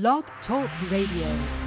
[0.00, 1.63] Blog Talk Radio.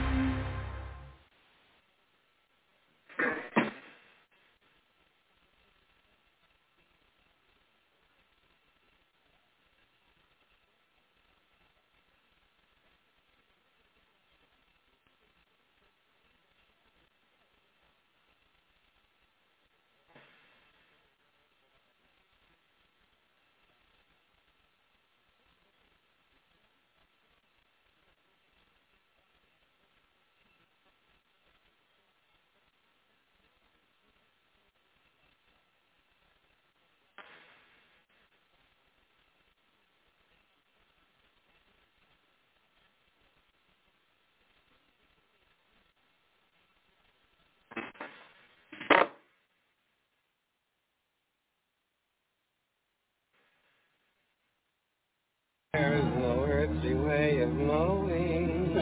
[56.94, 58.74] No way of knowing.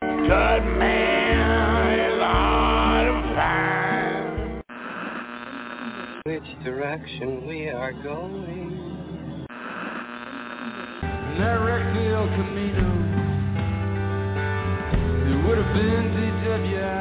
[0.00, 4.62] Good man is hard to find.
[6.24, 9.46] Which direction we are going.
[11.36, 12.88] Directly El Camino.
[15.26, 16.97] It would have been DWI.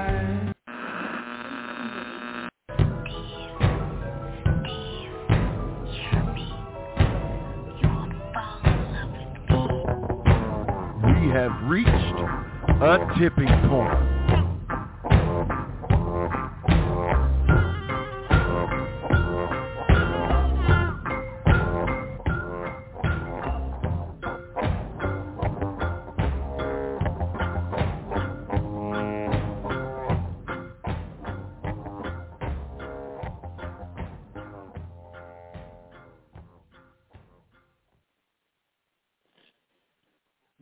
[13.15, 14.17] Tipping point.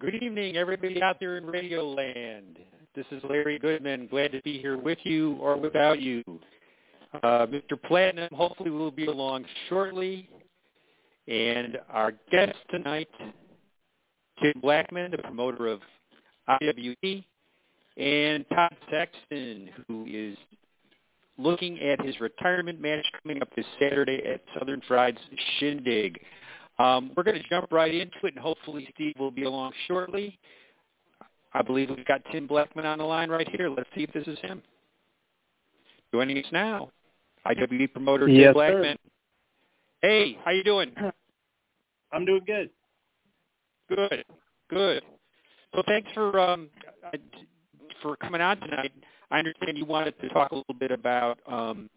[0.05, 2.24] Good evening, everybody out there in Radio Land.
[3.09, 4.07] This is Larry Goodman.
[4.07, 6.23] Glad to be here with you or without you.
[7.13, 7.81] Uh, Mr.
[7.87, 10.27] Platinum hopefully will be along shortly.
[11.27, 13.09] And our guest tonight,
[14.41, 15.81] Tim Blackmon, the promoter of
[16.47, 17.23] IWE,
[17.97, 20.37] and Todd Sexton, who is
[21.37, 25.19] looking at his retirement match coming up this Saturday at Southern Fried's
[25.59, 26.19] Shindig.
[26.79, 30.39] Um, we're going to jump right into it, and hopefully Steve will be along shortly.
[31.55, 33.69] I believe we've got Tim Blackmon on the line right here.
[33.69, 34.61] Let's see if this is him.
[36.13, 36.89] Joining us now,
[37.45, 38.95] IWE promoter Tim Yes, sir.
[40.01, 40.91] Hey, how you doing?
[42.11, 42.69] I'm doing good.
[43.87, 44.25] Good,
[44.69, 45.03] good.
[45.73, 46.69] So thanks for um,
[47.05, 47.17] uh,
[48.01, 48.91] for coming on tonight.
[49.31, 51.89] I understand you wanted to talk a little bit about um,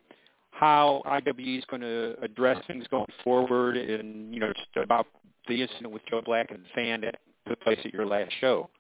[0.52, 5.08] how IWE is going to address things going forward, and you know, just about
[5.48, 7.16] the incident with Joe Black and the fan that
[7.48, 8.70] took place at your last show.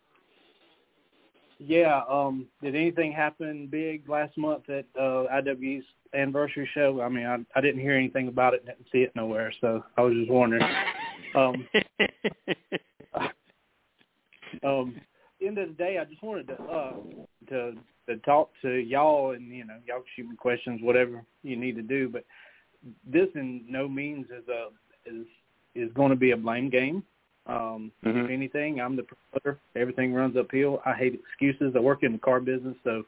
[1.58, 2.02] Yeah.
[2.08, 7.00] Um, did anything happen big last month at uh, IW's anniversary show?
[7.00, 10.02] I mean, I, I didn't hear anything about it, didn't see it nowhere, so I
[10.02, 10.62] was just wondering.
[11.34, 11.68] Um,
[14.64, 16.92] um, at the end of the day, I just wanted to uh,
[17.48, 17.72] to
[18.08, 21.82] to talk to y'all, and you know, y'all shoot me questions, whatever you need to
[21.82, 22.08] do.
[22.08, 22.24] But
[23.06, 24.68] this, in no means, is a
[25.04, 25.26] is
[25.74, 27.02] is going to be a blame game.
[27.48, 28.24] Um, Mhm.
[28.24, 29.58] If anything, I'm the promoter.
[29.74, 30.82] Everything runs uphill.
[30.84, 31.74] I hate excuses.
[31.74, 33.04] I work in the car business, so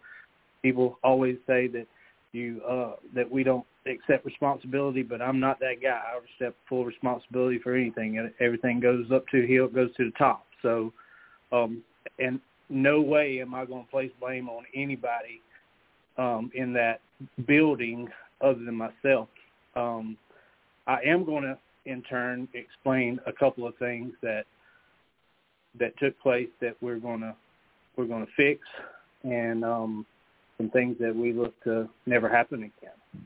[0.63, 1.87] people always say that
[2.33, 6.01] you uh, that we don't accept responsibility, but I'm not that guy.
[6.13, 8.31] I accept full responsibility for anything.
[8.41, 10.47] Everything goes up to hill, goes to the top.
[10.63, 10.93] So,
[11.53, 11.83] um,
[12.19, 15.43] and no way am I going to place blame on anybody
[16.19, 17.01] um, in that
[17.47, 18.09] building
[18.41, 19.29] other than myself.
[19.75, 20.17] Um,
[20.87, 24.45] I am going to, in turn, explain a couple of things that
[25.79, 27.35] that took place that we're going to
[27.97, 28.61] we're going to fix,
[29.25, 30.07] and um,
[30.57, 33.25] some things that we look to never happen again.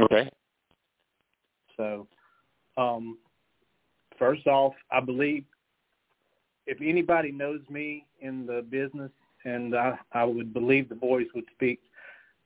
[0.00, 0.30] Okay.
[1.76, 2.06] So,
[2.76, 3.18] um,
[4.18, 5.44] first off, I believe
[6.66, 9.10] if anybody knows me in the business,
[9.44, 11.80] and I, I would believe the boys would speak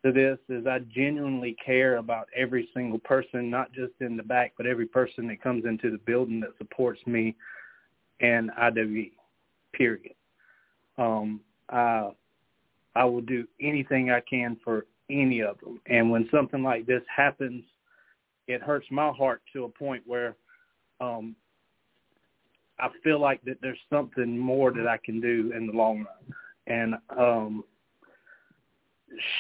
[0.05, 4.55] to this, is I genuinely care about every single person, not just in the back,
[4.57, 7.35] but every person that comes into the building that supports me
[8.21, 9.13] and IWE.
[9.73, 10.15] Period.
[10.99, 12.11] Um, I
[12.97, 17.03] I will do anything I can for any of them, and when something like this
[17.15, 17.63] happens,
[18.49, 20.37] it hurts my heart to a point where
[21.01, 21.37] um,
[22.81, 26.35] I feel like that there's something more that I can do in the long run.
[26.67, 27.65] And um,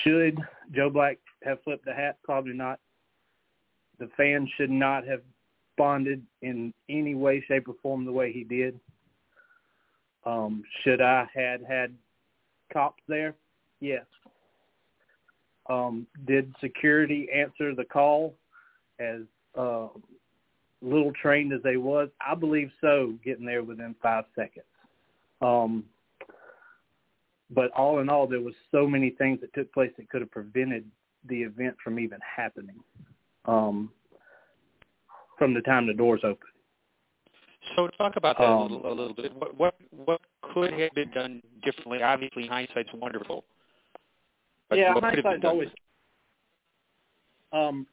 [0.02, 0.38] should
[0.72, 2.19] Joe Black have flipped the hat?
[2.25, 2.81] Probably not.
[3.99, 5.20] The fans should not have
[5.76, 8.78] bonded in any way, shape, or form the way he did.
[10.25, 11.94] Um, should I had had
[12.72, 13.34] cops there?
[13.81, 14.05] Yes.
[15.69, 18.34] Um, did security answer the call
[18.99, 19.20] as
[19.56, 19.88] uh,
[20.82, 22.08] little trained as they was?
[22.20, 24.67] I believe so, getting there within five seconds.
[25.40, 25.84] Um,
[27.50, 30.31] but all in all, there was so many things that took place that could have
[30.31, 30.85] prevented
[31.29, 32.81] the event from even happening
[33.44, 33.91] um,
[35.38, 36.50] from the time the doors opened.
[37.76, 39.35] So talk about that Um, a, little, a little bit.
[39.35, 42.02] What what what could have been done differently?
[42.02, 43.44] Obviously, hindsight's wonderful.
[44.69, 45.69] But yeah, what could have been hindsight's always.
[47.53, 47.87] Um,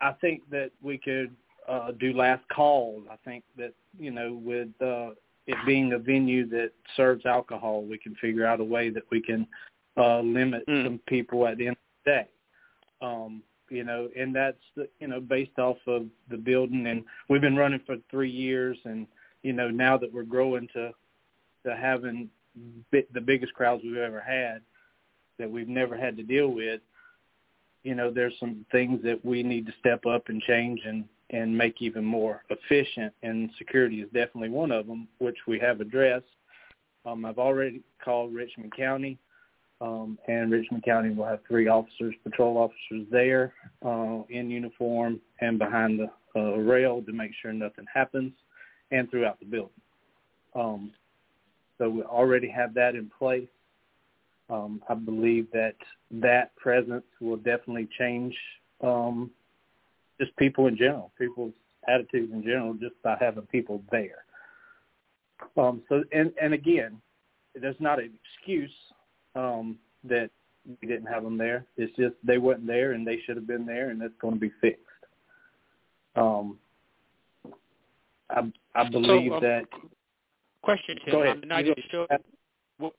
[0.00, 1.34] I think that we could
[1.68, 3.04] uh, do last calls.
[3.10, 5.10] I think that you know, with uh,
[5.48, 9.20] it being a venue that serves alcohol, we can figure out a way that we
[9.20, 9.46] can
[9.96, 10.84] uh, limit Mm.
[10.84, 12.28] some people at the end of the day.
[13.00, 14.62] Um, you know, and that's
[15.00, 19.06] you know based off of the building, and we've been running for three years, and
[19.42, 20.92] you know now that we're growing to
[21.66, 22.28] to having
[22.92, 24.60] bi- the biggest crowds we've ever had
[25.38, 26.80] that we've never had to deal with,
[27.84, 31.56] you know, there's some things that we need to step up and change and and
[31.56, 33.12] make even more efficient.
[33.22, 36.24] And security is definitely one of them, which we have addressed.
[37.04, 39.18] Um, I've already called Richmond County,
[39.80, 43.54] um, and Richmond County will have three officers, patrol officers there
[43.84, 48.32] uh, in uniform and behind the uh, rail to make sure nothing happens,
[48.90, 49.70] and throughout the building.
[50.54, 50.92] Um,
[51.78, 53.48] so we already have that in place.
[54.50, 55.74] Um, I believe that
[56.10, 58.34] that presence will definitely change
[58.82, 59.30] um,
[60.20, 61.54] just people in general, people's
[61.88, 64.24] attitudes in general, just by having people there.
[65.56, 67.00] Um, so, and and again,
[67.60, 68.72] there's not an excuse
[69.34, 70.30] um, that
[70.82, 71.64] we didn't have them there.
[71.76, 74.40] It's just they weren't there, and they should have been there, and that's going to
[74.40, 74.82] be fixed.
[76.16, 76.58] Um,
[78.30, 78.42] I
[78.74, 79.64] I believe um, that.
[80.62, 81.14] Question, Tim.
[81.14, 81.36] Go ahead.
[81.36, 82.06] On the night of the show,
[82.78, 82.92] well,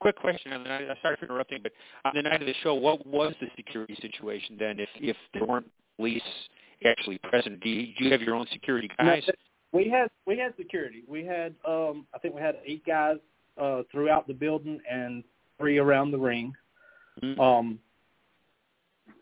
[0.00, 0.52] quick question.
[0.52, 1.72] On the night, sorry for interrupting, but
[2.04, 4.78] on the night of the show, what was the security situation then?
[4.78, 6.22] If if there weren't police
[6.84, 9.24] actually present, do you, do you have your own security guys?
[9.72, 11.02] We had we had security.
[11.06, 13.16] We had um I think we had eight guys
[13.60, 15.22] uh throughout the building and
[15.58, 16.54] three around the ring.
[17.22, 17.38] Mhm.
[17.38, 17.78] Um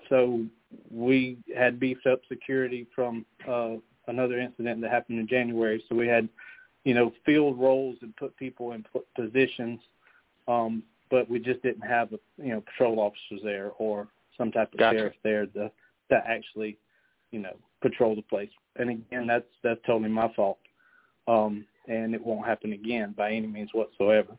[0.09, 0.45] so
[0.91, 3.77] we had beefed up security from uh
[4.07, 5.83] another incident that happened in January.
[5.89, 6.29] So we had,
[6.85, 8.85] you know, field roles and put people in
[9.17, 9.81] positions.
[10.47, 14.07] Um but we just didn't have you know patrol officers there or
[14.39, 14.99] some type of Gotcha.
[14.99, 15.73] sheriff there to
[16.11, 16.79] to actually
[17.31, 18.51] you know, patrol the place.
[18.77, 20.59] And again, that's that's totally my fault.
[21.29, 24.37] Um, and it won't happen again by any means whatsoever.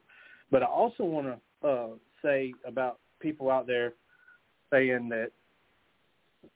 [0.52, 1.88] But I also want to uh,
[2.24, 3.94] say about people out there
[4.72, 5.32] saying that,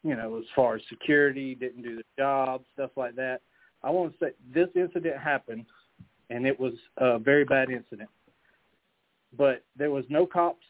[0.03, 3.41] you know, as far as security didn't do the job, stuff like that.
[3.83, 5.65] I want to say this incident happened,
[6.29, 8.09] and it was a very bad incident.
[9.37, 10.65] But there was no cops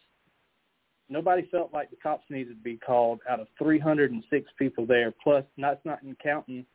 [1.12, 5.14] nobody felt like the cops needed to be called out of 306 people there.
[5.24, 6.66] Plus, that's not in counting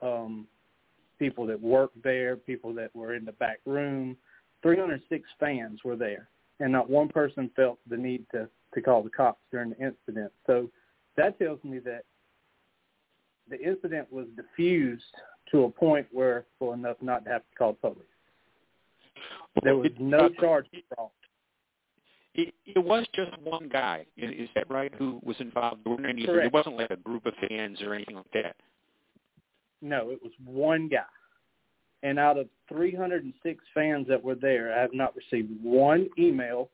[0.00, 0.46] um,
[1.18, 4.16] people that worked there, people that were in the back room.
[4.62, 6.28] 306 fans were there,
[6.60, 10.30] and not one person felt the need to to call the cops during the incident.
[10.46, 10.70] So
[11.16, 12.04] that tells me that
[13.48, 15.02] the incident was diffused
[15.50, 17.98] to a point where full enough not to have to call police.
[19.64, 21.10] There was no charge brought.
[22.48, 24.06] It, it was just one guy.
[24.16, 24.92] Is, is that right?
[24.98, 25.80] Who was involved?
[25.84, 28.56] There, any, there wasn't like a group of fans or anything like that.
[29.82, 31.00] No, it was one guy.
[32.02, 36.70] And out of 306 fans that were there, I have not received one email,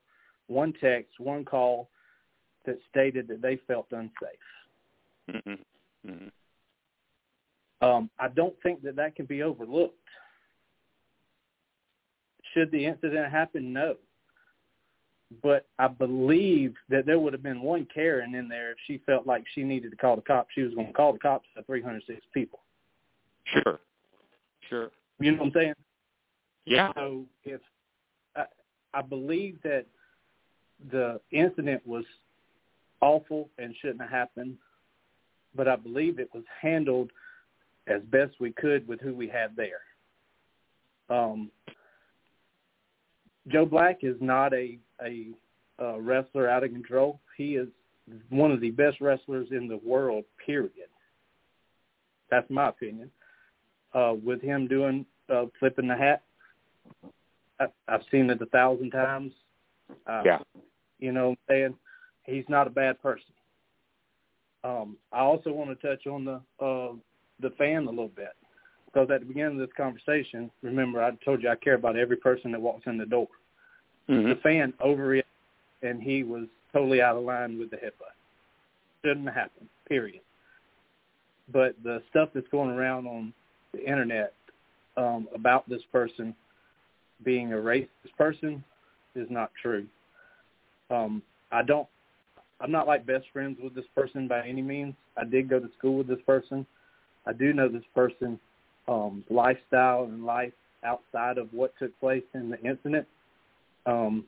[0.47, 1.89] one text, one call
[2.65, 4.11] that stated that they felt unsafe.
[5.31, 6.11] Mm-hmm.
[6.11, 7.87] Mm-hmm.
[7.87, 9.95] Um, I don't think that that can be overlooked.
[12.55, 13.73] Should the incident happen?
[13.73, 13.97] No.
[15.43, 19.27] But I believe that there would have been one Karen in there if she felt
[19.27, 20.51] like she needed to call the cops.
[20.55, 22.61] She was going to call the cops to 306 people.
[23.45, 23.81] Sure.
[24.69, 24.91] Sure.
[25.19, 25.75] You know what I'm saying?
[26.65, 26.93] Yeah.
[26.95, 27.61] So if
[28.37, 28.45] I,
[28.95, 29.87] I believe that
[30.91, 32.05] the incident was
[33.01, 34.57] awful and shouldn't have happened,
[35.55, 37.11] but I believe it was handled
[37.87, 39.81] as best we could with who we had there.
[41.09, 41.51] Um,
[43.49, 45.29] Joe Black is not a a,
[45.79, 47.21] a wrestler out of control.
[47.37, 47.69] He is
[48.31, 50.25] one of the best wrestlers in the world.
[50.45, 50.89] Period.
[52.31, 53.11] That's my opinion.
[53.95, 56.23] Uh, with him doing uh, flipping the hat,
[57.61, 59.33] I, I've seen it a thousand times.
[60.07, 60.39] Uh, Yeah.
[60.99, 61.75] You know, what I'm saying
[62.27, 63.33] he's not a bad person.
[64.65, 66.93] Um, I also want to touch on the uh,
[67.41, 68.35] the fan a little bit.
[68.87, 72.17] Because at the beginning of this conversation, remember I told you I care about every
[72.17, 73.29] person that walks in the door.
[74.09, 74.29] Mm-hmm.
[74.31, 75.25] The fan overreacted,
[75.83, 78.11] and he was totally out of line with the HIPAA.
[79.05, 79.69] Shouldn't have happened.
[79.89, 80.21] Period.
[81.53, 83.33] But the stuff that's going around on
[83.73, 84.33] the internet
[84.97, 86.35] um, about this person
[87.25, 88.65] being a racist person
[89.15, 89.87] is not true.
[90.91, 91.89] Um, I don't.
[92.61, 94.95] I'm not like best friends with this person by any means.
[95.17, 96.67] I did go to school with this person.
[97.27, 98.39] I do know this person
[98.89, 100.53] um, lifestyle and life
[100.85, 103.07] outside of what took place in the incident.
[103.87, 104.25] Um,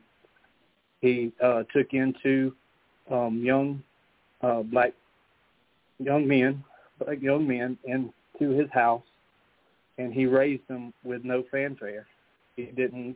[1.01, 2.53] he uh, took into
[3.09, 3.81] um, young
[4.41, 4.93] uh, black
[5.99, 6.63] young men,
[7.03, 9.03] black young men, into his house,
[9.97, 12.05] and he raised them with no fanfare.
[12.55, 13.15] He didn't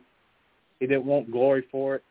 [0.80, 2.04] he didn't want glory for it.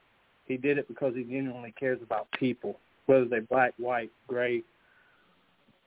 [0.45, 4.63] He did it because he genuinely cares about people, whether they're black, white, gray,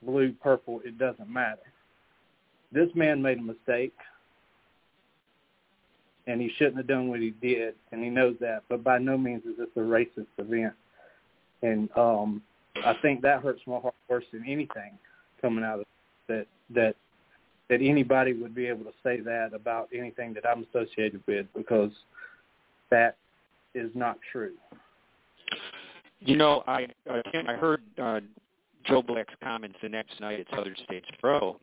[0.02, 0.80] blue, purple.
[0.84, 1.60] It doesn't matter.
[2.76, 3.94] This man made a mistake,
[6.26, 8.64] and he shouldn't have done what he did, and he knows that.
[8.68, 10.74] But by no means is this a racist event,
[11.62, 12.42] and um,
[12.84, 14.98] I think that hurts my heart worse than anything
[15.40, 15.86] coming out of
[16.28, 16.96] that that
[17.70, 21.92] that anybody would be able to say that about anything that I'm associated with because
[22.90, 23.16] that
[23.74, 24.52] is not true.
[26.20, 28.20] You know, I again, I heard uh,
[28.84, 31.58] Joe Black's comments the next night at Southern States Pro,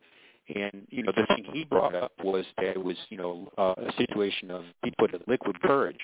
[0.48, 3.74] and you know the thing he brought up was that it was you know uh,
[3.78, 6.00] a situation of he put a liquid courage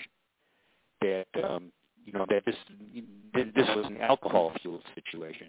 [1.01, 1.71] that um,
[2.05, 2.57] you know that this
[3.35, 5.49] this was an alcohol fueled situation.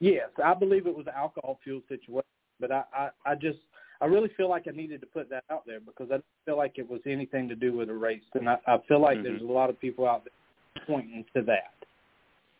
[0.00, 2.24] Yes, I believe it was an alcohol fueled situation,
[2.58, 3.58] but I, I I just
[4.00, 6.56] I really feel like I needed to put that out there because I don't feel
[6.56, 9.22] like it was anything to do with a race, and I, I feel like Mhm.
[9.24, 11.74] there's a lot of people out there pointing to that,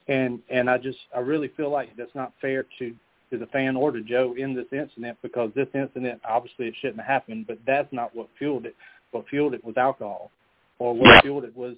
[0.09, 2.95] and and I just I really feel like that's not fair to
[3.31, 6.99] to the fan or to Joe in this incident because this incident obviously it shouldn't
[7.01, 8.75] have happened, but that's not what fueled it.
[9.13, 10.31] What fueled it was alcohol,
[10.79, 11.75] or what fueled it was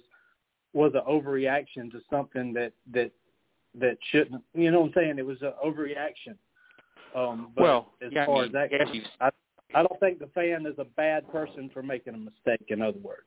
[0.73, 3.11] was an overreaction to something that that
[3.79, 4.43] that shouldn't.
[4.53, 5.19] You know what I'm saying?
[5.19, 6.35] It was an overreaction.
[7.15, 9.29] Um, but well, as yeah, far I mean, as that goes, I,
[9.75, 12.65] I don't think the fan is a bad person for making a mistake.
[12.69, 13.21] In other words,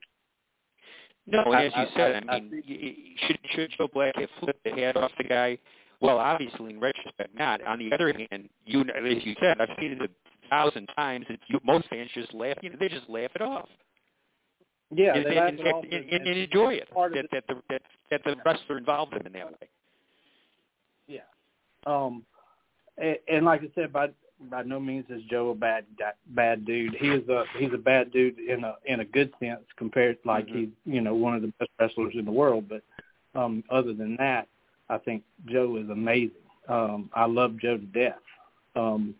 [1.25, 2.95] No, and as you I- said, I- I, mean, y
[3.27, 5.57] should should Joe Black have flipped the hat off the guy?
[5.99, 7.61] Well, obviously, in retrospect, not.
[7.65, 10.09] On the other hand, you as you said, I've seen it a
[10.49, 11.25] thousand times.
[11.29, 12.57] It's, you, most fans just laugh.
[12.61, 13.67] You know, they just laugh it off
[14.91, 16.89] yeah, and, they and, and, and, and- enjoy it.
[16.93, 19.67] part of That that the that, that the wrestler involved them in that way.
[21.07, 21.19] Yeah.
[21.85, 22.23] Um,
[22.97, 24.09] and, and like I said, by
[24.49, 25.85] by no means is Joe a bad
[26.27, 26.95] bad dude.
[26.95, 30.47] He is a he's a bad dude in a in a good sense compared like
[30.47, 30.55] Mhm.
[30.55, 32.69] he's you know one of the best wrestlers in the world.
[32.69, 32.83] But
[33.39, 34.47] um, other than that,
[34.89, 36.31] I think Joe is amazing.
[36.67, 38.19] Um, I love Joe to death.
[38.75, 39.15] Um,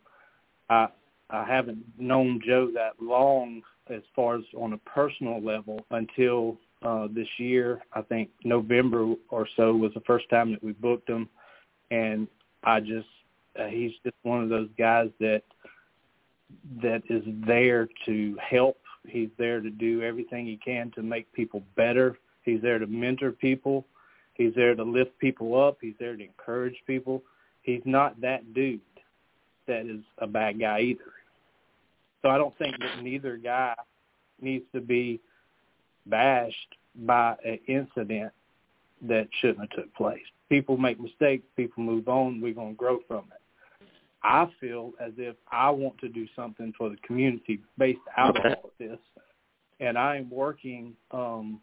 [0.69, 0.87] I
[1.29, 7.07] I haven't known Joe that long as far as on a personal level until uh,
[7.11, 7.81] this year.
[7.93, 11.29] I think November or so was the first time that we booked him,
[11.91, 12.27] and
[12.63, 13.07] I just
[13.59, 15.43] uh, he's just one of those guys that
[16.81, 18.77] that is there to help.
[19.05, 22.17] He's there to do everything he can to make people better.
[22.43, 23.85] He's there to mentor people.
[24.37, 25.77] He's there to lift people up.
[25.81, 27.23] He's there to encourage people.
[27.63, 28.79] He's not that dude
[29.67, 31.11] that is a bad guy either.
[32.21, 33.73] So I don't think that neither guy
[34.41, 35.19] needs to be
[36.05, 38.31] bashed by an incident
[39.01, 40.23] that shouldn't have took place.
[40.49, 41.45] People make mistakes.
[41.55, 42.41] People move on.
[42.41, 43.41] We're going to grow from it.
[44.23, 48.45] I feel as if I want to do something for the community based out of
[48.45, 48.97] all of this,
[49.79, 51.61] and I am working um,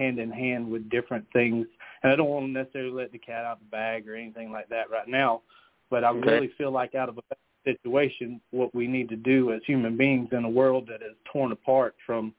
[0.00, 1.66] hand in hand with different things.
[2.02, 4.50] And I don't want to necessarily let the cat out of the bag or anything
[4.50, 5.42] like that right now,
[5.90, 6.20] but I Okay.
[6.20, 7.22] really feel like out of a
[7.64, 11.52] situation, what we need to do as human beings in a world that is torn
[11.52, 12.34] apart from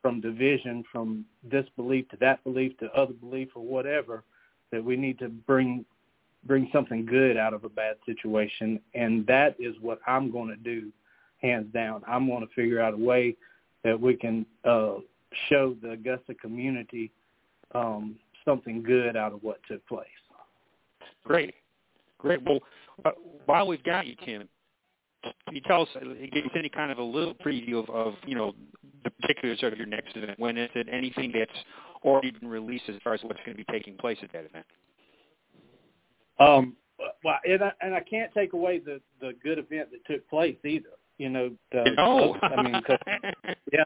[0.00, 4.22] from division, from this belief to that belief to other belief or whatever,
[4.70, 5.84] that we need to bring
[6.46, 10.56] bring something good out of a bad situation, and that is what I'm going to
[10.56, 10.92] do,
[11.40, 12.02] hands down.
[12.06, 13.34] I'm going to figure out a way
[13.82, 14.96] that we can uh,
[15.48, 17.10] show the Augusta community
[17.74, 20.06] um, something good out of what took place.
[21.24, 21.54] Great,
[22.18, 22.42] great.
[22.44, 22.60] Well,
[23.04, 23.10] uh,
[23.46, 24.48] while we've got you, Tim,
[25.22, 26.00] can you tell us, uh,
[26.32, 28.52] give us any kind of a little preview of, of you know
[29.04, 30.38] the particulars of your next event?
[30.38, 30.86] When is it?
[30.92, 31.50] Anything that's
[32.04, 34.66] already been released as far as what's going to be taking place at that event?
[36.38, 36.76] Um,
[37.24, 40.56] well, and I, and I can't take away the the good event that took place
[40.64, 40.90] either.
[41.18, 42.98] You know, the, no, I mean, 'cause
[43.72, 43.84] yeah,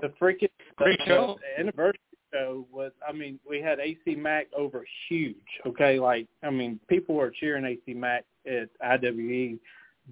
[0.00, 1.38] the freaking Great the, show.
[1.56, 1.98] the anniversary
[2.32, 2.92] show was.
[3.06, 5.36] I mean, we had AC Mack over huge.
[5.66, 9.58] Okay, like I mean, people were cheering AC Mack at IWE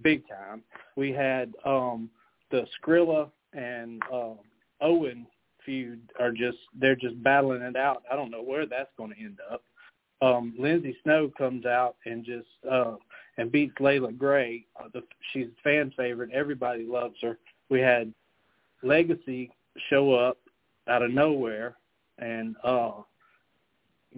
[0.02, 0.62] big time.
[0.96, 2.10] we had um
[2.50, 4.34] the Skrilla and uh,
[4.80, 5.26] Owen
[5.64, 8.02] feud are just they're just battling it out.
[8.12, 9.62] I don't know where that's going to end up.
[10.20, 12.96] Um, Lindsay Snow comes out and just uh,
[13.38, 14.66] and beats Layla Gray.
[14.78, 15.02] Uh, the,
[15.32, 16.30] she's fan favorite.
[16.32, 17.38] Everybody loves her.
[17.70, 18.12] We had
[18.82, 19.50] Legacy
[19.88, 20.38] show up
[20.88, 21.76] out of nowhere
[22.18, 22.92] and uh,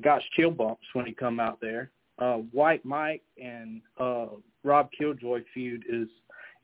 [0.00, 1.90] got chill bumps when he come out there.
[2.18, 4.26] Uh, White Mike and uh,
[4.64, 6.08] Rob Killjoy feud is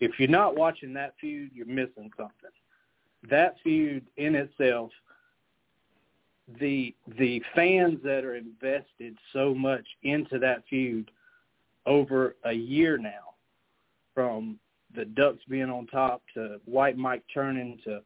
[0.00, 2.50] if you're not watching that feud, you're missing something.
[3.30, 4.90] That feud in itself,
[6.60, 11.10] the the fans that are invested so much into that feud
[11.86, 13.34] over a year now,
[14.14, 14.58] from
[14.94, 18.00] the Ducks being on top to White Mike turning to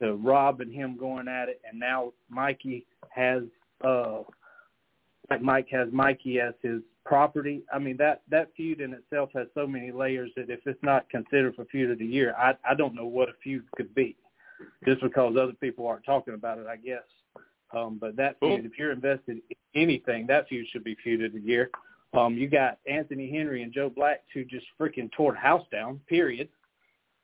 [0.00, 3.42] to Rob and him going at it, and now Mikey has
[3.84, 4.18] uh
[5.30, 7.62] like Mike has Mikey as his property.
[7.72, 11.08] I mean that that feud in itself has so many layers that if it's not
[11.08, 14.16] considered for feud of the year, I I don't know what a feud could be.
[14.86, 17.02] Just because other people aren't talking about it, I guess.
[17.74, 21.32] Um, but that feud, if you're invested in anything, that feud should be feud of
[21.34, 21.70] the year.
[22.14, 26.00] Um, you got Anthony Henry and Joe Black who just freaking tore the house down.
[26.08, 26.48] Period.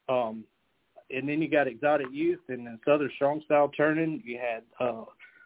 [0.09, 0.45] Um,
[1.11, 4.23] and then you got Exotic Youth and then Southern Strong Style turning.
[4.25, 5.05] You had uh,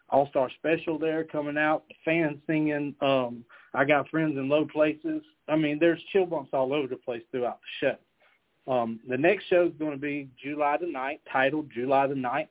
[0.09, 1.83] All Star Special there coming out.
[2.03, 6.73] Fans singing um, "I Got Friends in Low Places." I mean, there's chill bumps all
[6.73, 8.71] over the place throughout the show.
[8.71, 12.47] Um, the next show is going to be July the 9th, titled July the 9th.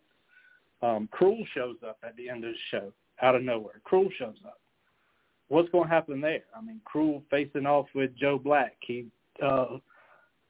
[0.82, 3.80] Um, Cruel shows up at the end of the show out of nowhere.
[3.84, 4.60] Cruel shows up.
[5.48, 6.42] What's going to happen there?
[6.56, 8.76] I mean, Cruel facing off with Joe Black.
[8.80, 9.06] He
[9.42, 9.78] uh,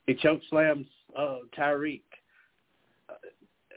[0.07, 0.87] he choke slams
[1.19, 2.03] uh, Tyreek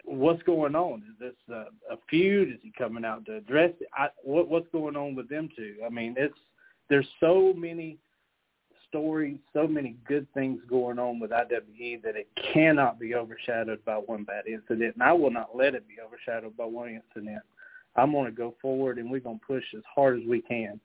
[0.10, 1.04] what's going on?
[1.10, 2.50] Is this a, a feud?
[2.50, 3.88] Is he coming out to address it?
[3.94, 5.76] I, what, what's going on with them two?
[5.86, 6.38] I mean, it's
[6.90, 7.98] there's so many
[8.88, 13.96] stories, so many good things going on with IWE that it cannot be overshadowed by
[13.96, 17.44] one bad incident, and I will not let it be overshadowed by one incident.
[17.96, 20.80] I'm going to go forward, and we're going to push as hard as we can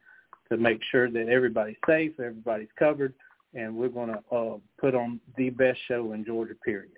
[0.57, 3.15] to make sure that everybody's safe, everybody's covered,
[3.55, 6.55] and we're going to uh, put on the best show in Georgia.
[6.65, 6.93] Period.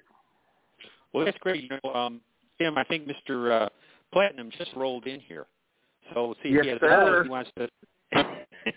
[1.12, 1.62] Well, that's great.
[1.64, 2.20] You know, um,
[2.58, 3.62] Tim, I think Mr.
[3.64, 3.68] Uh,
[4.12, 5.46] Platinum just rolled in here.
[6.14, 7.24] So see yes, if he has sir.
[7.24, 7.68] he wants to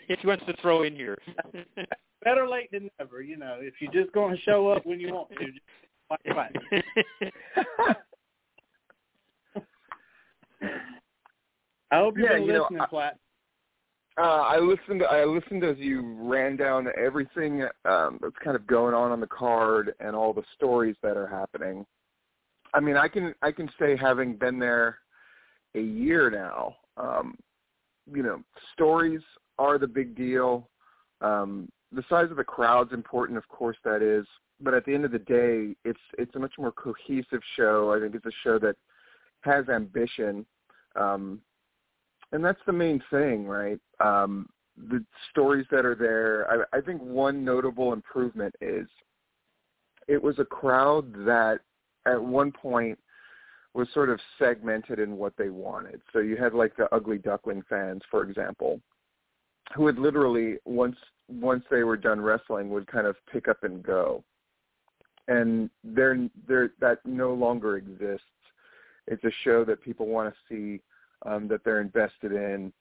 [0.10, 1.18] if he wants to throw in here.
[2.24, 3.58] Better late than never, you know.
[3.62, 5.60] If you're just going to show up when you want to, just
[6.10, 7.96] fight, fight.
[11.92, 13.18] I hope you're Yeah, you know, listening, I- Platt.
[14.20, 15.02] Uh, I listened.
[15.10, 19.28] I listened as you ran down everything um, that's kind of going on on the
[19.28, 21.86] card and all the stories that are happening.
[22.74, 24.98] I mean, I can I can say having been there
[25.74, 27.36] a year now, um,
[28.14, 28.42] you know,
[28.74, 29.22] stories
[29.58, 30.68] are the big deal.
[31.22, 34.28] Um, the size of the crowd's important, of course, that is.
[34.60, 37.94] But at the end of the day, it's it's a much more cohesive show.
[37.94, 38.76] I think it's a show that
[39.42, 40.46] has ambition.
[40.98, 41.40] Um,
[42.32, 43.80] and that's the main thing, right?
[44.00, 46.66] Um, the stories that are there.
[46.72, 48.88] I, I think one notable improvement is
[50.08, 51.60] it was a crowd that
[52.06, 52.98] at one point
[53.74, 56.02] was sort of segmented in what they wanted.
[56.12, 58.82] So you had like the ugly duckling fans, for example,
[59.76, 63.84] who would literally once once they were done wrestling would kind of pick up and
[63.84, 64.24] go.
[65.28, 68.26] And they're they're that no longer exists.
[69.08, 70.82] It's a show that people want to see
[71.26, 72.72] um, that they're invested in.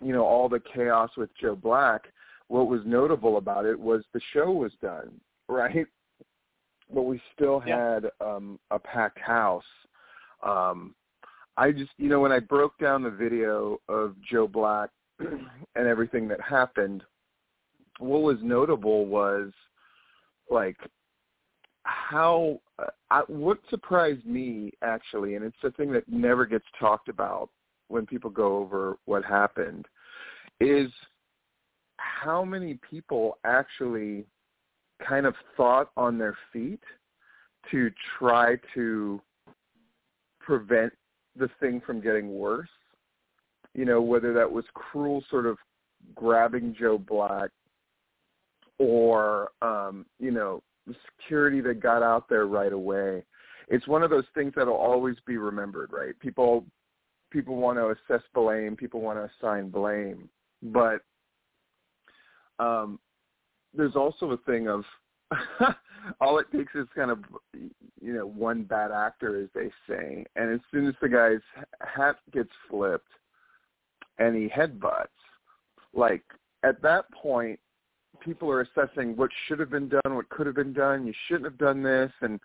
[0.00, 2.04] You know, all the chaos with Joe Black.
[2.48, 5.86] What was notable about it was the show was done, right?
[6.92, 7.94] But we still Yeah.
[7.94, 9.62] had um, a packed house.
[10.42, 10.96] Um,
[11.56, 16.26] I just, you know, when I broke down the video of Joe Black and everything
[16.26, 17.04] that happened,
[18.00, 19.52] what was notable was
[20.50, 20.76] like
[21.84, 22.60] how
[23.10, 27.50] I, what surprised me actually, and it's a thing that never gets talked about
[27.88, 29.86] when people go over what happened,
[30.60, 30.90] is
[31.96, 34.24] how many people actually
[35.06, 36.82] kind of thought on their feet
[37.70, 39.20] to try to
[40.38, 40.92] prevent
[41.36, 42.68] the thing from getting worse.
[43.74, 45.56] You know, whether that was cruel sort of
[46.14, 47.50] grabbing Joe Black
[48.78, 53.24] or um, you know, the security that got out there right away.
[53.68, 56.18] It's one of those things that'll always be remembered, right?
[56.18, 56.64] People
[57.30, 60.28] people want to assess blame, people want to assign blame,
[60.62, 61.02] but
[62.58, 62.98] um,
[63.72, 64.84] there's also a thing of
[66.20, 67.20] all it takes is kind of
[67.54, 72.16] you know one bad actor, as they say, and as soon as the guy's hat
[72.32, 73.06] gets flipped
[74.18, 75.06] and he headbutts,
[75.94, 76.24] like
[76.64, 77.58] at that point,
[78.20, 81.06] people are assessing what should have been done, what could have been done.
[81.06, 82.40] You shouldn't have done this, and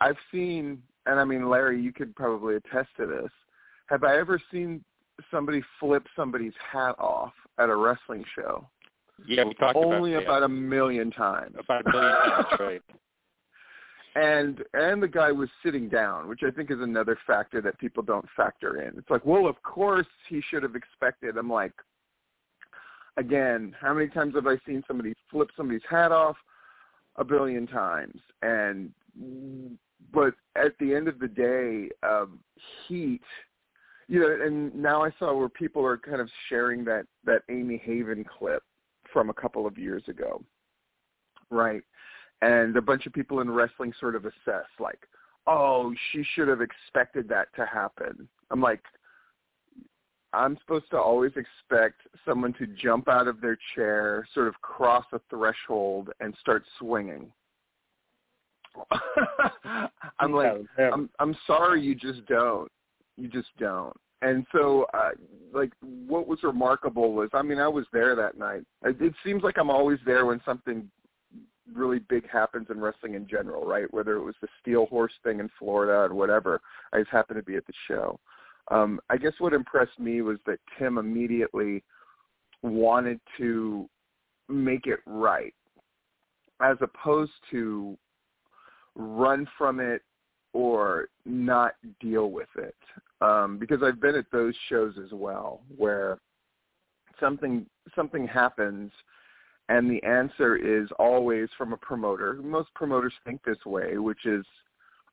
[0.00, 3.30] I've seen, and I mean, Larry, you could probably attest to this.
[3.86, 4.84] Have I ever seen
[5.30, 8.66] somebody flip somebody's hat off at a wrestling show?
[9.26, 11.56] Yeah, we talked about Only about, about a million times.
[11.58, 12.82] about a million times, right?
[14.14, 18.02] and and the guy was sitting down, which I think is another factor that people
[18.02, 18.98] don't factor in.
[18.98, 21.36] It's like, well, of course he should have expected.
[21.36, 21.72] I'm like,
[23.18, 26.36] again, how many times have I seen somebody flip somebody's hat off?
[27.16, 28.20] A billion times.
[28.42, 28.92] And
[30.12, 32.38] but at the end of the day, um,
[32.86, 33.22] heat.
[34.06, 37.82] You know, and now I saw where people are kind of sharing that that Amy
[37.84, 38.62] Haven clip
[39.12, 40.42] from a couple of years ago,
[41.50, 41.82] right?
[42.42, 45.00] and a bunch of people in wrestling sort of assess like,
[45.46, 48.28] oh, she should have expected that to happen.
[48.50, 48.82] I'm like,
[50.32, 55.04] I'm supposed to always expect someone to jump out of their chair, sort of cross
[55.12, 57.32] a threshold, and start swinging.
[60.20, 62.70] I'm like, I'm I'm sorry, you just don't.
[63.16, 63.96] You just don't.
[64.20, 65.10] And so, uh,
[65.52, 68.64] like, what was remarkable was, I mean, I was there that night.
[68.84, 70.90] It, it seems like I'm always there when something
[71.72, 73.92] really big happens in wrestling in general, right?
[73.92, 76.60] Whether it was the Steel Horse thing in Florida or whatever,
[76.92, 78.18] I just happened to be at the show.
[78.70, 81.82] Um, I guess what impressed me was that Tim immediately
[82.62, 83.88] wanted to
[84.48, 85.54] make it right,
[86.60, 87.96] as opposed to
[88.94, 90.02] run from it
[90.52, 92.76] or not deal with it.
[93.20, 96.18] Um, because I've been at those shows as well, where
[97.20, 98.92] something something happens
[99.68, 102.34] and the answer is always from a promoter.
[102.34, 104.44] Most promoters think this way, which is,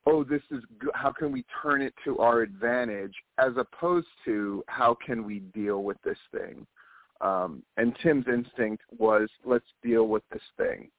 [0.06, 0.64] oh, this is
[0.94, 5.84] how can we turn it to our advantage, as opposed to how can we deal
[5.84, 6.66] with this thing.
[7.22, 10.90] Um, and Tim's instinct was, let's deal with this thing,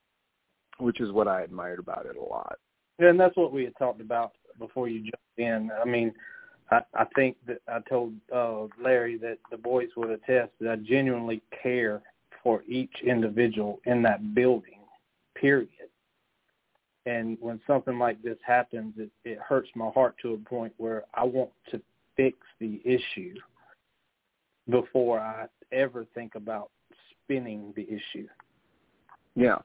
[0.79, 2.57] which is what I admired about it a lot.
[2.99, 5.69] Yeah, and that's what we had talked about before you jumped in.
[5.79, 6.11] I mean,
[6.71, 10.75] I, I think that I told uh, Larry that the boys would attest that I
[10.77, 12.01] genuinely care
[12.43, 14.79] for each individual in that building,
[15.35, 15.69] period.
[17.07, 21.05] And when something like this happens, it, it hurts my heart to a point where
[21.13, 21.81] I want to
[22.17, 23.33] fix the issue
[24.69, 26.69] before I ever think about
[27.23, 28.27] spinning the issue.
[29.35, 29.59] Yeah.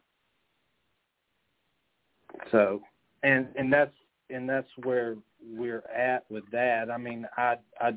[2.52, 2.80] So,
[3.24, 3.90] and and that's
[4.30, 6.92] and that's where we're at with that.
[6.92, 7.94] I mean, I I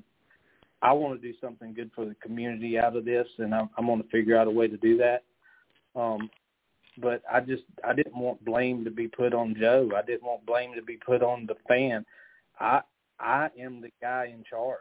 [0.82, 3.86] I want to do something good for the community out of this, and I'm, I'm
[3.86, 5.24] going to figure out a way to do that.
[5.96, 6.32] Um,
[6.98, 9.90] but I just I didn't want blame to be put on Joe.
[9.96, 12.06] I didn't want blame to be put on the fan.
[12.60, 12.82] I
[13.20, 14.80] I am the guy in charge.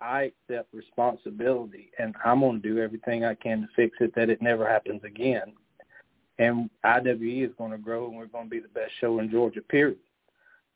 [0.00, 4.30] I accept responsibility, and I'm going to do everything I can to fix it that
[4.30, 5.52] it never happens again.
[6.38, 9.30] And IWE is going to grow, and we're going to be the best show in
[9.30, 9.60] Georgia.
[9.60, 9.98] Period,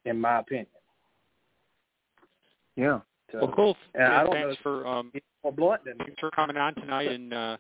[0.05, 0.67] in my opinion.
[2.77, 3.01] Yeah.
[3.33, 3.77] So, well, cool.
[3.95, 7.11] and I don't thanks know for um, more blunt than thanks for coming on tonight
[7.11, 7.57] and uh,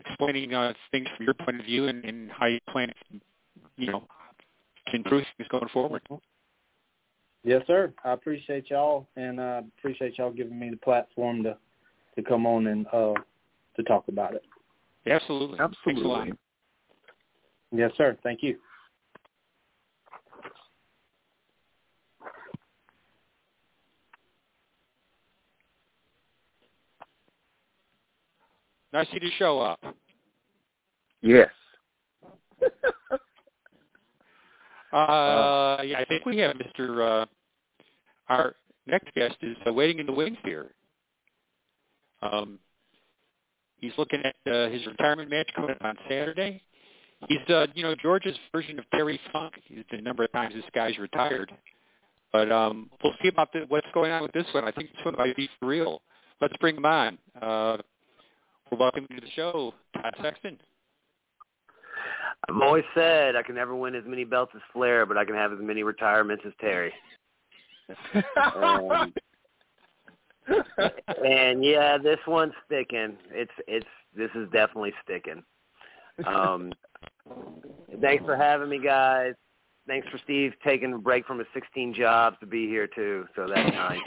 [0.00, 3.20] explaining uh, things from your point of view and, and how you plan, to,
[3.76, 4.04] you know,
[4.88, 6.02] to improve things going forward.
[7.44, 7.92] Yes, sir.
[8.04, 11.56] I appreciate y'all, and uh, appreciate y'all giving me the platform to
[12.16, 13.14] to come on and uh,
[13.76, 14.42] to talk about it.
[15.06, 15.58] Absolutely.
[15.58, 16.20] Thanks a lot.
[16.20, 16.32] Absolutely.
[17.72, 18.18] Yes, sir.
[18.22, 18.58] Thank you.
[28.92, 29.80] Nice of you to show up.
[31.22, 31.50] Yes.
[34.92, 37.22] Uh, yeah, I think we have Mr.
[37.22, 37.26] Uh,
[38.28, 38.56] our
[38.88, 40.72] next guest is uh, waiting in the wings here.
[42.22, 42.58] Um,
[43.76, 46.60] he's looking at uh, his retirement match coming up on Saturday.
[47.28, 49.54] He's, uh, you know, George's version of Terry Funk.
[49.64, 51.52] He's the number of times this guy's retired.
[52.32, 54.64] But um, we'll see about the, what's going on with this one.
[54.64, 56.02] I think this one might be for real.
[56.40, 57.18] Let's bring him on.
[57.40, 57.76] Uh,
[58.78, 60.58] welcome to the show, Todd Sexton.
[62.48, 65.34] I've always said I can never win as many belts as Flair, but I can
[65.34, 66.92] have as many retirements as Terry.
[68.56, 69.12] um,
[71.24, 73.16] and yeah, this one's sticking.
[73.30, 75.42] It's it's this is definitely sticking.
[76.26, 76.72] Um,
[78.00, 79.34] thanks for having me, guys.
[79.86, 83.26] Thanks for Steve taking a break from his 16 jobs to be here too.
[83.34, 83.98] So that's nice.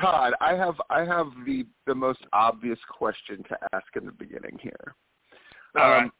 [0.00, 4.58] Todd, I have I have the the most obvious question to ask in the beginning
[4.60, 4.94] here.
[5.76, 6.02] All right.
[6.04, 6.12] Um,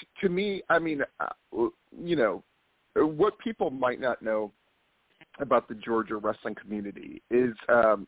[0.00, 1.68] t- to me, I mean, uh,
[2.02, 2.42] you know,
[2.94, 4.52] what people might not know
[5.40, 8.06] about the Georgia wrestling community is, um,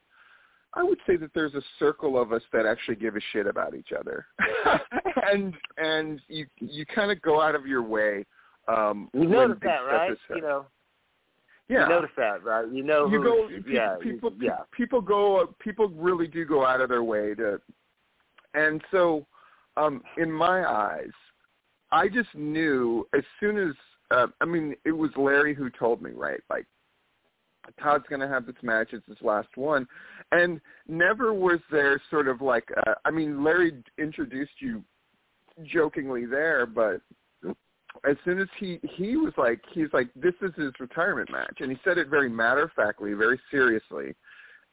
[0.74, 3.74] I would say that there's a circle of us that actually give a shit about
[3.74, 4.26] each other,
[5.32, 8.26] and and you you kind of go out of your way.
[8.68, 10.16] Um, you when notice that, right?
[10.28, 10.66] You know,
[11.68, 11.84] yeah.
[11.84, 12.70] you notice that, right?
[12.70, 13.70] You know, you who's- go.
[13.70, 14.58] yeah, people, yeah.
[14.72, 15.54] people go.
[15.58, 17.60] People really do go out of their way to,
[18.54, 19.26] and so,
[19.76, 21.10] um, in my eyes,
[21.90, 23.74] I just knew as soon as.
[24.12, 26.40] Uh, I mean, it was Larry who told me, right?
[26.48, 26.64] Like,
[27.82, 28.90] Todd's going to have this match.
[28.92, 29.88] It's his last one,
[30.30, 32.68] and never was there sort of like.
[32.86, 34.84] Uh, I mean, Larry introduced you
[35.64, 37.00] jokingly there, but
[38.08, 41.70] as soon as he he was like he's like this is his retirement match and
[41.70, 44.14] he said it very matter of factly very seriously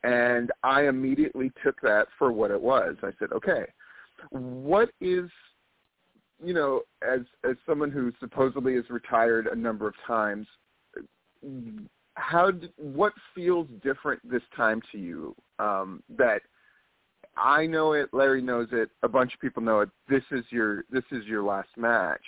[0.03, 3.65] and i immediately took that for what it was i said okay
[4.29, 5.29] what is
[6.43, 10.47] you know as as someone who supposedly has retired a number of times
[12.15, 16.41] how what feels different this time to you um that
[17.35, 19.89] I know it, Larry knows it, a bunch of people know it.
[20.07, 22.21] This is your this is your last match.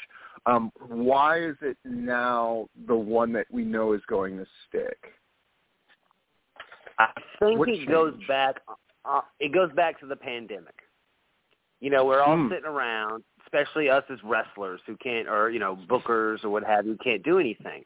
[0.47, 4.97] Um, why is it now the one that we know is going to stick?
[6.99, 7.07] I
[7.39, 8.57] think What it goes back.
[9.03, 10.75] Uh, it goes back to the pandemic.
[11.79, 12.49] You know, we're all Hmm.
[12.49, 16.85] sitting around, especially us as wrestlers who can't, or you know, bookers or what have
[16.85, 17.83] you, can't do anything.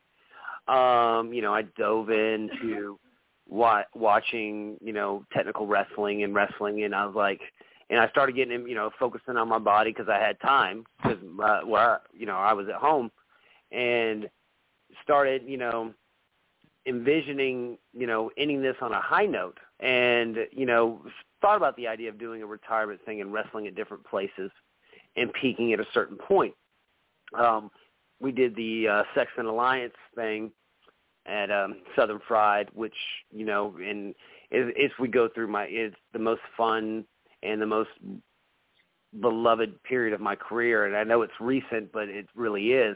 [0.67, 2.99] Um, you know, I dove into
[3.47, 7.41] wa- watching, you know, technical wrestling and wrestling, and I was like,
[7.89, 11.17] and I started getting, you know, focusing on my body because I had time because
[11.43, 13.11] uh, where you know I was at home,
[13.71, 14.29] and
[15.03, 15.93] started, you know,
[16.85, 21.01] envisioning, you know, ending this on a high note and, you know,
[21.41, 24.51] thought about the idea of doing a retirement thing and wrestling at different places
[25.15, 26.53] and peaking at a certain point.
[27.37, 27.69] Um,
[28.19, 30.51] we did the uh, Sexton Alliance thing
[31.25, 32.95] at um, Southern Fried, which,
[33.31, 34.15] you know, and
[34.51, 37.05] if, if we go through my, it's the most fun
[37.43, 37.89] and the most
[39.21, 40.85] beloved period of my career.
[40.85, 42.95] And I know it's recent, but it really is.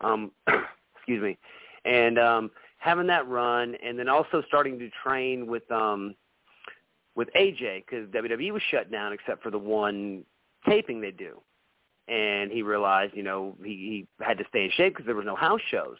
[0.00, 0.30] Um,
[0.96, 1.38] excuse me.
[1.84, 6.14] And um, having that run, and then also starting to train with um,
[7.14, 10.24] with AJ because WWE was shut down except for the one
[10.68, 11.40] taping they do,
[12.08, 15.26] and he realized you know he, he had to stay in shape because there was
[15.26, 15.98] no house shows,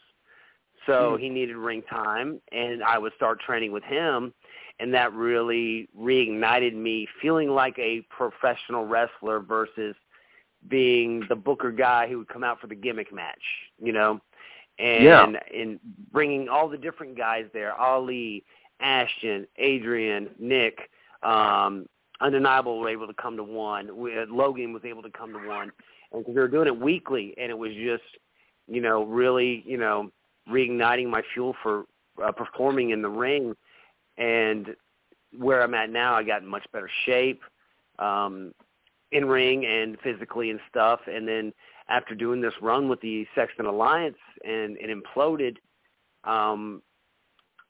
[0.86, 4.32] so he needed ring time, and I would start training with him,
[4.80, 9.94] and that really reignited me feeling like a professional wrestler versus
[10.68, 13.42] being the booker guy who would come out for the gimmick match,
[13.82, 14.20] you know
[14.78, 15.40] and Yeah.
[15.54, 15.78] and
[16.10, 18.44] bringing all the different guys there, Ali,
[18.80, 20.90] Ashton, Adrian, Nick,
[21.22, 21.88] um,
[22.20, 23.94] Undeniable were able to come to one.
[23.96, 25.72] We, uh, Logan was able to come to one,
[26.12, 28.18] and 'cause we were doing it weekly, and it was just,
[28.66, 30.10] you know, really, you know,
[30.48, 31.86] reigniting my fuel for
[32.22, 33.56] uh, performing in the ring,
[34.16, 34.74] and
[35.36, 37.42] where I'm at now, I got in much better shape,
[37.98, 38.52] um,
[39.12, 41.52] in ring and physically and stuff, and then
[41.88, 45.56] after doing this run with the Sexton Alliance and it imploded,
[46.24, 46.82] um,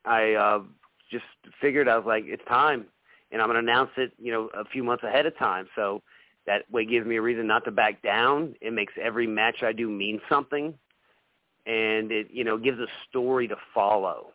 [0.04, 0.62] I uh,
[1.10, 1.24] just
[1.60, 2.86] figured I was like, it's time,
[3.32, 5.66] and I'm to announce it, you know, a few months ahead of time.
[5.74, 6.02] So
[6.46, 8.54] that way gives me a reason not to back down.
[8.60, 10.74] It makes every match I do mean something,
[11.66, 14.28] and it, you know, gives a story to follow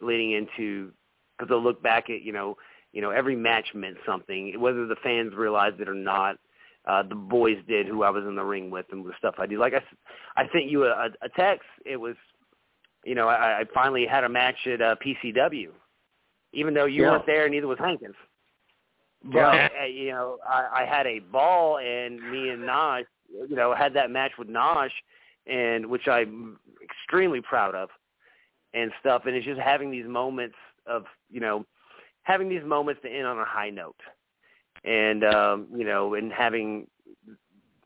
[0.00, 0.92] leading into
[1.36, 2.56] because they'll look back at, you know,
[2.92, 6.38] you know, every match meant something, whether the fans realized it or not
[6.86, 9.46] uh, the boys did who I was in the ring with and the stuff I
[9.46, 9.58] do.
[9.58, 9.82] Like I
[10.40, 11.66] I sent you a, a text.
[11.84, 12.14] It was,
[13.04, 15.68] you know, I, I finally had a match at uh, PCW,
[16.52, 17.10] even though you Yeah.
[17.10, 18.14] weren't there, neither was Hankins.
[19.24, 19.68] But Yeah.
[19.82, 23.04] uh, you know, I, I had a ball, and me and Naj,
[23.48, 24.90] you know, had that match with Naj,
[25.46, 27.88] and which I'm extremely proud of,
[28.76, 29.22] and stuff.
[29.26, 31.64] And it's just having these moments of, you know,
[32.22, 33.96] having these moments to end on a high note
[34.86, 36.86] and um, you know, and having,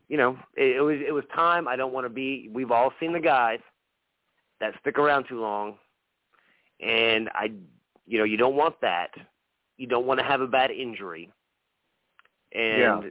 [0.09, 1.67] you know, it, it was it was time.
[1.67, 2.49] I don't want to be.
[2.53, 3.61] We've all seen the guys
[4.61, 5.77] that stick around too long,
[6.81, 7.53] and I,
[8.07, 9.11] you know, you don't want that.
[9.79, 11.31] You don't want to have a bad injury,
[12.53, 13.11] and Yeah.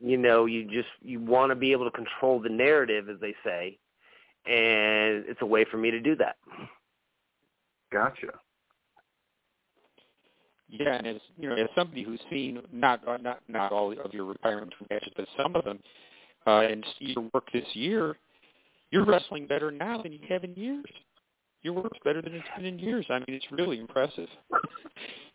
[0.00, 3.34] you know, you just you want to be able to control the narrative, as they
[3.44, 3.78] say,
[4.46, 6.36] and it's a way for me to do that.
[7.92, 8.32] Gotcha.
[10.68, 14.12] Yeah, and as you know, as somebody who's seen not uh, not not all of
[14.12, 15.78] your retirement matches, but some of them,
[16.46, 18.16] uh, and see your work this year,
[18.90, 20.84] you're wrestling better now than you have in years.
[21.62, 23.06] Your work's better than it's been in years.
[23.10, 24.28] I mean, it's really impressive.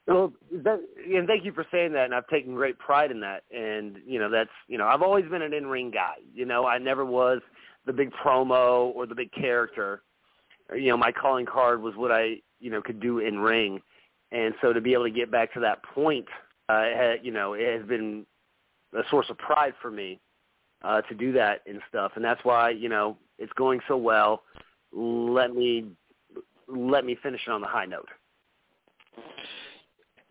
[0.08, 0.34] Well,
[0.64, 0.80] that,
[1.14, 3.44] and thank you for saying that, and I've taken great pride in that.
[3.52, 6.16] And you know, that's you know, I've always been an in-ring guy.
[6.34, 7.40] You know, I never was
[7.86, 10.02] the big promo or the big character.
[10.76, 13.82] You know, my calling card was what I you know could do in ring,
[14.32, 16.26] and so to be able to get back to that point,
[16.70, 18.26] uh, had, you know, it has been
[18.94, 20.20] a source of pride for me
[20.84, 24.44] uh, to do that and stuff, and that's why you know it's going so well.
[24.94, 25.86] Let me
[26.68, 28.10] let me finish it on the high note.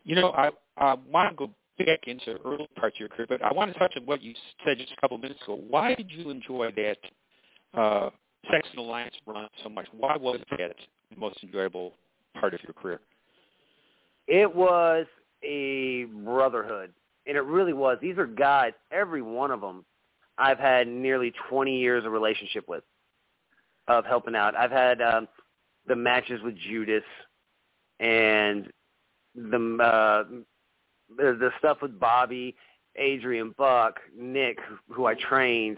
[0.03, 1.53] You know, I, I want to go
[1.85, 4.33] back into early parts of your career, but I want to touch on what you
[4.65, 5.61] said just a couple of minutes ago.
[5.67, 6.97] Why did you enjoy that
[7.79, 8.09] uh,
[8.49, 9.87] Sexton Alliance run so much?
[9.91, 10.75] Why was that
[11.09, 11.93] the most enjoyable
[12.39, 12.99] part of your career?
[14.27, 15.05] It was
[15.43, 16.93] a brotherhood,
[17.27, 17.97] and it really was.
[18.01, 19.85] These are guys, every one of them,
[20.37, 22.83] I've had nearly 20 years of relationship with,
[23.87, 24.55] of helping out.
[24.55, 25.27] I've had um,
[25.87, 27.03] the matches with Judas
[27.99, 28.71] and
[29.35, 30.23] the uh,
[31.17, 32.55] the, the stuff with Bobby,
[32.95, 34.57] Adrian, Buck, Nick,
[34.89, 35.77] who I trained,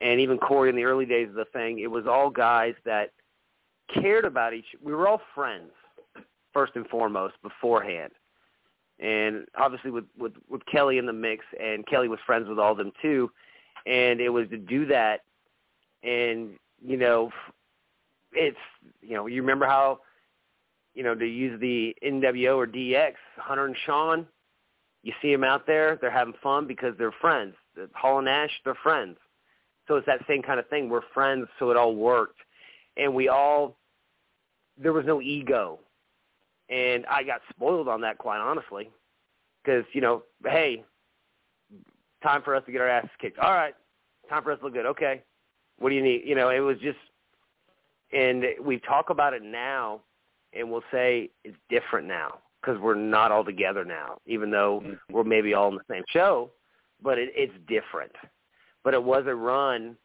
[0.00, 1.78] and even Corey in the early days of the thing.
[1.78, 3.12] It was all guys that
[3.92, 4.66] cared about each.
[4.82, 5.70] We were all friends
[6.52, 8.12] first and foremost beforehand,
[9.00, 12.72] and obviously with with with Kelly in the mix, and Kelly was friends with all
[12.72, 13.30] of them too,
[13.86, 15.20] and it was to do that,
[16.02, 16.54] and
[16.84, 17.30] you know,
[18.32, 18.56] it's
[19.02, 20.00] you know you remember how
[20.94, 24.26] you know, to use the NWO or DX, Hunter and Shawn,
[25.02, 27.54] you see them out there, they're having fun because they're friends.
[27.92, 29.16] Hall and Nash, they're friends.
[29.86, 30.88] So it's that same kind of thing.
[30.88, 32.38] We're friends, so it all worked.
[32.96, 33.76] And we all,
[34.78, 35.78] there was no ego.
[36.70, 38.90] And I got spoiled on that, quite honestly.
[39.62, 40.84] Because, you know, hey,
[42.22, 43.38] time for us to get our asses kicked.
[43.38, 43.74] All right,
[44.28, 44.86] time for us to look good.
[44.86, 45.22] Okay,
[45.78, 46.22] what do you need?
[46.24, 46.98] You know, it was just,
[48.12, 50.00] and we talk about it now
[50.52, 55.14] and we'll say it's different now because we're not all together now, even though Mm-hmm.
[55.14, 56.50] we're maybe all in the same show,
[57.02, 58.12] but it, it's different.
[58.84, 59.96] But it was a run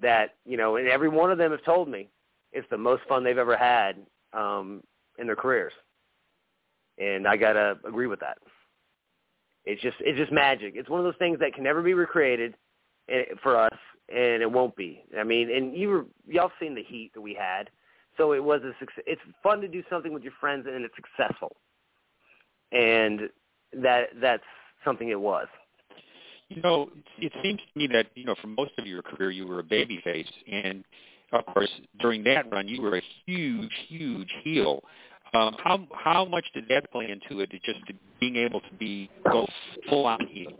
[0.00, 2.08] that, you know, and every one of them have told me
[2.52, 3.96] it's the most fun they've ever had
[4.32, 4.82] um,
[5.18, 5.72] in their careers.
[6.98, 8.38] And I got to agree with that.
[9.64, 10.74] It's just it's just magic.
[10.76, 12.54] It's one of those things that can never be recreated
[13.08, 13.78] eh, for us,
[14.08, 15.04] and it won't be.
[15.18, 17.68] I mean, and you were y'all seen the heat that we had
[18.18, 19.04] so it was a success.
[19.06, 21.56] It's fun to do something with your friends and it's successful,
[22.72, 23.30] and
[23.72, 24.42] that that's
[24.84, 25.46] something it was.
[26.48, 29.46] You know, it seems to me that you know, for most of your career, you
[29.46, 30.82] were a babyface, and
[31.32, 34.82] of course, during that run, you were a huge, huge heel.
[35.34, 37.50] Um, how how much did that play into it?
[37.50, 37.80] Just
[38.18, 39.46] being able to be go
[39.88, 40.52] full on heel.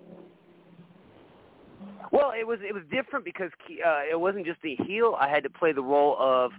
[2.13, 3.51] Well, it was it was different because
[3.87, 5.17] uh, it wasn't just the heel.
[5.19, 6.53] I had to play the role of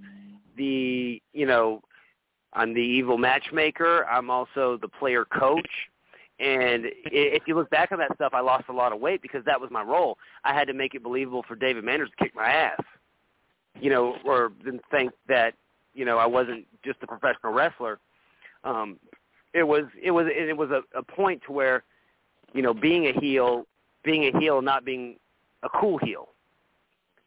[0.58, 1.82] the you know
[2.54, 4.06] I'm the evil matchmaker.
[4.06, 5.70] I'm also the player coach.
[6.40, 9.44] And if you look back on that stuff, I lost a lot of weight because
[9.46, 10.18] that was my role.
[10.44, 12.82] I had to make it believable for David Manners to kick my ass,
[13.80, 15.54] you know, or then think that
[15.94, 18.00] you know I wasn't just a professional wrestler.
[18.64, 18.98] Um,
[19.54, 21.84] it was it was and it was a, a point to where,
[22.54, 23.66] you know, being a heel,
[24.04, 25.16] being a heel, not being
[25.64, 26.30] a cool heel.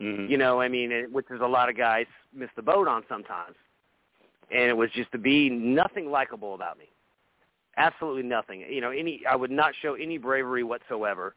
[0.01, 0.31] Mm-hmm.
[0.31, 3.03] You know, I mean, it, which is a lot of guys miss the boat on
[3.09, 3.55] sometimes.
[4.51, 6.92] And it was just to be nothing likable about me.
[7.77, 8.65] Absolutely nothing.
[8.69, 11.35] You know, any I would not show any bravery whatsoever.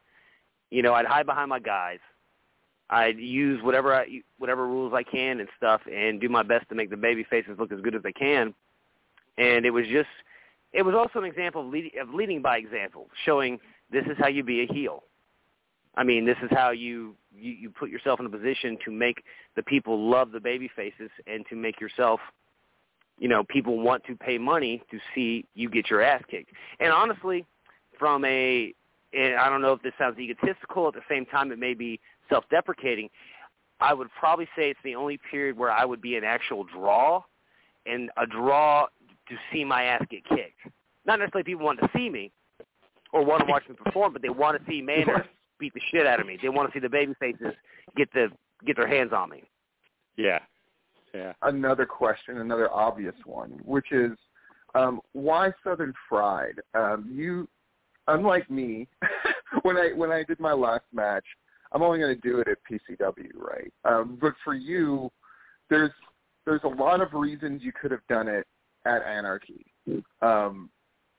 [0.70, 1.98] You know, I'd hide behind my guys.
[2.90, 4.06] I'd use whatever I,
[4.38, 7.58] whatever rules I can and stuff, and do my best to make the baby faces
[7.58, 8.54] look as good as they can.
[9.38, 10.08] And it was just,
[10.72, 13.58] it was also an example of, lead, of leading by example, showing
[13.90, 15.02] this is how you be a heel.
[15.96, 19.24] I mean, this is how you, you you put yourself in a position to make
[19.56, 22.20] the people love the baby faces and to make yourself,
[23.18, 26.50] you know, people want to pay money to see you get your ass kicked.
[26.80, 27.46] And honestly,
[27.98, 28.74] from a,
[29.12, 30.88] and I don't know if this sounds egotistical.
[30.88, 31.98] At the same time, it may be
[32.28, 33.08] self-deprecating.
[33.80, 37.22] I would probably say it's the only period where I would be an actual draw,
[37.86, 38.86] and a draw
[39.28, 40.60] to see my ass get kicked.
[41.06, 42.32] Not necessarily people want to see me
[43.12, 45.26] or want to watch me perform, but they want to see Manners
[45.58, 46.38] beat the shit out of me.
[46.40, 47.54] They want to see the baby faces
[47.96, 48.28] get the
[48.66, 49.44] get their hands on me.
[50.16, 50.40] Yeah.
[51.42, 54.12] Another question, another obvious one, which is
[54.74, 56.60] um, why Southern Fried?
[56.74, 57.48] Um, you,
[58.08, 58.88] unlike me,
[59.62, 61.24] when I when I did my last match,
[61.72, 63.72] I'm only going to do it at PCW, right?
[63.84, 65.10] Um, but for you,
[65.70, 65.92] there's
[66.44, 68.46] there's a lot of reasons you could have done it
[68.84, 69.66] at Anarchy,
[70.22, 70.70] um,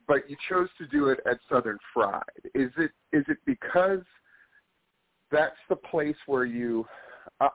[0.07, 2.23] but you chose to do it at Southern Fried.
[2.53, 4.03] Is it is it because
[5.31, 6.85] that's the place where you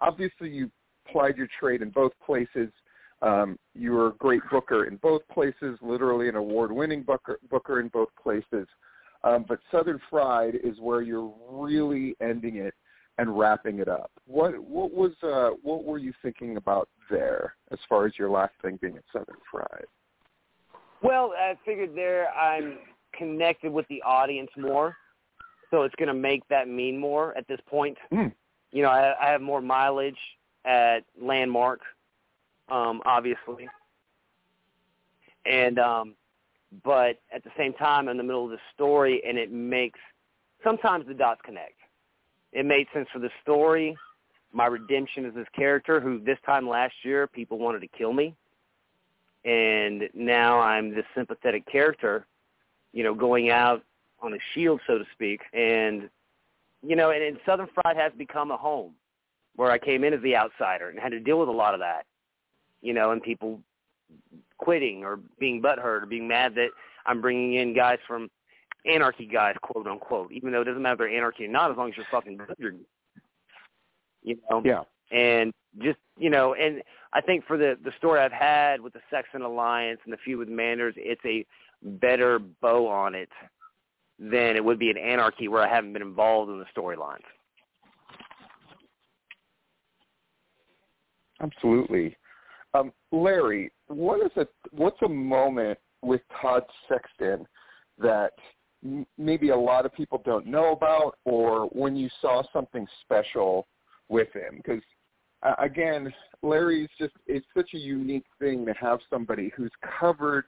[0.01, 0.71] obviously you
[1.11, 2.71] plied your trade in both places.
[3.23, 7.89] Um, you were a great booker in both places, literally an award-winning booker, booker in
[7.89, 8.67] both places.
[9.25, 12.75] Um, but Southern Fried is where you're really ending it
[13.19, 14.11] and wrapping it up.
[14.27, 18.55] What what was uh, what were you thinking about there as far as your last
[18.63, 19.85] thing being at Southern Fried?
[21.03, 22.79] Well, I figured there I'm
[23.17, 24.97] connected with the audience more,
[25.71, 27.99] so it's going to make that mean more at this point.
[28.13, 28.33] Mm.
[28.71, 30.17] You know, I, I have more mileage
[30.65, 31.81] at Landmark,
[32.71, 33.69] um, obviously,
[35.45, 36.15] and um,
[36.85, 39.99] but at the same time, I'm in the middle of the story, and it makes
[40.65, 41.75] sometimes the dots connect.
[42.53, 43.97] It made sense for the story,
[44.53, 48.35] my redemption is this character, who this time last year people wanted to kill me,
[49.45, 52.27] and now I'm this sympathetic character,
[52.93, 53.83] you know, going out
[54.21, 56.09] on a shield, so to speak, and
[56.85, 58.93] you know, and, and Southern Fried has become a home
[59.57, 61.81] where I came in as the outsider and had to deal with a lot of
[61.81, 62.07] that,
[62.81, 63.61] you know, and people
[64.59, 66.69] quitting or being butthurt or being mad that
[67.07, 68.31] I'm bringing in guys from
[68.87, 71.77] anarchy guys, quote unquote, even though it doesn't matter if they're anarchy or not, as
[71.77, 72.79] long as you're fucking good.
[74.23, 74.63] You know?
[74.65, 74.83] Yeah.
[75.11, 76.83] And just, you know, and
[77.13, 80.39] I think for the, the story I've had with the Sexton Alliance and the feud
[80.39, 81.45] with Manners, it's a
[81.83, 83.29] better bow on it
[84.19, 87.25] than it would be an anarchy where I haven't been involved in the storylines.
[91.43, 92.17] Absolutely.
[92.75, 97.47] Um, Larry, what is a what's a moment with Todd Sexton
[97.99, 98.33] that
[99.19, 103.67] maybe a lot of people don't know about, or when you saw something special
[104.09, 104.57] with him?
[104.57, 104.83] Because
[105.43, 106.13] uh, again,
[106.43, 110.45] Larry's just it's such a unique thing to have somebody who's covered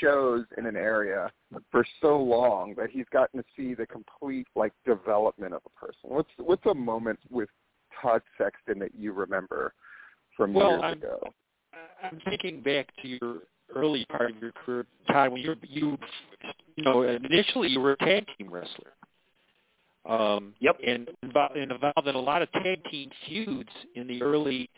[0.00, 1.30] shows in an area
[1.70, 6.10] for so long that he's gotten to see the complete like development of a person.
[6.10, 7.48] What's what's a moment with
[8.02, 9.72] Todd Sexton that you remember
[10.38, 11.34] from Well, years I'm- ago?
[12.02, 13.42] I'm thinking back to your
[13.74, 15.98] early part of your career, Todd, when you you
[16.76, 18.94] you know initially you were a tag team wrestler.
[20.06, 20.80] Um, Yep.
[20.84, 24.70] And involved, and involved in a lot of tag team feuds in the early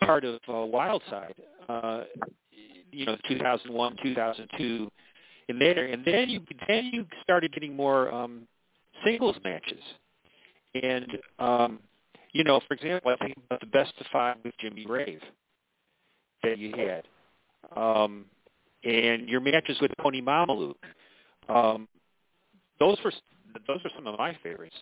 [0.00, 1.34] part of uh, Wildside.
[1.68, 2.04] Uh,
[2.92, 4.88] you know, 2001, 2002,
[5.48, 8.46] and later, and then you then you started getting more um,
[9.04, 9.82] singles matches.
[10.80, 11.80] And um,
[12.34, 15.22] you know, for example, I think about the best of five with Jimmy Rave
[16.42, 17.04] that you had,
[17.80, 18.26] um,
[18.82, 20.74] and your matches with Tony Mamaluke.
[21.48, 21.88] Um,
[22.78, 23.12] those were
[23.66, 24.74] those are some of my favorites.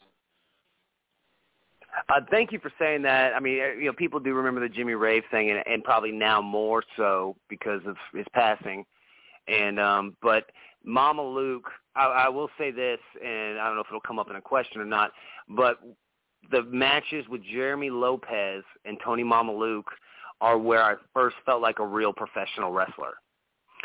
[2.08, 3.34] Uh, thank you for saying that.
[3.34, 6.40] I mean, you know, people do remember the Jimmy Rave thing, and, and probably now
[6.40, 8.86] more so because of his passing.
[9.46, 10.44] And um, but
[10.88, 14.36] Mamaluke, I, I will say this, and I don't know if it'll come up in
[14.36, 15.12] a question or not,
[15.50, 15.80] but
[16.50, 19.84] the matches with Jeremy Lopez and Tony Mamaluke
[20.40, 23.14] are where I first felt like a real professional wrestler.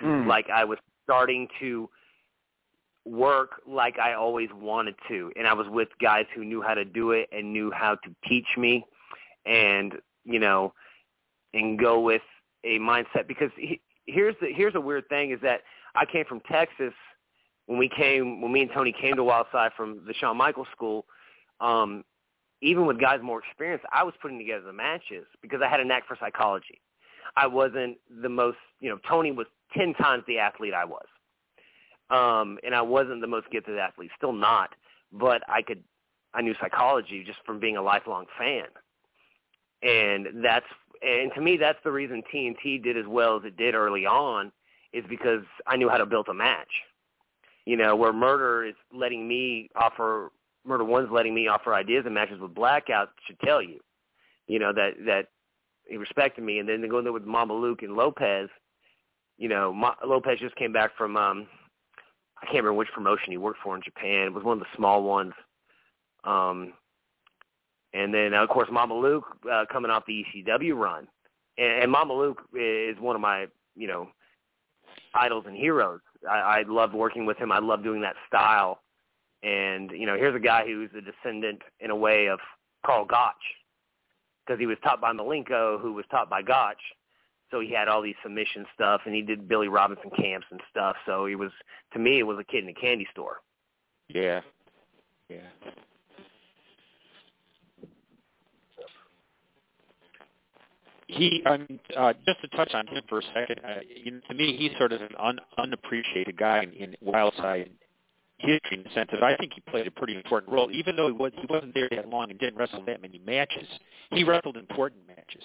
[0.04, 0.28] Mm.
[0.28, 1.90] Like I was starting to
[3.06, 6.84] work like I always wanted to, and I was with guys who knew how to
[6.84, 8.86] do it and knew how to teach me,
[9.46, 9.94] and
[10.26, 10.74] you know,
[11.54, 12.22] and go with
[12.64, 13.28] a mindset.
[13.28, 15.62] Because he, here's the here's a weird thing is that
[15.96, 16.94] I came from Texas
[17.68, 21.06] when we came when me and Tony came to Wildside from the Shawn Michaels school.
[21.62, 22.04] Um,
[22.62, 25.86] even with guys more experienced, I was putting together the matches because I had a
[25.86, 26.82] knack for psychology.
[27.36, 29.48] I wasn't the most, you know, Tony was
[29.78, 31.06] 10 times the athlete I was.
[32.10, 34.70] Um, and I wasn't the most gifted athlete, still not,
[35.12, 35.84] but I could,
[36.34, 38.66] I knew psychology just from being a lifelong fan.
[39.84, 40.66] And that's,
[41.02, 44.52] and to me, that's the reason TNT did as well as it did early on
[44.94, 46.72] is because I knew how to build a match.
[47.66, 50.32] You know, where Murder is letting me offer
[50.66, 53.80] Murder One's letting me offer ideas and matches with Blackout should tell you,
[54.48, 55.28] you know, that that
[55.86, 56.60] he respected me.
[56.60, 58.50] And then to go there with Mamaluke and Lopez,
[59.38, 61.48] you know, Ma- Lopez just came back from um
[62.42, 64.28] I can't remember which promotion he worked for in Japan.
[64.28, 65.34] It was one of the small ones.
[66.24, 66.74] Um
[67.94, 71.08] and then of course Mamaluke uh, coming off the ECW run,
[71.58, 74.10] and, and Mamaluke is one of my you know
[75.14, 76.02] idols and heroes.
[76.30, 77.52] I, I loved working with him.
[77.52, 78.80] I love doing that style.
[79.44, 82.40] And you know, here's a guy who's a descendant in a way of
[82.86, 83.36] Karl Gotch,
[84.46, 86.82] because he was taught by Malenko, who was taught by Gotch.
[87.50, 90.98] So he had all these submission stuff, and he did Billy Robinson camps and stuff.
[91.06, 91.52] So he was,
[91.94, 93.38] to me, it was a kid in a candy store.
[94.10, 94.42] Yeah.
[95.30, 95.38] Yeah.
[101.08, 104.20] He, I mean, uh, just to touch on him for a second, uh, you know,
[104.28, 107.70] to me, he's sort of an un, unappreciated guy in, in Wildside
[108.38, 111.08] history in the sense that I think he played a pretty important role, even though
[111.08, 113.68] he, was, he wasn't there that long and didn't wrestle that many matches.
[114.12, 115.44] He wrestled important matches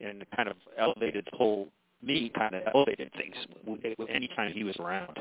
[0.00, 1.68] and kind of elevated the whole
[2.02, 3.34] me kind of elevated things
[4.08, 5.18] any time he was around.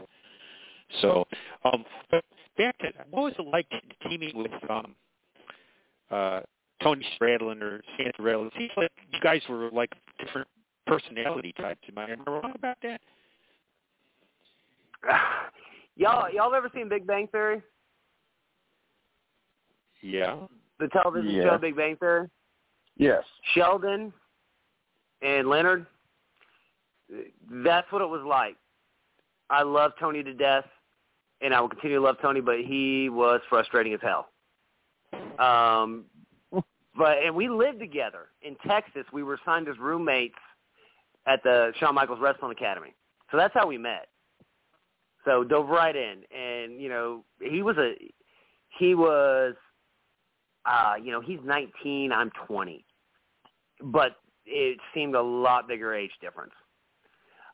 [1.02, 1.26] So,
[1.66, 2.24] um, but
[2.58, 3.68] back to what was it like
[4.08, 4.96] teaming with um,
[6.10, 6.42] uh,
[6.82, 8.48] Tony Stradlin or Santarelli?
[8.48, 9.92] It seems like you guys were like
[10.24, 10.48] different
[10.88, 11.82] personality types.
[11.90, 13.02] Am I, am I wrong about that?
[16.00, 17.62] y'all y'all ever seen Big Bang Theory?
[20.02, 20.38] Yeah.
[20.80, 21.44] The television Yeah.
[21.44, 22.28] show Big Bang Theory.
[22.98, 23.24] Yes.
[23.54, 24.14] Sheldon
[25.22, 25.86] and Leonard.
[27.52, 28.56] That's what it was like.
[29.50, 30.66] I love Tony to death,
[31.42, 34.30] and I will continue to love Tony, but he was frustrating as hell.
[35.40, 36.06] Um,
[36.96, 39.06] but and we lived together in Texas.
[39.12, 40.36] We were signed as roommates
[41.26, 42.94] at the Shawn Michaels Wrestling Academy.
[43.32, 44.08] So that's how we met.
[45.26, 47.94] So dove right in, and you know he was a
[48.78, 49.56] he was
[50.66, 52.86] uh, you know he's 19, I'm 20,
[53.82, 56.54] but it seemed a lot bigger age difference.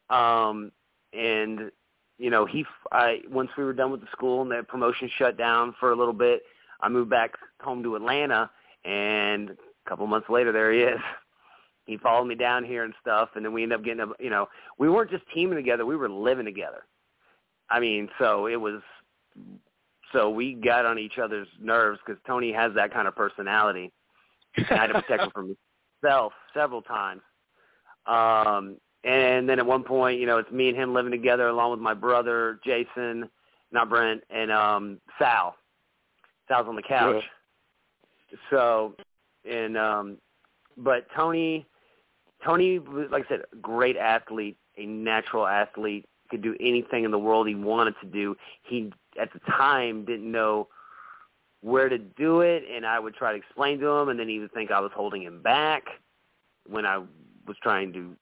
[0.09, 0.72] Um,
[1.13, 1.72] and
[2.18, 5.38] you know he I once we were done with the school and the promotion shut
[5.38, 6.43] down for a little bit,
[6.82, 8.49] I moved back home to Atlanta,
[8.84, 10.99] and a couple months later there he is.
[11.86, 14.30] He followed me down here and stuff, and then we ended up getting a you
[14.30, 14.47] know
[14.78, 16.84] we weren't just teaming together, we were living together.
[17.70, 18.82] I mean, so it was
[20.11, 23.91] so we got on each other's nerves because Tony has that kind of personality.
[24.57, 25.55] I had to protect him from
[26.01, 27.22] himself several times.
[28.05, 31.72] Um, and then at one point, you know, it's me and him living together along
[31.72, 33.30] with my brother Jason,
[33.72, 35.55] not Brent, and um, Sal.
[36.47, 37.24] Sal's on the couch.
[38.49, 38.95] So,
[39.49, 40.18] and um,
[40.78, 41.66] but Tony,
[42.43, 47.47] Tony, like I said, great athlete, a natural athlete, could do anything in the world
[47.47, 48.36] he wanted to do.
[48.63, 50.67] He at the time didn't know
[51.61, 54.39] where to do it, and I would try to explain to him, and then he
[54.39, 55.84] would think I was holding him back
[56.67, 56.97] when I
[57.47, 58.15] was trying to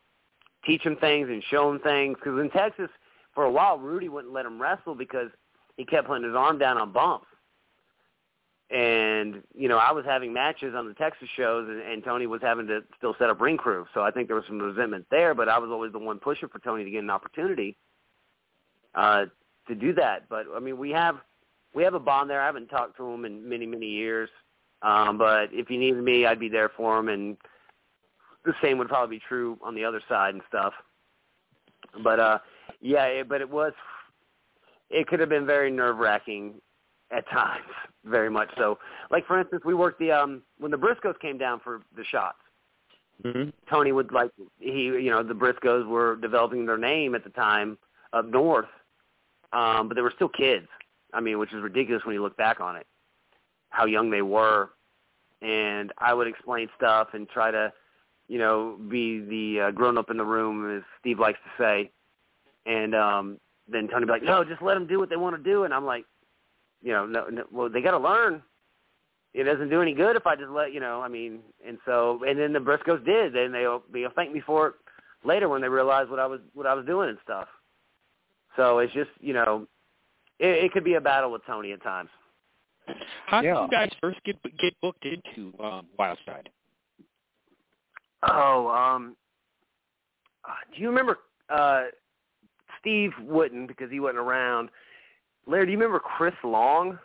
[0.66, 2.18] teach him things and show him things.
[2.18, 2.89] Because in Texas,
[3.34, 5.30] for a while, Rudy wouldn't let him wrestle because
[5.76, 7.28] he kept putting his arm down on bumps.
[8.70, 12.41] And you know, I was having matches on the Texas shows, and, and Tony was
[12.41, 13.86] having to still set up ring crew.
[13.93, 15.36] So I think there was some resentment there.
[15.36, 17.78] But I was always the one pushing for Tony to get an opportunity
[18.96, 19.26] uh,
[19.68, 20.30] to do that.
[20.30, 21.18] But I mean, we have
[21.74, 22.41] we have a bond there.
[22.41, 24.30] I haven't talked to him in many many years,
[24.82, 27.38] um, but if he needed me, I'd be there for him, and
[28.46, 30.74] the same would probably be true on the other side and stuff.
[32.04, 32.39] But uh,
[32.82, 33.74] yeah, it, but it was
[34.89, 36.56] it could have been very nerve wracking
[37.12, 37.66] at times,
[38.06, 38.78] very much so.
[39.10, 42.38] Like for instance, we worked the um when the Briscoes came down for the shots.
[43.24, 43.50] Mm-hmm.
[43.70, 47.78] Tony would like he you know the Briscoes were developing their name at the time
[48.12, 48.68] up north,
[49.54, 50.68] um, but they were still kids.
[51.14, 52.88] I mean, which is ridiculous when you look back on it,
[53.70, 54.72] how young they were.
[55.41, 57.72] And I would explain stuff and try to,
[58.28, 61.91] you know, be the uh, grown up in the room, as Steve likes to say.
[62.66, 63.38] And um,
[63.68, 65.66] then Tony would be like, "No, just let them do what they want to do."
[65.66, 66.06] And I'm like,
[66.82, 68.41] you know, no, no well, they got to learn.
[69.34, 71.01] It doesn't do any good if I just let you know.
[71.01, 74.68] I mean, and so and then the Briscoes did, and they'll they'll thank me for
[74.68, 74.74] it
[75.26, 77.47] later when they realized what I was what I was doing and stuff.
[78.56, 79.68] So it's just you know,
[80.39, 82.10] it, it could be a battle with Tony at times.
[83.28, 83.64] How did Yeah.
[83.64, 86.47] you guys first get get booked into um, Wildside?
[88.24, 89.16] Oh, um,
[90.47, 91.84] uh, do you remember uh,
[92.80, 94.70] Steve wouldn't because he wasn't around.
[95.45, 96.97] Larry, do you remember Chris Long?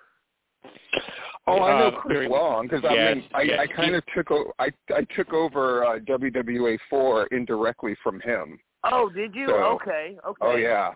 [1.46, 3.58] Oh, I know Uh, Chris very- Long because I mean, I, yes.
[3.60, 8.58] I kind of took o- I I took over uh, WWA four indirectly from him.
[8.84, 9.46] Oh, did you?
[9.48, 10.38] So- okay, okay.
[10.40, 10.92] Oh yeah,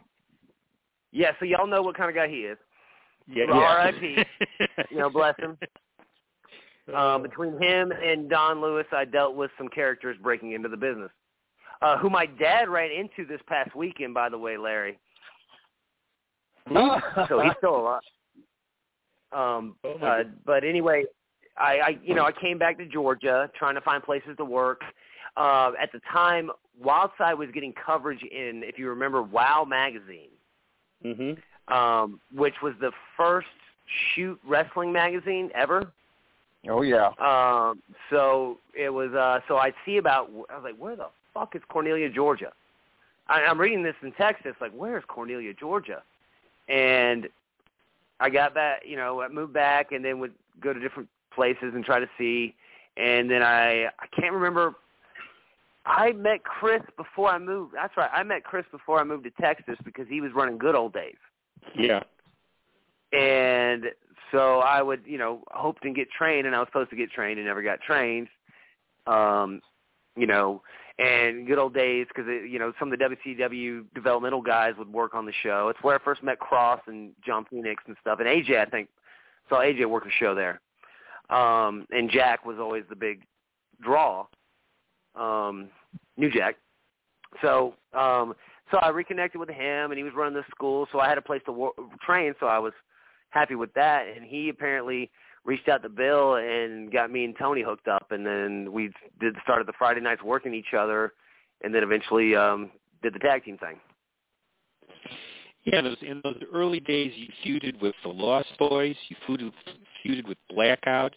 [1.12, 2.58] Yeah, so y'all know what kind of guy he is.
[3.28, 3.44] Yeah.
[3.48, 3.54] yeah.
[3.54, 4.24] R.I.P.
[4.90, 5.56] You know, bless him.
[6.94, 11.10] Um, between him and Don Lewis, I dealt with some characters breaking into the business,
[11.80, 14.98] uh, who my dad ran into this past weekend, by the way, Larry.
[17.28, 18.02] So he's still alive.
[19.32, 21.04] Um, Oh, uh, but anyway,
[21.56, 24.82] I, I, you know, I came back to Georgia trying to find places to work.
[25.36, 26.50] Uh, at the time,
[26.84, 30.28] Wildside was getting coverage in, if you remember, Wow magazine,
[31.04, 31.72] mm-hmm.
[31.72, 33.48] um, which was the first
[34.14, 35.92] shoot wrestling magazine ever.
[36.68, 37.10] oh yeah.
[37.18, 39.12] Um, so it was.
[39.12, 40.30] Uh, so I see about.
[40.50, 42.52] I was like, where the fuck is Cornelia, Georgia?
[43.28, 44.54] I, I'm reading this in Texas.
[44.60, 46.02] Like, where is Cornelia, Georgia?
[46.68, 47.28] And
[48.20, 48.82] I got back.
[48.86, 52.08] You know, I moved back, and then would go to different places and try to
[52.18, 52.54] see.
[52.96, 54.74] And then I, I can't remember.
[55.84, 57.74] I met Chris before I moved.
[57.74, 58.10] That's right.
[58.12, 61.16] I met Chris before I moved to Texas because he was running Good Old Days.
[61.76, 62.02] Yeah.
[63.12, 63.86] And
[64.30, 67.10] so I would, you know, hope to get trained, and I was supposed to get
[67.10, 68.28] trained and never got trained.
[69.06, 69.60] Um,
[70.16, 70.62] you know,
[70.98, 75.14] and good old days because you know some of the WCW developmental guys would work
[75.14, 75.68] on the show.
[75.68, 78.58] It's where I first met Cross and John Phoenix and stuff, and AJ.
[78.58, 78.88] I think
[79.48, 80.60] saw AJ work the show there.
[81.30, 83.22] Um, and Jack was always the big
[83.80, 84.26] draw.
[85.14, 85.68] Um,
[86.16, 86.56] New Jack.
[87.40, 88.34] so um
[88.70, 91.22] so I reconnected with him, and he was running the school, so I had a
[91.22, 91.74] place to wo-
[92.06, 92.34] train.
[92.40, 92.72] So I was
[93.30, 95.10] happy with that, and he apparently
[95.44, 98.90] reached out to Bill and got me and Tony hooked up, and then we
[99.20, 101.12] did started the Friday nights working each other,
[101.62, 102.70] and then eventually um
[103.02, 103.78] did the tag team thing.
[105.64, 108.96] Yeah, in those early days, you feuded with the Lost Boys.
[109.08, 109.52] You feuded,
[110.04, 111.14] feuded with Blackout,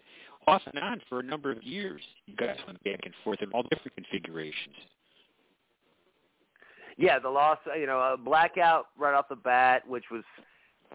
[0.47, 2.01] off and on for a number of years.
[2.25, 4.75] You guys went back and forth in all different configurations.
[6.97, 10.23] Yeah, the loss, you know, uh, Blackout right off the bat, which was,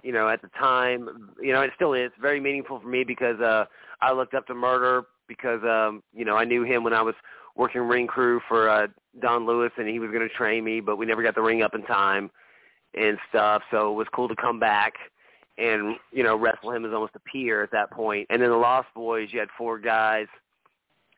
[0.02, 3.38] you know, at the time, you know, it still is very meaningful for me because
[3.40, 3.66] uh
[4.00, 7.14] I looked up to Murder because um, you know, I knew him when I was
[7.54, 8.86] working ring crew for uh
[9.20, 11.62] Don Lewis and he was going to train me, but we never got the ring
[11.62, 12.30] up in time
[12.94, 14.94] and stuff, so it was cool to come back
[15.60, 18.26] and, you know, wrestle him as almost a peer at that point.
[18.30, 20.26] And then the Lost Boys, you had four guys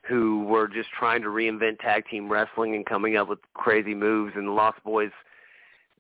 [0.09, 4.33] who were just trying to reinvent tag team wrestling and coming up with crazy moves
[4.37, 5.11] and the Lost Boys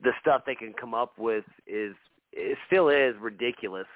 [0.02, 1.94] the stuff they can come up with is
[2.32, 3.86] it still is ridiculous.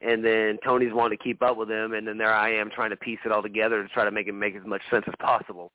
[0.00, 2.90] And then Tony's wanting to keep up with him and then there I am trying
[2.90, 5.14] to piece it all together to try to make it make as much sense as
[5.20, 5.72] possible.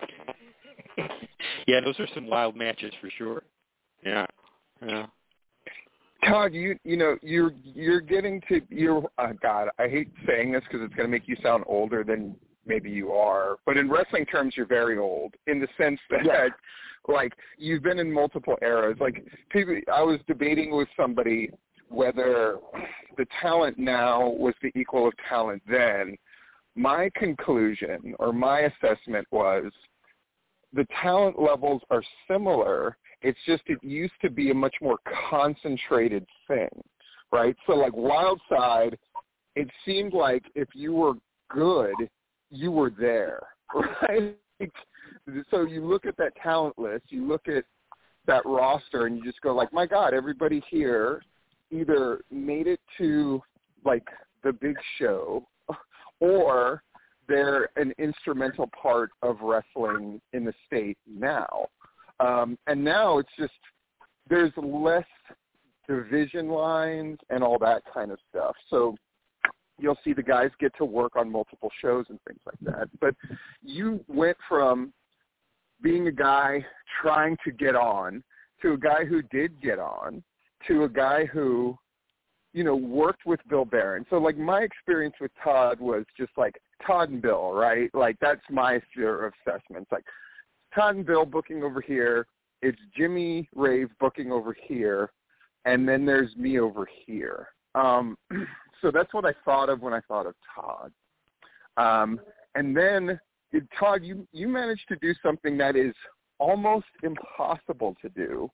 [1.66, 3.42] Yeah, those are some wild matches for sure.
[4.04, 4.26] Yeah.
[4.84, 5.06] Yeah.
[6.28, 9.68] Todd, you you know you're you're getting to you're uh, God.
[9.78, 13.12] I hate saying this because it's going to make you sound older than maybe you
[13.12, 16.48] are, but in wrestling terms, you're very old in the sense that Yeah.
[17.08, 18.96] like you've been in multiple eras.
[19.00, 21.50] Like people, I was debating with somebody
[21.88, 22.58] whether
[23.16, 26.16] the talent now was the equal of talent then.
[26.74, 29.72] My conclusion or my assessment was
[30.72, 32.96] the talent levels are similar.
[33.22, 34.98] It's just it used to be a much more
[35.30, 36.68] concentrated thing,
[37.32, 37.56] right?
[37.66, 38.96] So like Wildside,
[39.54, 41.14] it seemed like if you were
[41.48, 41.94] good,
[42.50, 43.40] you were there,
[44.08, 44.36] right?
[45.50, 47.64] So you look at that talent list, you look at
[48.26, 51.22] that roster, and you just go like, my God, everybody here
[51.70, 53.42] either made it to
[53.84, 54.06] like
[54.42, 55.46] the big show,
[56.20, 56.82] or
[57.28, 61.66] they're an instrumental part of wrestling in the state now.
[62.20, 63.52] Um, and now it's just
[64.28, 65.04] there's less
[65.88, 68.56] division lines and all that kind of stuff.
[68.70, 68.96] So
[69.78, 72.88] you'll see the guys get to work on multiple shows and things like that.
[73.00, 73.14] But
[73.62, 74.92] you went from
[75.82, 76.64] being a guy
[77.02, 78.22] trying to get on
[78.62, 80.22] to a guy who did get on
[80.66, 81.76] to a guy who
[82.52, 84.06] you know worked with Bill Behrens.
[84.08, 86.54] So like my experience with Todd was just like
[86.86, 87.90] Todd and Bill, right?
[87.94, 89.92] Like that's my sphere of assessments.
[89.92, 90.04] Like
[90.76, 92.26] And Bill booking over here,
[92.62, 95.10] it's Jimmy Rave booking over here,
[95.64, 97.48] and then there's me over here.
[97.74, 98.16] Um,
[98.82, 100.92] so that's what I thought of when I thought of Todd.
[101.76, 102.20] Um,
[102.54, 103.18] and then
[103.78, 105.94] Todd, you you managed to do something that is
[106.38, 108.50] almost impossible to do,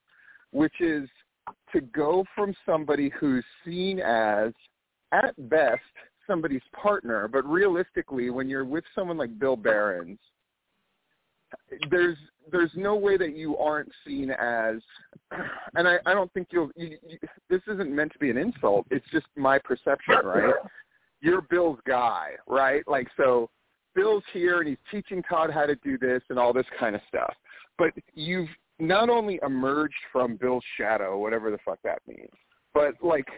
[0.52, 1.08] which is
[1.72, 4.52] to go from somebody who's seen as,
[5.12, 5.80] at best,
[6.26, 10.20] somebody's partner, but realistically, when you're with someone like Bill Behrens,
[11.90, 12.16] there's
[12.50, 14.76] there's no way that you aren't seen as,
[15.74, 16.70] and I, I don't think you'll.
[16.76, 18.86] You, you, this isn't meant to be an insult.
[18.90, 20.54] It's just my perception, right?
[21.20, 22.82] You're Bill's guy, right?
[22.88, 23.48] Like so,
[23.94, 27.02] Bill's here and he's teaching Todd how to do this and all this kind of
[27.08, 27.34] stuff.
[27.78, 28.48] But you've
[28.78, 32.30] not only emerged from Bill's shadow, whatever the fuck that means,
[32.74, 33.28] but like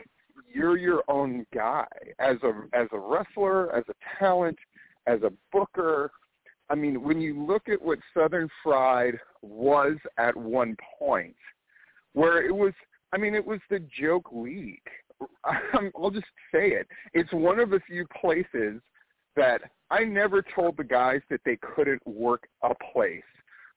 [0.53, 1.87] you're your own guy
[2.19, 4.59] as a as a wrestler, as a talent,
[5.07, 6.11] as a booker.
[6.71, 11.37] I mean, when you look at what Southern Fried was at one point,
[12.15, 12.73] where it was,
[13.13, 14.81] I mean, it was the joke league.
[15.45, 16.87] I'll just say it.
[17.13, 18.81] It's one of the few places
[19.37, 23.23] that I never told the guys that they couldn't work a place.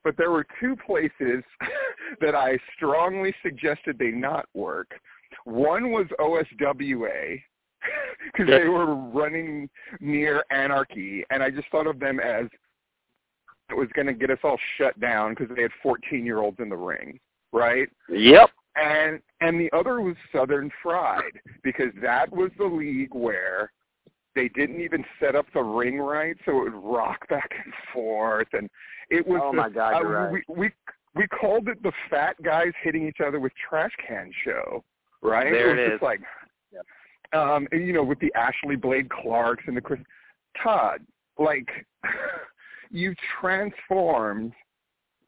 [0.04, 1.44] But there were two places
[2.22, 4.92] that I strongly suggested they not work.
[5.44, 7.42] One was OSWA
[8.26, 9.70] because they were running
[10.00, 12.46] near anarchy, and I just thought of them as
[13.70, 16.58] it was going to get us all shut down because they had 14 year olds
[16.60, 17.20] in the ring,
[17.52, 17.90] right?
[18.10, 18.50] Yep.
[18.76, 21.24] And and the other was Southern Fried
[21.64, 23.72] because that was the league where
[24.36, 28.48] they didn't even set up the ring right, so it would rock back and forth,
[28.54, 28.70] and
[29.10, 29.42] it was.
[29.44, 30.44] Oh the, my God, uh, you're right.
[30.48, 30.72] We, we
[31.16, 34.84] we called it the fat guys hitting each other with trash can show,
[35.24, 35.52] right?
[35.52, 35.92] There it it was is.
[35.94, 36.22] just like,
[37.34, 40.00] um, and, you know, with the Ashley Blade Clarks and the Chris
[40.62, 41.02] Todd,
[41.38, 41.68] like
[42.90, 44.54] you've transformed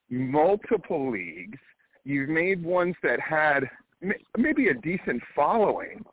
[0.10, 1.60] multiple leagues.
[2.04, 3.70] You've made ones that had
[4.38, 6.04] maybe a decent following,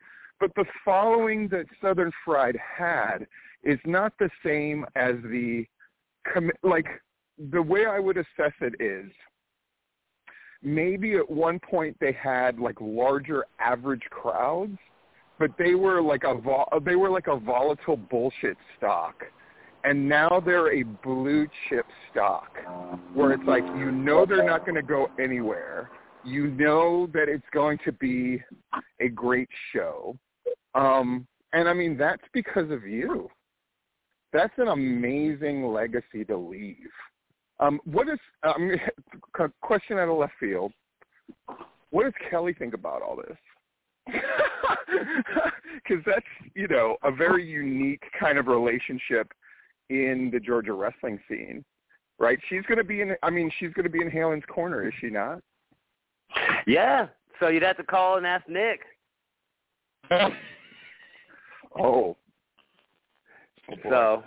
[0.40, 3.26] but the following that Southern Fried had
[3.62, 5.64] is not the same as the
[6.62, 6.86] like
[7.52, 9.10] the way I would assess it is
[10.62, 14.78] maybe at one point they had like larger average crowds,
[15.38, 19.22] but they were like a vol- they were like a volatile bullshit stock.
[19.84, 22.50] And now they're a blue chip stock
[23.14, 25.90] where it's like you know they're not going to go anywhere.
[26.24, 28.42] You know that it's going to be
[29.00, 30.16] a great show.
[30.74, 33.30] Um and I mean that's because of you.
[34.32, 36.90] That's an amazing legacy to leave.
[37.58, 38.72] Um, what is um,
[39.62, 40.72] question out of left field?
[41.90, 44.14] What does Kelly think about all this?
[45.88, 49.30] Because that's you know a very unique kind of relationship
[49.90, 51.64] in the Georgia wrestling scene,
[52.18, 52.38] right?
[52.48, 53.14] She's going to be in.
[53.22, 55.40] I mean, she's going to be in Halen's corner, is she not?
[56.66, 57.08] Yeah.
[57.40, 58.80] So you'd have to call and ask Nick.
[60.10, 60.30] oh.
[61.78, 62.16] oh
[63.82, 64.22] so,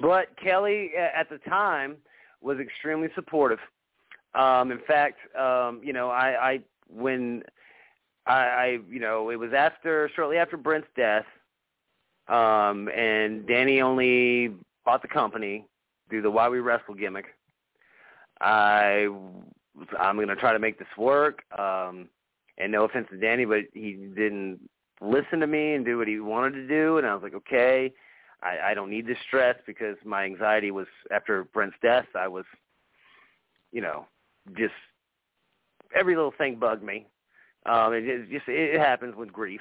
[0.00, 1.96] but Kelly at the time
[2.40, 3.58] was extremely supportive.
[4.34, 7.42] Um, in fact, um, you know, I, I when
[8.26, 11.24] I, I, you know, it was after shortly after Brent's death,
[12.28, 14.54] um, and Danny only
[14.84, 15.64] bought the company
[16.08, 17.26] through the Why We Wrestle gimmick.
[18.40, 19.08] I,
[19.98, 21.42] I'm going to try to make this work.
[21.58, 22.08] Um,
[22.58, 24.60] and no offense to Danny, but he didn't
[25.00, 26.98] listen to me and do what he wanted to do.
[26.98, 27.92] And I was like, okay.
[28.42, 32.06] I, I don't need this stress because my anxiety was after Brent's death.
[32.14, 32.44] I was,
[33.72, 34.06] you know,
[34.56, 34.74] just
[35.94, 37.06] every little thing bugged me.
[37.66, 39.60] Um, it, it just it happens with grief,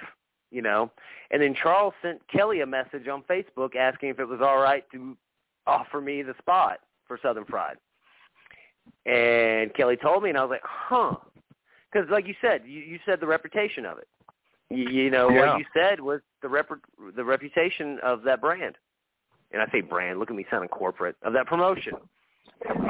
[0.51, 0.91] you know.
[1.31, 4.83] And then Charles sent Kelly a message on Facebook asking if it was all right
[4.91, 5.17] to
[5.67, 7.77] offer me the spot for Southern Fried.
[9.05, 11.15] And Kelly told me, and I was like, huh.
[11.91, 14.07] Because like you said, you, you said the reputation of it.
[14.69, 15.53] You, you know yeah.
[15.53, 16.69] what you said was the rep
[17.15, 18.75] the reputation of that brand,
[19.51, 20.19] and I say brand.
[20.19, 21.93] Look at me sounding corporate of that promotion.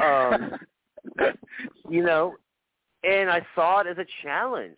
[0.02, 0.52] Um,
[1.88, 2.34] you know,
[3.02, 4.76] and I saw it as a challenge,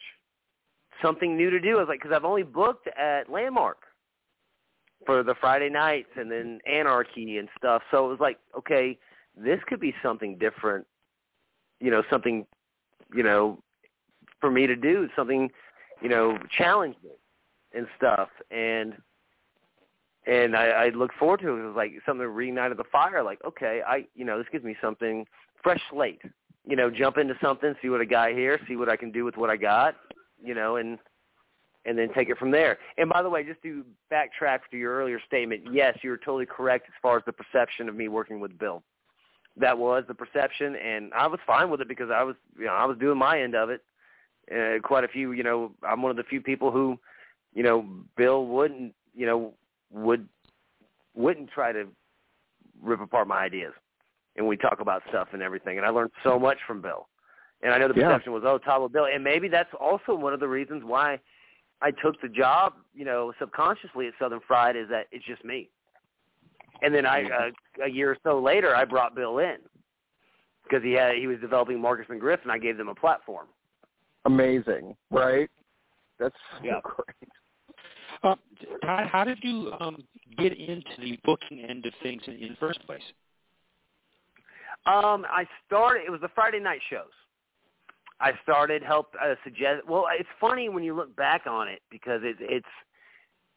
[1.01, 1.77] something new to do.
[1.77, 3.79] I was like, because I've only booked at Landmark
[5.07, 7.83] for the Friday nights and then Anarchy and stuff.
[7.91, 8.99] So it was like, okay,
[9.37, 10.87] this could be something different.
[11.81, 12.47] You know, something,
[13.15, 13.59] you know,
[14.41, 15.51] for me to do something
[16.03, 17.11] you know, challenging
[17.73, 18.29] and stuff.
[18.51, 18.95] And
[20.27, 21.61] and I, I look forward to it.
[21.61, 23.23] It was like something reignited the fire.
[23.23, 25.25] Like, okay, I you know, this gives me something
[25.63, 26.21] fresh slate.
[26.67, 29.25] You know, jump into something, see what I got here, see what I can do
[29.25, 29.97] with what I got,
[30.45, 30.99] you know, and
[31.85, 32.79] and then take it from there.
[32.97, 36.87] And by the way, just to backtrack to your earlier statement, yes, you're totally correct
[36.87, 38.83] as far as the perception of me working with Bill.
[39.57, 42.73] That was the perception, and I was fine with it because I was, you know,
[42.73, 43.83] I was doing my end of it,
[44.51, 45.33] uh, quite a few.
[45.33, 46.99] You know, I'm one of the few people who,
[47.53, 47.87] you know,
[48.17, 49.53] Bill wouldn't, you know,
[49.91, 50.27] would
[51.15, 51.87] wouldn't try to
[52.81, 53.75] rip apart my ideas,
[54.37, 55.77] and we talk about stuff and everything.
[55.77, 57.09] And I learned so much from Bill.
[57.63, 58.09] And I know the yeah.
[58.09, 61.19] perception was, oh, Tom Bill, and maybe that's also one of the reasons why
[61.81, 65.69] I took the job, you know, subconsciously at Southern Fried is that it's just me.
[66.83, 69.59] And then I, uh, a year or so later, I brought Bill in
[70.65, 73.47] because he had he was developing Marcus McGriff, and I gave them a platform
[74.25, 75.51] amazing, right?
[76.19, 76.81] That's yeah.
[76.83, 77.31] great.
[78.23, 78.37] Uh,
[78.85, 80.05] Todd, how did you um,
[80.39, 83.03] get into the booking end of things in, in the first place?
[84.87, 86.03] Um, I started.
[86.07, 87.11] It was the Friday night shows.
[88.23, 89.87] I started help uh, suggest.
[89.89, 92.67] Well, it's funny when you look back on it because it, it's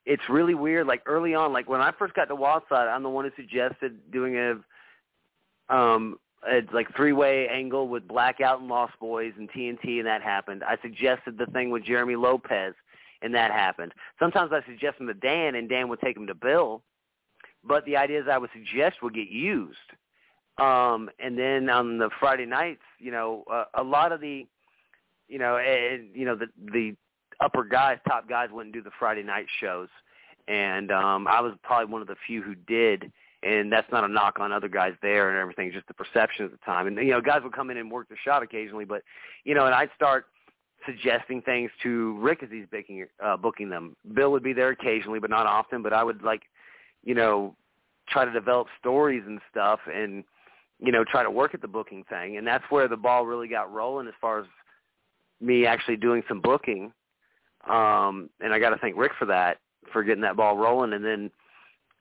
[0.05, 0.87] it's really weird.
[0.87, 4.11] Like early on, like when I first got to Wildside, I'm the one who suggested
[4.11, 6.17] doing a um
[6.49, 10.63] a like three way angle with Blackout and Lost Boys and TNT, and that happened.
[10.63, 12.73] I suggested the thing with Jeremy Lopez,
[13.21, 13.93] and that happened.
[14.19, 16.81] Sometimes I suggest them to Dan, and Dan would take them to Bill.
[17.63, 19.77] But the ideas I would suggest would get used.
[20.57, 24.45] Um, and then on the Friday nights, you know, uh, a lot of the,
[25.27, 26.95] you know, and, you know the the
[27.39, 29.89] upper guys, top guys, wouldn't do the Friday night shows,
[30.47, 33.11] and um, I was probably one of the few who did
[33.45, 36.51] and that's not a knock on other guys there and everything, just the perception at
[36.51, 36.87] the time.
[36.87, 39.03] And you know, guys would come in and work the shot occasionally, but
[39.43, 40.25] you know, and I'd start
[40.85, 43.95] suggesting things to Rick as he's booking uh, booking them.
[44.13, 45.83] Bill would be there occasionally, but not often.
[45.83, 46.41] But I would like,
[47.03, 47.55] you know,
[48.09, 50.23] try to develop stories and stuff, and
[50.79, 52.37] you know, try to work at the booking thing.
[52.37, 54.45] And that's where the ball really got rolling as far as
[55.41, 56.91] me actually doing some booking.
[57.69, 59.57] Um, and I got to thank Rick for that,
[59.91, 60.93] for getting that ball rolling.
[60.93, 61.31] And then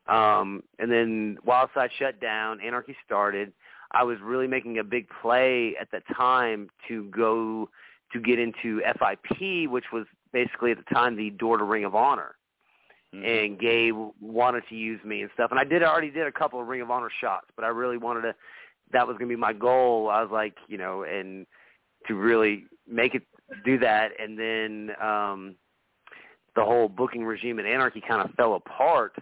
[0.07, 3.53] um, and then Wildside shut down, Anarchy started.
[3.93, 7.71] I was really making a big play at that time to go
[8.13, 11.95] to get into FIP, which was basically at the time the door to Ring of
[11.95, 12.35] Honor.
[13.15, 13.25] Mm-hmm.
[13.25, 16.61] And Gabe wanted to use me and stuff, and I did already did a couple
[16.61, 18.35] of Ring of Honor shots, but I really wanted to.
[18.93, 20.11] That was going to be my goal.
[20.11, 21.47] I was like, you know, and
[22.07, 23.23] to really make it
[23.65, 25.57] do that, and then um,
[26.57, 29.15] the whole booking regime at Anarchy kind of fell apart,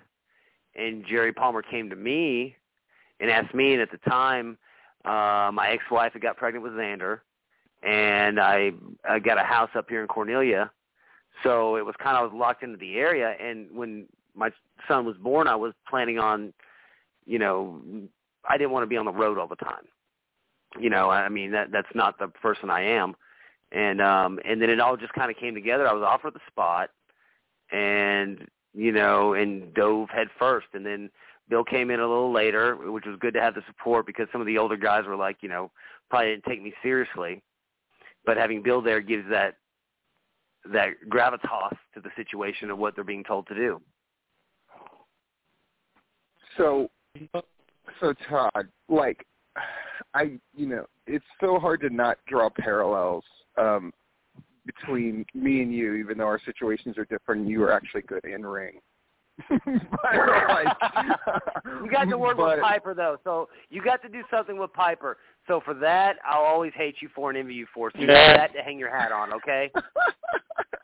[0.75, 2.57] and Jerry Palmer came to me
[3.21, 4.59] and asked me, and at the time,
[5.05, 7.21] uh, my ex-wife had got pregnant with Xander,
[7.83, 8.73] and I,
[9.09, 10.71] I got a house up here in Cornelia,
[11.43, 14.51] so it was kind of locked into the area, and when my
[14.89, 16.53] son was born, I was planning on,
[17.27, 17.81] you know,
[18.49, 19.85] I didn't want to be on the road all the time.
[20.81, 23.15] You know, I mean that that's not the person I am.
[23.73, 25.89] And um and then it all just kind of came together.
[25.89, 26.91] I was offered the spot
[27.71, 31.11] and you know, and dove head first and then
[31.49, 34.41] Bill came in a little later, which was good to have the support because some
[34.41, 35.71] of the older guys were like, you know,
[36.09, 37.43] probably didn't take me seriously.
[38.25, 39.57] But having Bill there gives that
[40.73, 43.81] that gravitas to the situation of what they're being told to do.
[46.57, 46.89] So,
[48.01, 49.27] so Todd, like,
[50.15, 53.25] I, you know, it's so hard to not draw parallels
[53.59, 53.93] um,
[54.67, 57.49] between me and you, even though our situations are different.
[57.49, 58.81] You are actually good in ring.
[59.51, 60.69] like,
[61.65, 64.73] you got to work but, with Piper though, so you got to do something with
[64.73, 65.17] Piper.
[65.49, 67.91] So for that, I'll always hate you for and envy you for.
[67.93, 68.37] So you Yeah.
[68.37, 69.71] got that to hang your hat on, okay?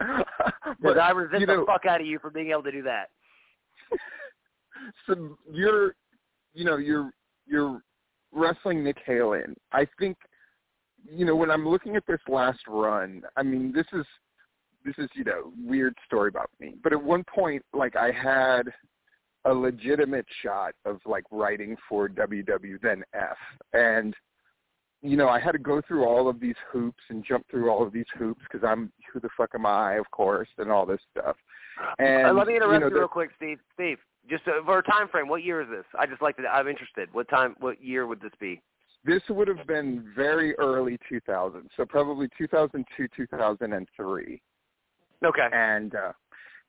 [0.01, 2.71] Because but I resent you the know, fuck out of you for being able to
[2.71, 3.11] do that.
[5.07, 5.95] so you're,
[6.55, 7.11] you know, you're
[7.47, 7.83] you're
[8.33, 9.55] wrestling Nick Halen.
[9.73, 10.17] I think,
[11.11, 14.05] you know, when I'm looking at this last run, I mean, this is
[14.85, 16.75] this is you know weird story about me.
[16.83, 18.73] But at one point, like I had
[19.45, 23.37] a legitimate shot of like writing for WW then F,
[23.73, 24.15] and
[25.03, 27.83] you know I had to go through all of these hoops and jump through all
[27.83, 31.01] of these hoops because I'm who the fuck am I, of course, and all this
[31.11, 31.37] stuff.
[31.99, 33.59] And Uh, let me interrupt you, know, you real quick, Steve.
[33.75, 35.85] Steve, just uh, for a time frame, what year is this?
[35.99, 36.43] I just like to.
[36.49, 37.09] I'm interested.
[37.13, 37.57] What time?
[37.61, 38.61] What year would this be?
[39.05, 44.43] This would have been very early 2000, so probably 2002, 2003,
[45.25, 45.49] Okay.
[45.53, 46.13] and uh,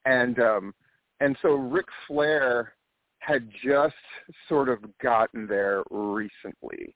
[0.06, 0.74] and um,
[1.20, 2.74] and so Ric Flair
[3.20, 3.96] had just
[4.48, 6.96] sort of gotten there recently,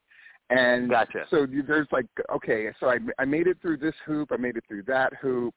[0.50, 1.26] and Gotcha.
[1.30, 4.64] so there's like okay, so I I made it through this hoop, I made it
[4.68, 5.56] through that hoop,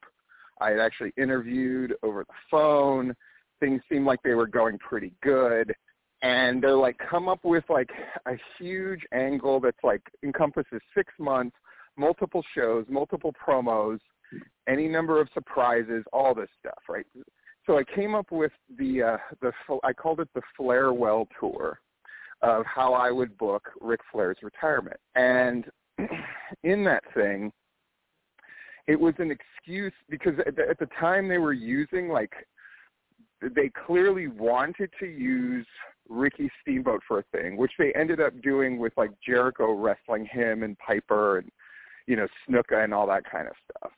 [0.59, 3.15] I had actually interviewed over the phone.
[3.59, 5.73] Things seemed like they were going pretty good
[6.21, 7.89] and they're like come up with like
[8.25, 11.55] a huge angle that's like encompasses six months,
[11.95, 13.99] multiple shows, multiple promos,
[14.67, 17.05] any number of surprises, all this stuff, right?
[17.65, 19.51] So I came up with the uh, the
[19.83, 21.79] I called it the Flairwell tour
[22.41, 25.65] of how I would book Ric Flair's retirement, and
[26.63, 27.51] in that thing,
[28.87, 32.31] it was an excuse because at the, at the time they were using like
[33.41, 35.67] they clearly wanted to use
[36.09, 40.63] Ricky Steamboat for a thing, which they ended up doing with like Jericho wrestling him
[40.63, 41.51] and Piper and
[42.07, 43.91] you know Snuka and all that kind of stuff.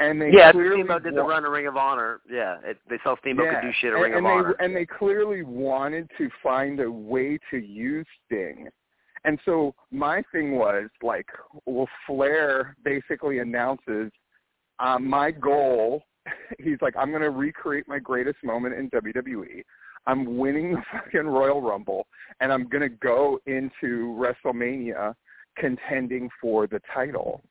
[0.00, 2.20] And they yeah, Steamboat did the run of Ring of Honor.
[2.28, 3.60] Yeah, it, they saw Steamboat yeah.
[3.60, 4.56] could do shit at and, Ring and of they, Honor.
[4.58, 8.68] And they clearly wanted to find a way to use Sting.
[9.24, 11.26] And so my thing was like,
[11.66, 14.10] well, Flair basically announces,
[14.80, 16.02] um, my goal.
[16.58, 19.62] He's like, I'm going to recreate my greatest moment in WWE.
[20.06, 22.06] I'm winning the fucking Royal Rumble,
[22.40, 25.14] and I'm to go into WrestleMania
[25.56, 27.42] contending for the title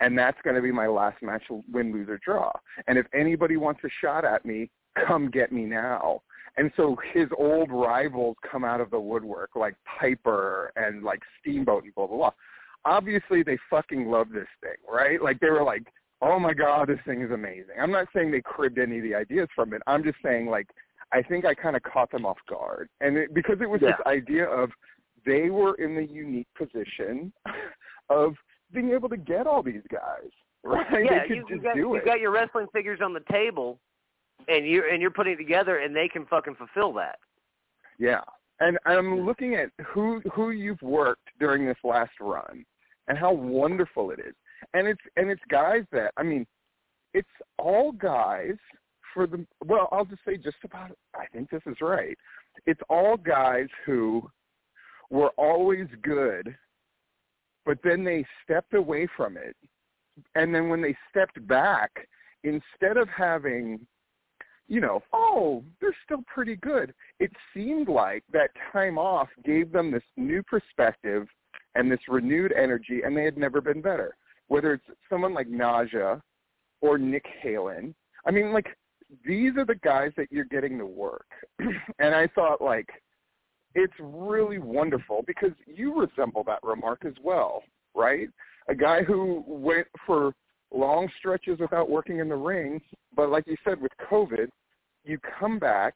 [0.00, 2.52] and that's going to be my last match, win, lose, or draw.
[2.86, 4.70] And if anybody wants a shot at me,
[5.06, 6.22] come get me now.
[6.58, 11.84] And so his old rivals come out of the woodwork, like Piper and like Steamboat
[11.84, 12.32] and blah blah blah.
[12.84, 15.20] Obviously, they fucking love this thing, right?
[15.22, 15.82] Like they were like,
[16.22, 19.14] "Oh my god, this thing is amazing." I'm not saying they cribbed any of the
[19.14, 19.82] ideas from it.
[19.86, 20.68] I'm just saying like
[21.12, 23.92] I think I kind of caught them off guard, and it, because it was Yeah.
[23.92, 24.70] this idea of
[25.24, 27.32] they were in the unique position
[28.10, 28.34] of
[28.72, 30.30] being able to get all these guys,
[30.64, 31.04] right?
[31.04, 33.78] yeah, they could you, you got you got your wrestling figures on the table,
[34.48, 37.18] and you and you're putting it together, and they can fucking fulfill that.
[37.98, 38.20] Yeah,
[38.60, 42.64] and I'm looking at who who you've worked during this last run,
[43.08, 44.34] and how wonderful it is.
[44.74, 46.46] And it's and it's guys that I mean,
[47.14, 47.28] it's
[47.58, 48.56] all guys
[49.16, 49.88] for the well.
[49.90, 50.90] I'll just say just about.
[51.14, 52.16] I think this is right.
[52.66, 54.30] It's all guys who
[55.10, 56.54] were always good,
[57.64, 59.56] but then they stepped away from it,
[60.34, 61.90] and then when they stepped back,
[62.44, 63.80] instead of having
[64.68, 66.92] you know, oh, they're still pretty good.
[67.20, 71.28] It seemed like that time off gave them this new perspective
[71.76, 74.16] and this renewed energy, and they had never been better.
[74.48, 76.20] Whether it's someone like Naja
[76.80, 77.94] or Nick Halen,
[78.26, 78.66] I mean, like
[79.24, 81.26] these are the guys that you're getting to work,
[81.98, 82.88] and I thought like
[83.74, 87.62] it's really wonderful because you resemble that remark as well,
[87.94, 88.28] right?
[88.68, 90.32] a guy who went for
[90.72, 92.80] long stretches without working in the ring,
[93.14, 94.48] but like you said with COVID,
[95.04, 95.94] you come back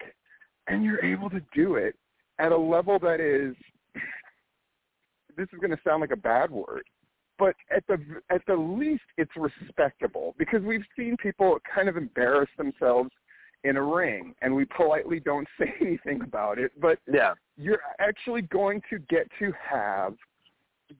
[0.68, 1.96] and you're able to do it
[2.38, 3.54] at a level that is
[5.36, 6.84] this is going to sound like a bad word,
[7.40, 12.50] but at the at the least it's respectable because we've seen people kind of embarrass
[12.58, 13.10] themselves
[13.64, 17.32] in a ring and we politely don't say anything about it, but Yeah.
[17.56, 20.14] you're actually going to get to have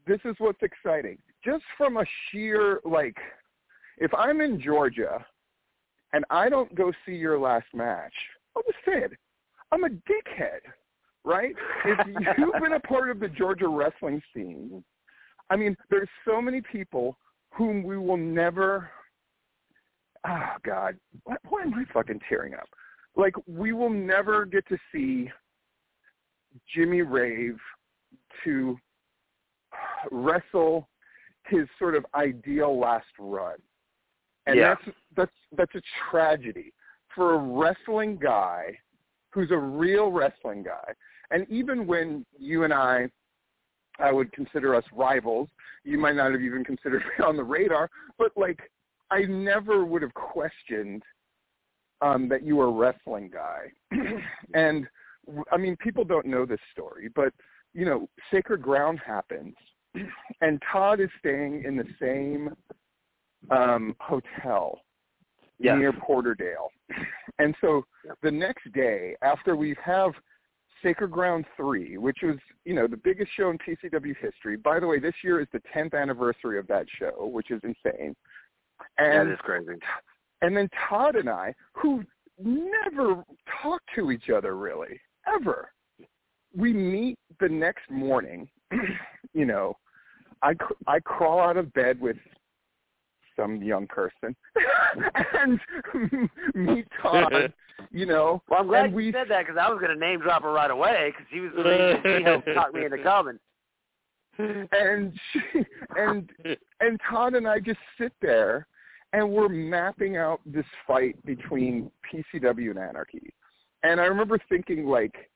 [0.06, 1.18] this is what's exciting.
[1.44, 3.16] Just from a sheer like
[3.98, 5.24] if I'm in Georgia
[6.14, 8.14] and I don't go see your last match,
[8.56, 9.12] I'll just say it.
[9.72, 10.62] I'm a dickhead,
[11.24, 11.54] right?
[11.84, 11.98] If
[12.38, 14.82] you've been a part of the Georgia wrestling scene,
[15.50, 17.18] I mean, there's so many people
[17.52, 18.90] whom we will never
[20.26, 22.68] oh God, why, why am I fucking tearing up?
[23.16, 25.30] Like we will never get to see
[26.74, 27.58] Jimmy Rave
[28.44, 28.76] to
[30.10, 30.88] wrestle
[31.46, 33.56] his sort of ideal last run.
[34.46, 34.74] And Yeah.
[34.74, 36.72] that's that's that's a tragedy
[37.14, 38.78] for a wrestling guy
[39.30, 40.94] who's a real wrestling guy.
[41.30, 43.10] And even when you and I
[44.00, 45.48] I would consider us rivals,
[45.84, 48.60] you might not have even considered me on the radar, but like
[49.10, 51.02] I never would have questioned
[52.02, 53.70] um that you were a wrestling guy.
[54.54, 54.86] and
[55.52, 57.32] I mean people don't know this story, but
[57.72, 59.54] you know, Sacred Ground happens
[60.40, 62.54] and Todd is staying in the same
[63.50, 64.80] um hotel
[65.62, 65.76] Yes.
[65.78, 66.68] near Porterdale.
[67.38, 67.86] And so
[68.22, 70.12] the next day, after we have
[70.82, 74.56] Sacred Ground 3, which was, you know, the biggest show in PCW history.
[74.56, 78.14] By the way, this year is the 10th anniversary of that show, which is insane.
[78.98, 79.72] that And is crazy.
[80.42, 82.04] and then Todd and I, who
[82.38, 83.22] never
[83.62, 85.70] talked to each other really, ever,
[86.56, 88.48] we meet the next morning.
[89.34, 89.76] you know,
[90.42, 90.54] I,
[90.86, 92.16] I crawl out of bed with
[93.36, 94.34] some young person
[95.34, 95.60] and
[96.54, 97.52] meet Todd,
[97.90, 98.42] you know.
[98.48, 100.52] Well, I'm glad we you said that because I was going to name drop her
[100.52, 103.38] right away because she was the reason she helped talk me into coming.
[104.38, 105.40] and she,
[105.96, 106.30] and
[106.80, 108.66] and Todd and I just sit there
[109.12, 113.32] and we're mapping out this fight between PCW and Anarchy.
[113.82, 115.30] And I remember thinking like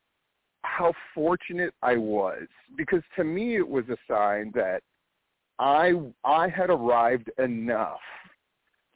[0.62, 4.82] how fortunate I was because to me it was a sign that
[5.58, 5.92] I
[6.24, 8.00] I had arrived enough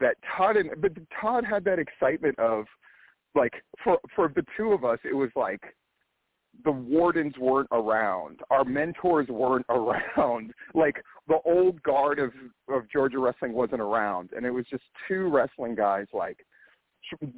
[0.01, 2.65] that Todd and but Todd had that excitement of
[3.35, 3.53] like
[3.85, 5.61] for for the two of us it was like
[6.65, 8.41] the wardens weren't around.
[8.51, 10.53] Our mentors weren't around.
[10.75, 12.33] Like the old guard of
[12.69, 16.45] of Georgia wrestling wasn't around, and it was just two wrestling guys like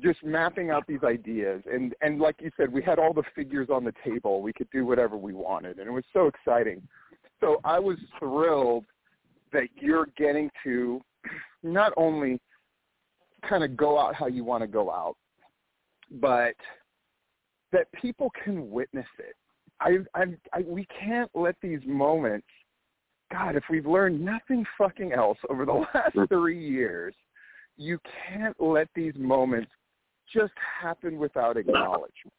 [0.02, 1.62] just mapping out these ideas.
[1.70, 4.42] And and like you said, we had all the figures on the table.
[4.42, 6.82] We could do whatever we wanted, and it was so exciting.
[7.40, 8.84] So I was thrilled
[9.52, 11.00] that you're getting to
[11.62, 12.40] not only
[13.48, 15.16] kind of go out how you want to go out,
[16.10, 16.54] but
[17.72, 19.36] that people can witness it.
[19.80, 22.46] I, I, I, we can't let these moments.
[23.32, 26.28] God, if we've learned nothing fucking else over the last mm.
[26.28, 27.14] three years,
[27.76, 27.98] you
[28.28, 29.70] can't let these moments
[30.32, 32.34] just happen without acknowledgement.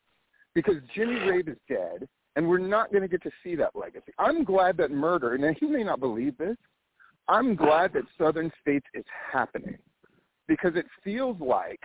[0.54, 4.12] Because Jimmy Rave is dead, and we're not going to get to see that legacy.
[4.20, 6.58] I'm glad that murder, and he may not believe this,
[7.28, 9.78] I'm glad that Southern States is happening
[10.48, 11.80] because it feels like,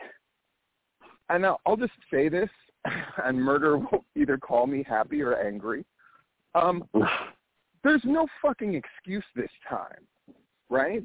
[1.30, 2.50] and I'll, I'll just say this,
[3.24, 5.84] and murder will either call me happy or angry.
[6.54, 6.84] Um,
[7.84, 10.06] there's no fucking excuse this time,
[10.68, 11.04] right?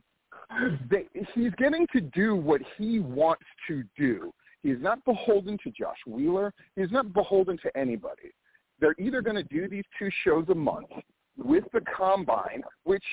[0.90, 4.34] They, he's getting to do what he wants to do.
[4.64, 6.54] He's not beholden to Josh Wheeler.
[6.76, 8.32] He's not beholden to anybody.
[8.80, 10.90] They're either going to do these two shows a month
[11.38, 13.04] with the combine, which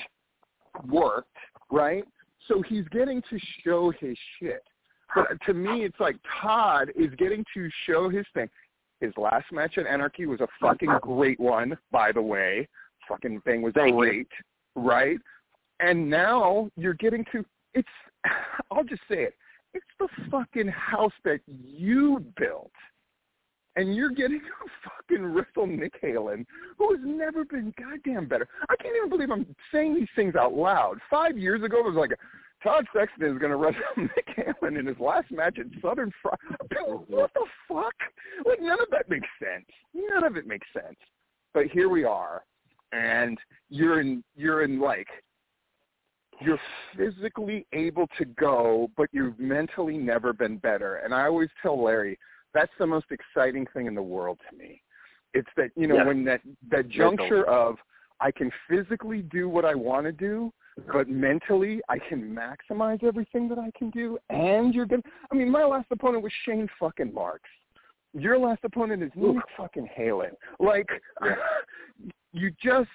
[0.86, 1.36] worked,
[1.70, 2.04] right?
[2.48, 4.62] So he's getting to show his shit.
[5.14, 8.48] But to me, it's like Todd is getting to show his thing.
[9.00, 12.68] His last match at Anarchy was a fucking great one, by the way.
[13.08, 13.96] Fucking thing was Thank you.
[13.96, 14.28] great,
[14.74, 15.18] right?
[15.80, 17.44] And now you're getting to
[17.74, 17.88] it's.
[18.70, 19.34] I'll just say it.
[19.74, 22.72] It's the fucking house that you built,
[23.76, 26.44] and you're getting to fucking wrestle Nick Halen,
[26.76, 28.48] who has never been goddamn better.
[28.68, 30.98] I can't even believe I'm saying these things out loud.
[31.08, 32.18] Five years ago, it was like
[32.62, 36.38] Todd Sexton is going to wrestle Nick Halen in his last match at Southern Fried.
[37.06, 37.94] What the fuck?
[38.44, 39.66] Like none of that makes sense.
[39.94, 40.96] None of it makes sense.
[41.54, 42.42] But here we are,
[42.92, 43.38] and
[43.70, 45.08] you're in you're in like
[46.40, 46.60] you're
[46.96, 50.96] physically able to go, but you've mentally never been better.
[50.96, 52.18] And I always tell Larry
[52.54, 54.82] that's the most exciting thing in the world to me.
[55.34, 56.06] It's that you know Yes.
[56.06, 56.40] when that
[56.70, 57.76] that juncture of
[58.20, 60.52] I can physically do what I want to do,
[60.92, 64.18] but mentally I can maximize everything that I can do.
[64.30, 65.02] And you're gonna.
[65.30, 67.50] I mean, my last opponent was Shane fucking Marks.
[68.14, 69.40] Your last opponent is Nick mm.
[69.56, 70.32] fucking Halen.
[70.58, 70.88] Like,
[72.32, 72.88] you just.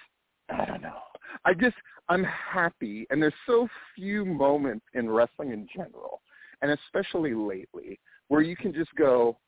[0.50, 0.98] I don't know.
[1.44, 1.76] I just
[2.08, 6.20] I'm happy, and there's so few moments in wrestling in general,
[6.62, 7.98] and especially lately,
[8.28, 9.38] where you can just go,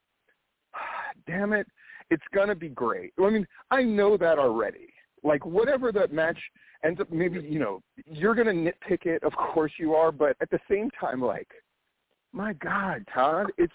[1.27, 1.67] damn it,
[2.11, 3.13] it's gonna be great.
[3.23, 4.89] I mean, I know that already.
[5.27, 6.39] Like whatever that match
[6.85, 9.23] ends up, maybe you know you're gonna nitpick it.
[9.23, 11.49] Of course you are, but at the same time, like,
[12.33, 13.73] my God, Todd, it's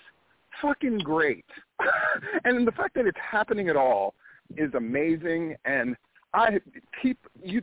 [0.61, 1.45] fucking great.
[2.45, 4.13] and the fact that it's happening at all
[4.57, 5.55] is amazing.
[5.65, 5.95] And
[6.33, 6.59] I
[7.01, 7.61] keep you.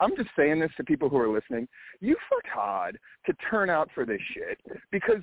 [0.00, 1.68] I'm just saying this to people who are listening.
[2.00, 4.58] You fuck hard to turn out for this shit
[4.90, 5.20] because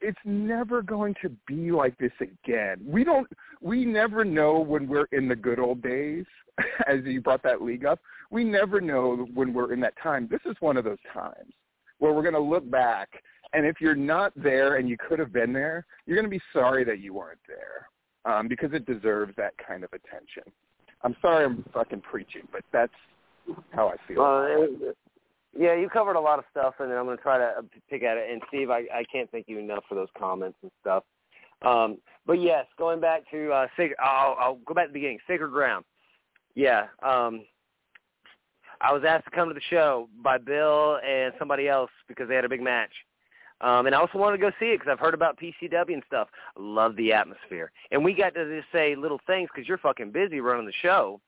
[0.00, 2.80] it's never going to be like this again.
[2.84, 3.26] We don't.
[3.60, 6.24] We never know when we're in the good old days.
[6.86, 8.00] As you brought that league up,
[8.30, 10.28] we never know when we're in that time.
[10.30, 11.52] This is one of those times
[11.98, 13.08] where we're going to look back,
[13.52, 16.42] and if you're not there and you could have been there, you're going to be
[16.52, 17.88] sorry that you weren't there
[18.24, 20.50] um, because it deserves that kind of attention.
[21.02, 22.92] I'm sorry I'm fucking preaching, but that's
[23.72, 24.16] how I feel.
[24.48, 24.96] It,
[25.58, 28.02] yeah, you covered a lot of stuff, and I'm going to try to uh, pick
[28.02, 28.30] at it.
[28.30, 31.04] And Steve, I, I can't thank you enough for those comments and stuff.
[31.62, 35.18] Um, but yes, going back to uh, sacred, I'll, I'll go back to the beginning.
[35.26, 35.84] Sacred Ground.
[36.54, 37.44] Yeah, um,
[38.80, 42.34] I was asked to come to the show by Bill and somebody else because they
[42.34, 42.92] had a big match.
[43.60, 46.02] Um, and I also wanted to go see it because I've heard about PCW and
[46.06, 46.28] stuff.
[46.56, 50.40] Love the atmosphere, and we got to just say little things because you're fucking busy
[50.40, 51.20] running the show.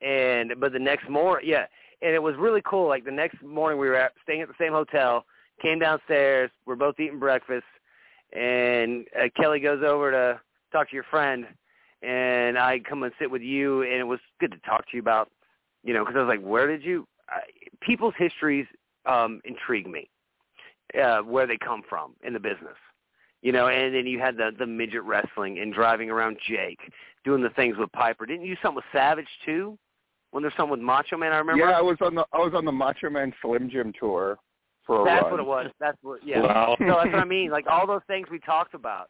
[0.00, 1.66] And but the next morning, yeah,
[2.02, 2.88] and it was really cool.
[2.88, 5.24] Like the next morning, we were at, staying at the same hotel.
[5.60, 6.50] Came downstairs.
[6.66, 7.66] We're both eating breakfast,
[8.32, 10.40] and uh, Kelly goes over to
[10.72, 11.46] talk to your friend,
[12.02, 15.00] and I come and sit with you, and it was good to talk to you
[15.00, 15.30] about,
[15.84, 17.06] you know, because I was like, where did you?
[17.32, 17.40] Uh,
[17.80, 18.66] people's histories
[19.06, 20.08] um, intrigue me
[21.00, 22.76] uh, where they come from in the business.
[23.42, 26.78] You know, and then you had the the midget wrestling and driving around Jake,
[27.24, 28.24] doing the things with Piper.
[28.24, 29.76] Didn't you something with Savage too?
[30.32, 31.64] When there's something with Macho Man, I remember.
[31.64, 34.38] Yeah, I was on the I was on the Macho Man Slim Jim tour
[34.86, 35.04] for a while.
[35.04, 35.30] That's run.
[35.30, 35.66] what it was.
[35.78, 36.26] That's what.
[36.26, 36.40] Yeah.
[36.40, 36.76] Wow.
[36.78, 37.50] so that's what I mean.
[37.50, 39.08] Like all those things we talked about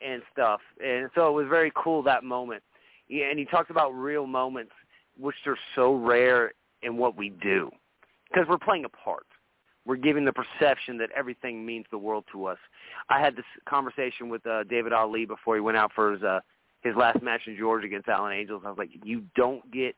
[0.00, 2.62] and stuff, and so it was very cool that moment.
[3.08, 4.72] Yeah, and he talked about real moments,
[5.18, 6.52] which are so rare
[6.82, 7.70] in what we do,
[8.28, 9.26] because we're playing a part
[9.84, 12.58] we're giving the perception that everything means the world to us.
[13.08, 16.40] I had this conversation with uh, David Ali before he went out for his uh,
[16.82, 18.62] his last match in Georgia against Allen Angels.
[18.64, 19.94] I was like, you don't get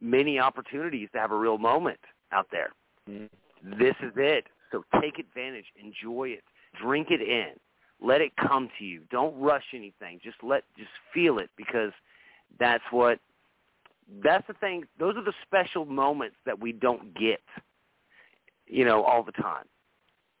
[0.00, 2.00] many opportunities to have a real moment
[2.32, 2.70] out there.
[3.08, 3.78] Mm-hmm.
[3.78, 4.46] This is it.
[4.72, 6.44] So take advantage, enjoy it,
[6.80, 7.52] drink it in,
[8.00, 9.02] let it come to you.
[9.10, 10.20] Don't rush anything.
[10.22, 11.92] Just let just feel it because
[12.58, 13.18] that's what
[14.22, 14.84] that's the thing.
[14.98, 17.40] Those are the special moments that we don't get
[18.66, 19.64] you know, all the time.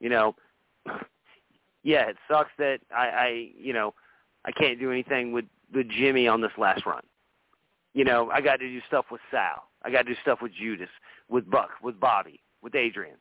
[0.00, 0.34] You know,
[1.82, 3.94] yeah, it sucks that I, I, you know,
[4.44, 7.02] I can't do anything with with Jimmy on this last run.
[7.96, 9.68] You know, I got to do stuff with Sal.
[9.82, 10.90] I got to do stuff with Judas,
[11.30, 13.16] with Buck, with Bobby, with Adrian,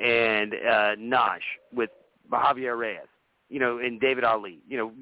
[0.00, 1.90] and uh Nash, with
[2.28, 3.06] Javier Reyes.
[3.48, 4.58] You know, and David Ali.
[4.68, 4.92] You know,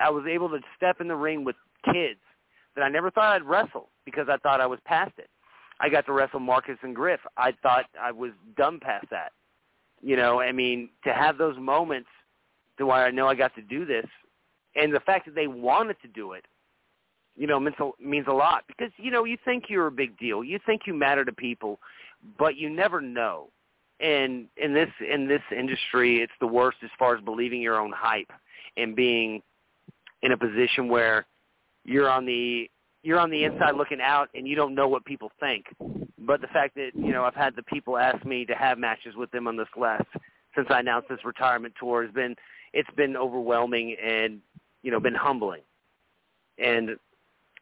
[0.00, 1.56] I was able to step in the ring with
[1.92, 2.20] kids
[2.74, 5.28] that I never thought I'd wrestle because I thought I was past it.
[5.80, 7.20] I got to wrestle Marcus and Griff.
[7.36, 9.32] I thought I was done past that.
[10.00, 12.08] You know, I mean, to have those moments
[12.78, 14.06] to where I know I got to do this,
[14.74, 16.44] and the fact that they wanted to do it,
[17.38, 20.18] you know, means a, means a lot because you know you think you're a big
[20.18, 21.78] deal, you think you matter to people,
[22.38, 23.48] but you never know.
[24.00, 27.92] And in this in this industry, it's the worst as far as believing your own
[27.94, 28.30] hype
[28.76, 29.40] and being
[30.22, 31.26] in a position where
[31.84, 32.68] you're on the
[33.04, 35.66] you're on the inside looking out and you don't know what people think.
[36.18, 39.14] But the fact that, you know, I've had the people ask me to have matches
[39.16, 40.06] with them on this last
[40.56, 42.34] since I announced this retirement tour has been
[42.72, 44.40] it's been overwhelming and,
[44.82, 45.62] you know, been humbling.
[46.58, 46.98] And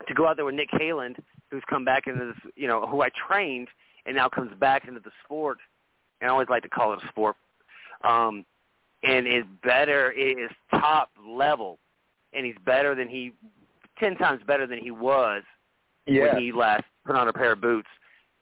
[0.06, 1.16] to go out there with Nick Halen,
[1.50, 3.68] who's come back into this you know, who I trained
[4.04, 5.58] and now comes back into the sport
[6.20, 7.36] and I always like to call it a sport.
[8.04, 8.44] Um
[9.02, 11.78] and is better is top level
[12.32, 13.32] and he's better than he
[13.98, 15.42] ten times better than he was
[16.06, 16.32] Yeah.
[16.34, 17.88] when he last put on a pair of boots.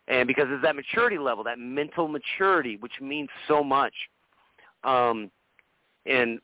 [0.08, 3.94] And because it's that maturity level, that mental maturity, which means so much.
[4.82, 5.30] Um,
[6.04, 6.40] and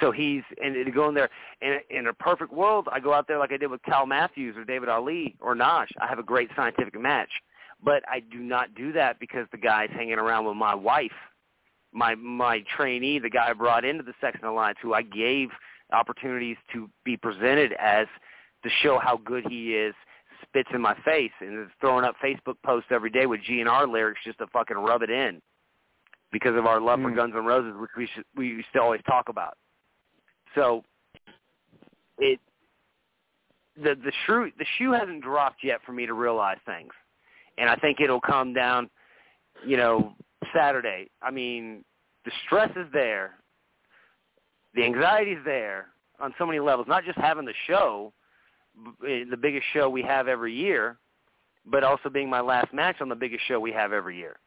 [0.00, 3.26] so he's and to go in there in, in a perfect world, I go out
[3.28, 5.90] there like I did with Cal Matthews or David Ali or Nash.
[6.00, 7.30] I have a great scientific match,
[7.82, 11.12] but I do not do that because the guy's hanging around with my wife,
[11.92, 15.48] my my trainee, the guy I brought into the Sexton Alliance, who I gave
[15.92, 18.06] opportunities to be presented as
[18.62, 19.94] to show how good he is
[20.42, 24.20] spits in my face and is throwing up Facebook posts every day with GNR lyrics
[24.24, 25.40] just to fucking rub it in
[26.32, 27.16] because of our love for Mm.
[27.16, 29.56] Guns N' Roses, which we should, we used to always talk about.
[30.56, 30.82] So
[32.18, 32.40] it
[33.76, 36.92] the the shoe the shoe hasn't dropped yet for me to realize things,
[37.58, 38.90] and I think it'll come down,
[39.64, 40.14] you know,
[40.54, 41.10] Saturday.
[41.22, 41.84] I mean,
[42.24, 43.34] the stress is there,
[44.74, 45.88] the anxiety is there
[46.18, 46.88] on so many levels.
[46.88, 48.12] Not just having the show,
[49.06, 50.96] eh, the biggest show we have every year,
[51.66, 54.38] but also being my last match on the biggest show we have every year.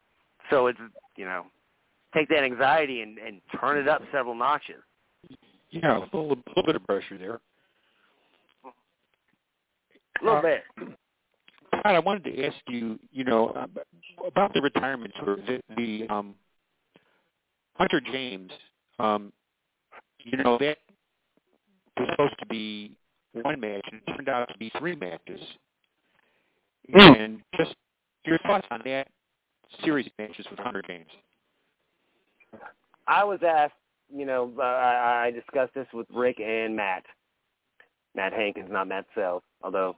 [0.50, 0.80] So it's
[1.16, 1.46] you know,
[2.12, 4.82] take that anxiety and, and turn it up several notches.
[5.70, 7.40] Yeah, a little, little bit of pressure there.
[10.20, 10.64] A little Uh, bit.
[11.72, 13.66] Todd, I wanted to ask you, you know,
[14.26, 15.36] about the retirement tour.
[15.36, 16.34] The, the um,
[17.76, 18.50] Hunter James,
[18.98, 19.32] um,
[20.18, 20.78] you know, that
[21.96, 22.92] was supposed to be
[23.32, 25.40] one match, and it turned out to be three matches.
[26.92, 27.74] And just
[28.24, 29.08] your thoughts on that
[29.84, 31.06] series of matches with Hunter James.
[33.06, 33.74] I was asked,
[34.14, 37.04] you know, I, I discussed this with Rick and Matt.
[38.14, 39.96] Matt Hankins, not Matt Sells, although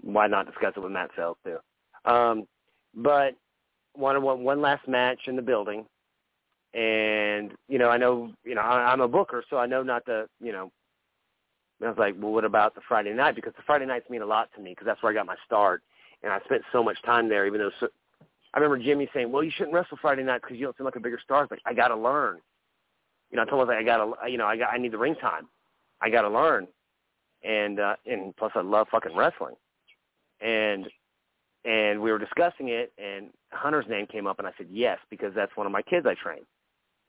[0.00, 1.58] why not discuss it with Matt Sells too?
[2.10, 2.46] Um,
[2.94, 3.34] but
[3.94, 5.84] one, one one last match in the building,
[6.74, 10.06] and you know, I know, you know, I, I'm a booker, so I know not
[10.06, 10.70] to, you know.
[11.82, 13.34] I was like, well, what about the Friday night?
[13.34, 15.36] Because the Friday nights mean a lot to me because that's where I got my
[15.44, 15.82] start,
[16.22, 17.46] and I spent so much time there.
[17.46, 17.88] Even though so,
[18.54, 20.96] I remember Jimmy saying, "Well, you shouldn't wrestle Friday night because you don't seem like
[20.96, 22.38] a bigger star." It's like I got to learn.
[23.34, 24.92] You know, I told him like, I got to, you know, I got, I need
[24.92, 25.48] the ring time.
[26.00, 26.68] I got to learn,
[27.42, 29.56] and uh, and plus I love fucking wrestling,
[30.40, 30.86] and
[31.64, 35.32] and we were discussing it, and Hunter's name came up, and I said yes because
[35.34, 36.42] that's one of my kids I train,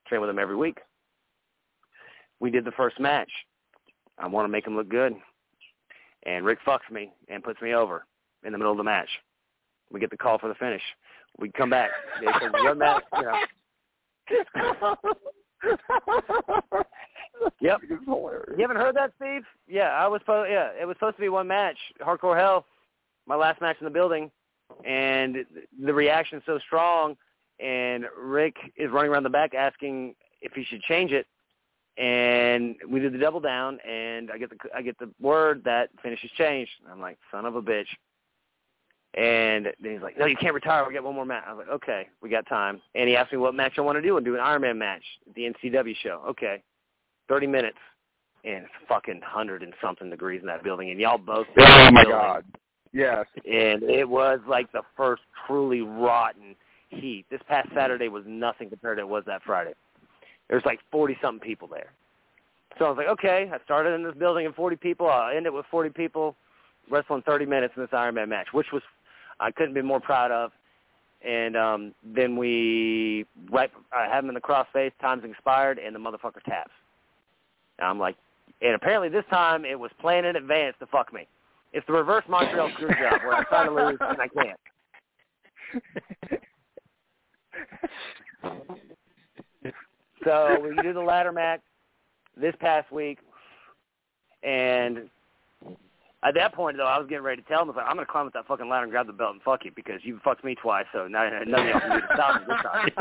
[0.07, 0.79] train with him every week.
[2.39, 3.29] We did the first match.
[4.17, 5.13] I want to make him look good,
[6.25, 8.07] and Rick fucks me and puts me over
[8.43, 9.09] in the middle of the match.
[9.91, 10.81] We get the call for the finish.
[11.37, 11.91] We come back.
[12.19, 13.31] They said, "What match?" You
[14.31, 14.95] know.
[17.59, 17.81] Yep.
[17.89, 18.53] It's hilarious.
[18.55, 19.43] You haven't heard that, Steve?
[19.67, 20.21] Yeah, I was.
[20.25, 22.65] Po- yeah, it was supposed to be one match, Hardcore Hell,
[23.27, 24.31] my last match in the building,
[24.85, 25.45] and
[25.83, 27.17] the reaction's so strong,
[27.59, 31.27] and Rick is running around the back asking if he should change it,
[31.97, 35.89] and we did the double down, and I get the I get the word that
[36.01, 36.71] finish is changed.
[36.89, 37.87] I'm like, son of a bitch.
[39.15, 40.85] And then he's like, no, you can't retire.
[40.85, 41.45] We got one more match.
[41.47, 42.81] I was like, okay, we got time.
[42.95, 44.77] And he asked me what match I want to do and do an Iron Man
[44.77, 46.21] match at the NCW show.
[46.27, 46.61] Okay.
[47.27, 47.77] 30 minutes,
[48.43, 51.47] and it's fucking 100 and something degrees in that building, and y'all both.
[51.57, 52.43] Oh my God.
[52.93, 53.25] Yes.
[53.49, 56.55] And it was like the first truly rotten
[56.89, 57.25] heat.
[57.29, 59.73] This past Saturday was nothing compared to it was that Friday.
[60.47, 61.91] There was like 40 something people there.
[62.77, 65.09] So I was like, okay, I started in this building and 40 people.
[65.09, 66.35] I'll end it with 40 people
[66.89, 68.83] wrestling 30 minutes in this Iron Man match, which was
[69.39, 70.51] I couldn't be more proud of.
[71.25, 74.91] And um, then we right, I have him in the crossface.
[75.01, 76.71] Time's expired, and the motherfucker taps.
[77.79, 78.15] And I'm like,
[78.61, 81.27] and apparently this time it was planned in advance to fuck me.
[81.73, 84.59] It's the reverse Montreal screw job where I try to lose and I can't.
[90.23, 91.61] So we do the ladder match
[92.35, 93.19] this past week,
[94.43, 95.09] and
[96.23, 97.95] at that point though, I was getting ready to tell him, I was like, I'm
[97.95, 100.19] gonna climb up that fucking ladder and grab the belt and fuck you because you
[100.23, 102.91] fucked me twice, so now nothing y'all can do to stop me this time.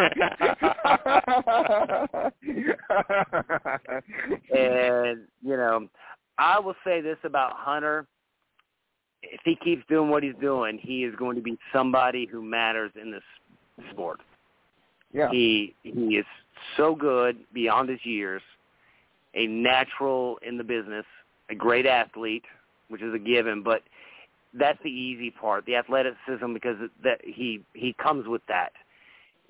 [4.56, 5.88] and you know,
[6.38, 8.06] I will say this about Hunter:
[9.22, 12.90] if he keeps doing what he's doing, he is going to be somebody who matters
[13.00, 13.22] in this
[13.90, 14.20] sport.
[15.12, 15.30] Yeah.
[15.30, 16.26] He he is
[16.76, 18.42] so good beyond his years,
[19.34, 21.06] a natural in the business,
[21.50, 22.44] a great athlete,
[22.88, 23.82] which is a given, but
[24.54, 28.72] that's the easy part, the athleticism because that he he comes with that.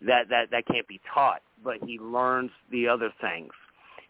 [0.05, 3.53] That that that can't be taught, but he learns the other things.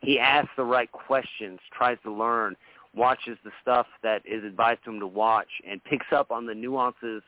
[0.01, 2.57] He asks the right questions, tries to learn,
[2.95, 6.55] watches the stuff that is advised to him to watch and picks up on the
[6.55, 7.23] nuances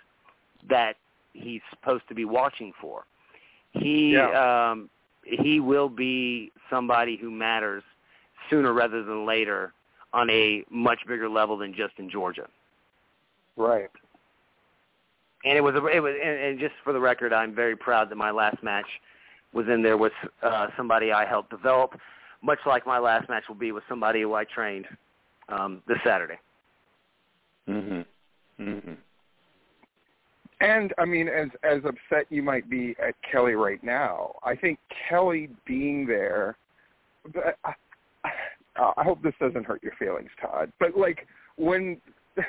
[0.69, 0.97] that
[1.33, 3.05] he's supposed to be watching for.
[3.73, 4.71] He Yeah.
[4.71, 4.91] um
[5.25, 7.83] he will be somebody who matters
[8.49, 9.73] sooner rather than later
[10.17, 12.49] on a much bigger level than just in Georgia.
[13.57, 13.91] Right.
[15.45, 18.11] And it was a, it was and, and just for the record, I'm very proud
[18.11, 18.87] that my last match
[19.53, 22.01] was in there with uh, somebody I helped develop,
[22.43, 24.87] much like my last match will be with somebody who I trained
[25.51, 26.39] um, this Saturday.
[27.69, 28.07] Mhm.
[28.59, 28.97] Mhm.
[30.61, 34.79] And I mean, as as upset you might be at Kelly right now, I think
[35.09, 36.57] Kelly being there.
[38.77, 40.73] But I, hope this doesn't hurt your feelings, Todd.
[40.79, 41.27] But like
[41.57, 42.01] when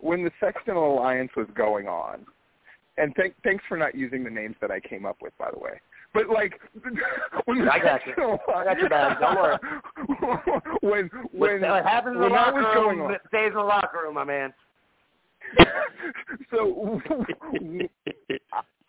[0.00, 2.26] when the Sexton Alliance was going on,
[2.98, 5.58] and th- thanks for not using the names that I came up with, by the
[5.58, 5.80] way.
[6.14, 6.60] But like,
[7.46, 8.38] when I got you.
[8.54, 9.20] I got back.
[9.20, 9.58] Don't worry.
[10.82, 14.00] when when what happens in the locker was going room on, stays in the locker
[14.04, 14.52] room, my man.
[16.50, 17.00] so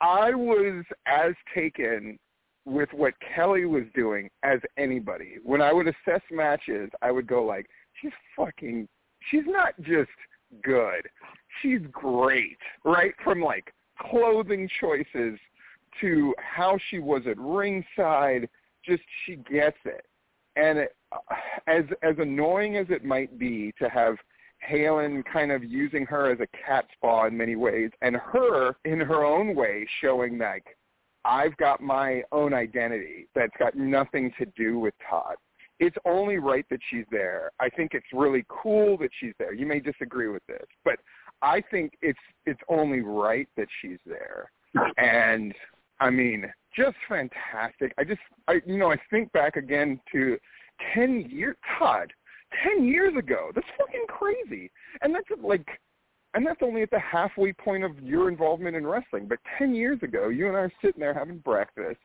[0.02, 2.20] I was as taken
[2.66, 5.36] with what Kelly was doing as anybody.
[5.44, 7.68] When I would assess matches, I would go like,
[8.02, 8.88] she's fucking,
[9.30, 10.10] she's not just
[10.64, 11.08] good,
[11.62, 13.14] she's great, right?
[13.24, 15.38] From like clothing choices
[16.02, 18.50] to how she was at ringside,
[18.86, 20.06] just she gets it.
[20.56, 20.96] And it,
[21.68, 24.16] as as annoying as it might be to have
[24.68, 29.00] Halen kind of using her as a cat's paw in many ways, and her in
[29.00, 30.78] her own way showing like
[31.26, 35.36] I've got my own identity that's got nothing to do with Todd.
[35.80, 37.52] It's only right that she's there.
[37.60, 39.54] I think it's really cool that she's there.
[39.54, 41.00] You may disagree with this, but
[41.42, 44.52] I think it's it's only right that she's there.
[44.98, 45.54] And
[46.00, 47.94] I mean, just fantastic.
[47.98, 50.38] I just I you know, I think back again to
[50.94, 52.12] 10 years Todd,
[52.64, 53.52] 10 years ago.
[53.54, 54.72] That's fucking crazy.
[55.02, 55.68] And that's like
[56.34, 59.28] and that's only at the halfway point of your involvement in wrestling.
[59.28, 62.00] But 10 years ago, you and I are sitting there having breakfast,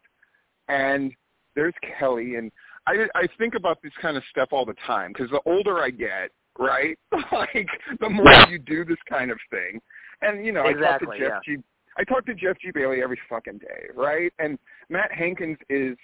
[0.68, 1.12] and
[1.54, 2.52] there's Kelly, and
[2.86, 5.90] I, I think about this kind of stuff all the time because the older I
[5.90, 6.98] get, right,
[7.32, 7.68] like
[8.00, 9.80] the more you do this kind of thing,
[10.22, 11.56] and you know, Exactly, I talk to Jeff yeah.
[11.56, 11.62] G.
[11.98, 12.70] I talk to Jeff G.
[12.72, 14.32] Bailey every fucking day, right?
[14.38, 14.56] And
[14.88, 15.96] Matt Hankins is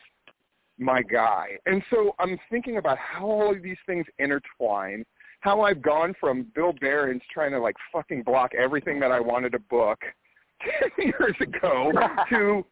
[0.78, 5.04] my guy, and so I'm thinking about how all of these things intertwine
[5.44, 9.52] how I've gone from Bill Behrens trying to like fucking block everything that I wanted
[9.52, 9.98] to book
[10.62, 11.92] ten years ago
[12.30, 12.64] to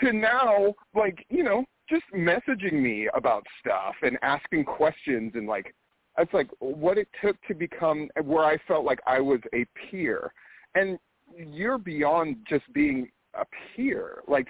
[0.00, 5.74] to now like you know just messaging me about stuff and asking questions and like
[6.18, 10.32] it's like what it took to become where I felt like I was a peer.
[10.76, 10.96] And
[11.36, 14.22] you're beyond just being a peer.
[14.28, 14.46] Like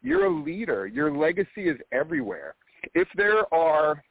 [0.00, 0.86] you're a leader.
[0.86, 2.54] Your legacy is everywhere.
[2.94, 4.02] If there are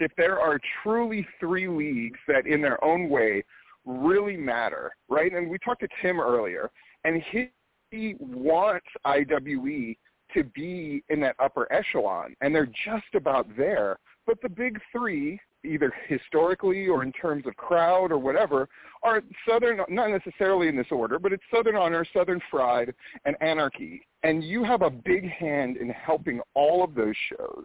[0.00, 3.44] if there are truly three leagues that in their own way
[3.84, 5.32] really matter, right?
[5.32, 6.70] And we talked to Tim earlier,
[7.04, 7.50] and he,
[8.20, 9.96] wants IWE
[10.32, 13.98] to be in that upper echelon, and they're just about there.
[14.28, 18.68] But the big three, either historically or in terms of crowd or whatever,
[19.02, 22.94] are Southern, not necessarily in this order, but it's Southern Honor, Southern Fried,
[23.24, 24.06] and Anarchy.
[24.22, 27.64] And you have a big hand in helping all of those shows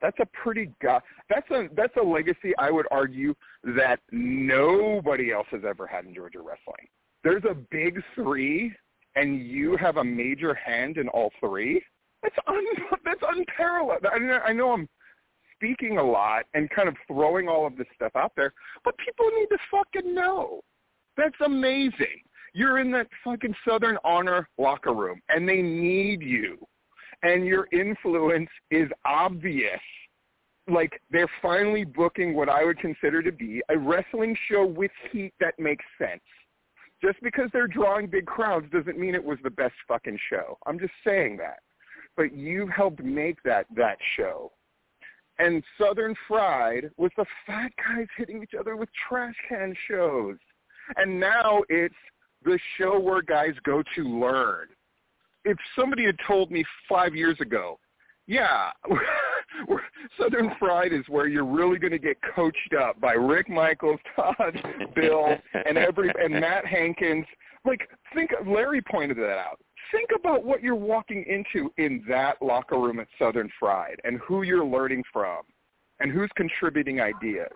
[0.00, 3.34] that's a pretty go- that's a that's a legacy I would argue
[3.76, 6.86] that nobody else has ever had in Georgia wrestling.
[7.24, 8.72] There's a big three,
[9.16, 11.82] and you have a major hand in all three.
[12.22, 12.64] That's un,
[13.04, 14.06] that's unparalleled.
[14.12, 14.88] I, know- I know I'm
[15.56, 18.52] speaking a lot and kind of throwing all of this stuff out there,
[18.84, 20.60] but people need to fucking know.
[21.16, 22.22] That's amazing.
[22.54, 26.58] You're in that fucking Southern Honor locker room, and they need you
[27.22, 29.80] and your influence is obvious.
[30.70, 35.32] Like they're finally booking what I would consider to be a wrestling show with heat
[35.40, 36.22] that makes sense.
[37.02, 40.58] Just because they're drawing big crowds doesn't mean it was the best fucking show.
[40.66, 41.60] I'm just saying that.
[42.16, 44.52] But you helped make that that show.
[45.38, 50.36] And Southern Fried was the fat guys hitting each other with trash can shows.
[50.96, 51.94] And now it's
[52.44, 54.66] the show where guys go to learn
[55.44, 57.78] if somebody had told me five years ago,
[58.26, 58.70] yeah,
[60.20, 64.62] Southern Fried is where you're really going to get coached up by Rick Michaels, Todd,
[64.94, 65.28] Bill,
[65.66, 67.24] and every and Matt Hankins.
[67.64, 69.58] Like, think Larry pointed that out.
[69.90, 74.42] Think about what you're walking into in that locker room at Southern Fried, and who
[74.42, 75.40] you're learning from,
[76.00, 77.52] and who's contributing ideas.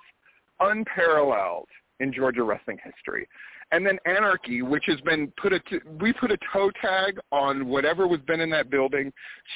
[0.61, 1.69] Unparalleled
[2.01, 3.29] in Georgia wrestling history
[3.73, 7.67] and then anarchy, which has been put a t- we put a toe tag on
[7.67, 9.13] whatever was been in that building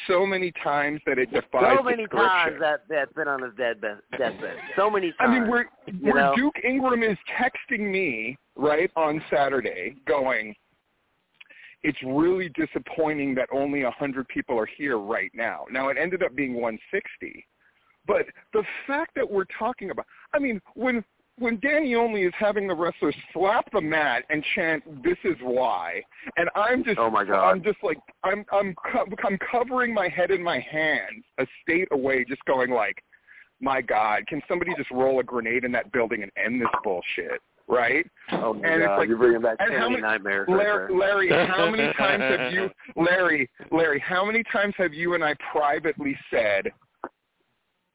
[0.08, 3.98] so many times that it defies So many times that that's been on his deathbed.
[4.18, 4.56] deathbed.
[4.74, 5.20] So many times.
[5.20, 5.70] I mean, where
[6.00, 6.34] where know?
[6.34, 10.54] Duke Ingram is texting me right on Saturday, going,
[11.82, 16.22] "It's really disappointing that only a hundred people are here right now." Now it ended
[16.22, 17.46] up being 160,
[18.06, 18.24] but
[18.54, 21.04] the fact that we're talking about, I mean, when
[21.38, 26.02] when Danny Only is having the wrestlers slap the mat and chant "This is why,"
[26.36, 27.50] and I'm just, Oh, my God.
[27.50, 28.74] I'm just like, I'm, I'm,
[29.24, 33.02] I'm covering my head in my hands, a state away, just going like,
[33.60, 37.40] my God, can somebody just roll a grenade in that building and end this bullshit,
[37.68, 38.06] right?
[38.32, 40.46] Oh my and it's God, like- you're bringing back so many nightmares.
[40.48, 40.98] Larry, there.
[40.98, 45.34] Larry, how many times have you, Larry, Larry, how many times have you and I
[45.52, 46.70] privately said,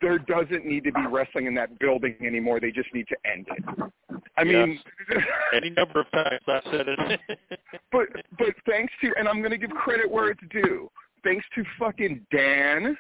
[0.01, 2.59] there doesn't need to be wrestling in that building anymore.
[2.59, 3.91] They just need to end it.
[4.37, 4.79] I mean,
[5.53, 7.19] any number of times I've said it.
[7.91, 8.07] but
[8.37, 10.89] but thanks to and I'm going to give credit where it's due.
[11.23, 12.97] Thanks to fucking Dan,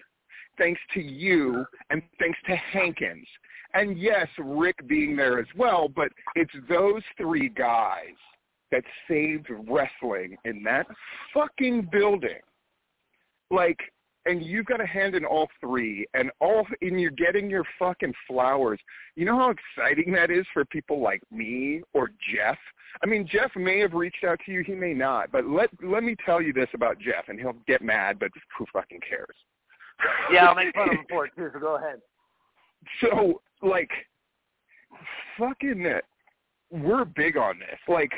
[0.57, 3.27] thanks to you, and thanks to Hankins.
[3.73, 8.15] And yes, Rick being there as well, but it's those three guys
[8.71, 10.87] that saved wrestling in that
[11.33, 12.39] fucking building.
[13.49, 13.79] Like
[14.25, 18.13] and you've got a hand in all three and all and you're getting your fucking
[18.27, 18.79] flowers.
[19.15, 22.57] You know how exciting that is for people like me or jeff?
[23.03, 26.03] I mean jeff may have reached out to you he may not but let let
[26.03, 29.35] me tell you this about jeff and he'll get mad but who fucking cares?
[30.31, 32.01] Yeah i'll make fun of him for it too so go ahead.
[33.01, 33.89] So like
[35.37, 35.85] fucking
[36.71, 37.79] we're big on this.
[37.87, 38.11] Like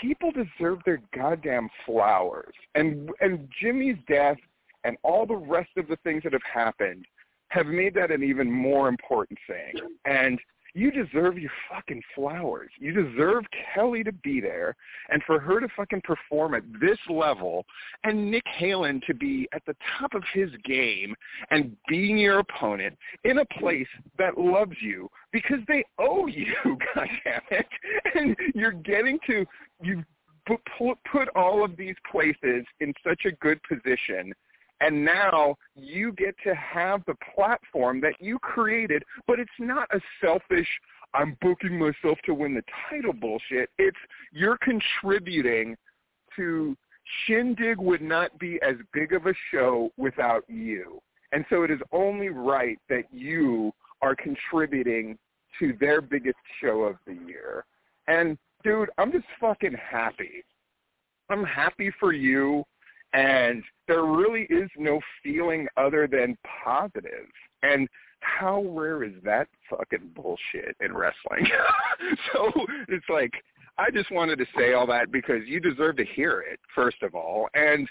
[0.00, 4.36] people deserve their goddamn flowers and and jimmy's death
[4.84, 7.04] and all the rest of the things that have happened
[7.48, 9.74] have made that an even more important thing.
[10.04, 10.40] And
[10.74, 12.70] you deserve your fucking flowers.
[12.78, 13.44] You deserve
[13.74, 14.74] Kelly to be there
[15.10, 17.66] and for her to fucking perform at this level
[18.04, 21.14] and Nick Halen to be at the top of his game
[21.50, 23.86] and being your opponent in a place
[24.18, 26.54] that loves you because they owe you,
[26.96, 27.64] goddammit.
[28.14, 29.44] And you're getting to,
[30.46, 30.60] put,
[31.10, 34.32] put all of these places in such a good position
[34.82, 40.00] and now you get to have the platform that you created, but it's not a
[40.20, 40.66] selfish,
[41.14, 43.70] I'm booking myself to win the title bullshit.
[43.78, 43.96] It's
[44.32, 45.76] you're contributing
[46.36, 46.76] to
[47.26, 51.00] Shindig would not be as big of a show without you.
[51.30, 53.72] And so it is only right that you
[54.02, 55.16] are contributing
[55.60, 57.64] to their biggest show of the year.
[58.08, 60.44] And dude, I'm just fucking happy.
[61.30, 62.64] I'm happy for you
[63.12, 67.26] and there really is no feeling other than positive.
[67.62, 67.88] And
[68.20, 71.46] how rare is that fucking bullshit in wrestling?
[72.32, 72.50] so
[72.88, 73.32] it's like
[73.78, 77.14] I just wanted to say all that because you deserve to hear it, first of
[77.14, 77.48] all.
[77.54, 77.88] And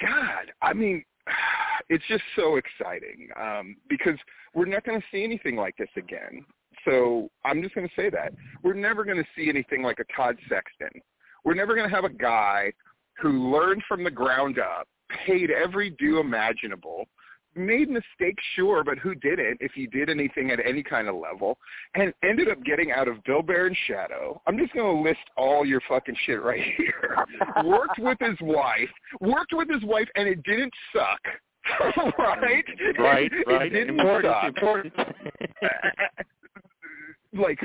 [0.00, 1.04] God, I mean,
[1.88, 4.18] it's just so exciting um, because
[4.54, 6.44] we're not going to see anything like this again.
[6.84, 8.34] So I'm just going to say that.
[8.62, 11.00] We're never going to see anything like a Todd Sexton.
[11.44, 12.72] We're never going to have a guy
[13.20, 14.88] who learned from the ground up,
[15.26, 17.06] paid every due imaginable,
[17.56, 21.58] made mistakes, sure, but who didn't if he did anything at any kind of level,
[21.94, 24.40] and ended up getting out of Bill Behrens' shadow.
[24.46, 27.24] I'm just going to list all your fucking shit right here.
[27.64, 28.88] worked with his wife,
[29.20, 31.20] worked with his wife, and it didn't suck.
[32.18, 32.64] right?
[32.98, 33.66] Right, right.
[33.66, 34.44] It didn't important, suck.
[34.44, 34.92] important.
[37.32, 37.58] like,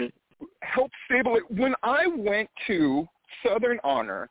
[0.61, 1.43] help stable it.
[1.49, 3.07] When I went to
[3.45, 4.30] Southern Honor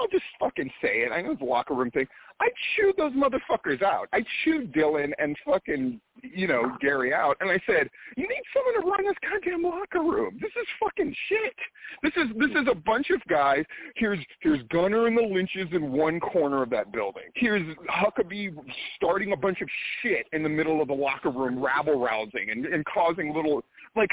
[0.00, 1.12] I'll just fucking say it.
[1.12, 2.06] I know it's a locker room thing.
[2.40, 4.08] I chewed those motherfuckers out.
[4.14, 8.80] I chewed Dylan and fucking, you know, Gary out, and I said, "You need someone
[8.80, 10.38] to run this goddamn locker room.
[10.40, 11.54] This is fucking shit.
[12.02, 13.64] This is this is a bunch of guys.
[13.96, 17.24] Here's here's Gunner and the Lynches in one corner of that building.
[17.34, 18.56] Here's Huckabee
[18.96, 19.68] starting a bunch of
[20.00, 23.62] shit in the middle of the locker room, rabble rousing and, and causing little
[23.96, 24.10] like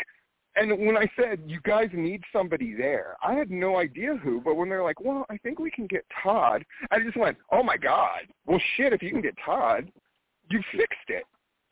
[0.57, 4.41] and when I said you guys need somebody there, I had no idea who.
[4.41, 7.63] But when they're like, "Well, I think we can get Todd," I just went, "Oh
[7.63, 8.21] my god!
[8.45, 8.93] Well, shit!
[8.93, 9.91] If you can get Todd,
[10.49, 11.23] you fixed it."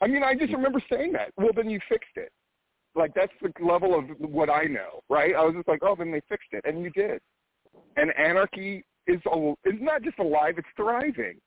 [0.01, 0.55] I mean, I just mm-hmm.
[0.57, 1.31] remember saying that.
[1.37, 2.31] Well, then you fixed it.
[2.95, 5.35] Like that's the level of what I know, right?
[5.35, 7.19] I was just like, "Oh, then they fixed it," and you did.
[7.97, 11.39] And anarchy is a, is not just alive; it's thriving,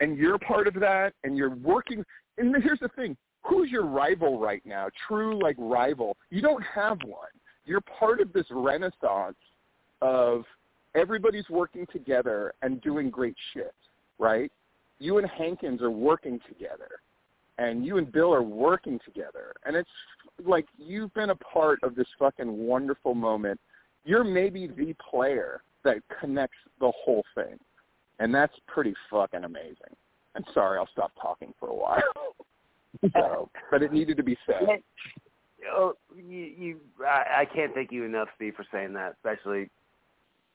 [0.00, 1.12] and you're part of that.
[1.24, 2.04] And you're working.
[2.38, 4.88] And here's the thing: who's your rival right now?
[5.06, 6.16] True, like rival.
[6.30, 7.28] You don't have one.
[7.66, 9.36] You're part of this renaissance
[10.02, 10.44] of
[10.94, 13.74] everybody's working together and doing great shit,
[14.18, 14.50] right?
[14.98, 16.88] You and Hankins are working together,
[17.58, 19.88] and you and Bill are working together, and it's
[20.44, 23.60] like you've been a part of this fucking wonderful moment.
[24.04, 27.58] You're maybe the player that connects the whole thing,
[28.18, 29.96] and that's pretty fucking amazing.
[30.36, 32.02] I'm sorry, I'll stop talking for a while.
[33.12, 34.80] so, but it needed to be said.
[35.72, 39.70] Oh, you, you I, I can't thank you enough, Steve, for saying that, especially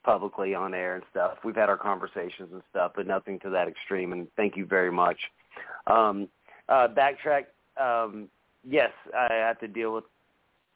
[0.04, 1.38] publicly on air and stuff.
[1.44, 4.12] We've had our conversations and stuff, but nothing to that extreme.
[4.12, 5.18] And thank you very much.
[5.86, 6.28] Um,
[6.68, 7.44] uh, backtrack.
[7.80, 8.28] Um,
[8.66, 10.04] yes, I have to deal with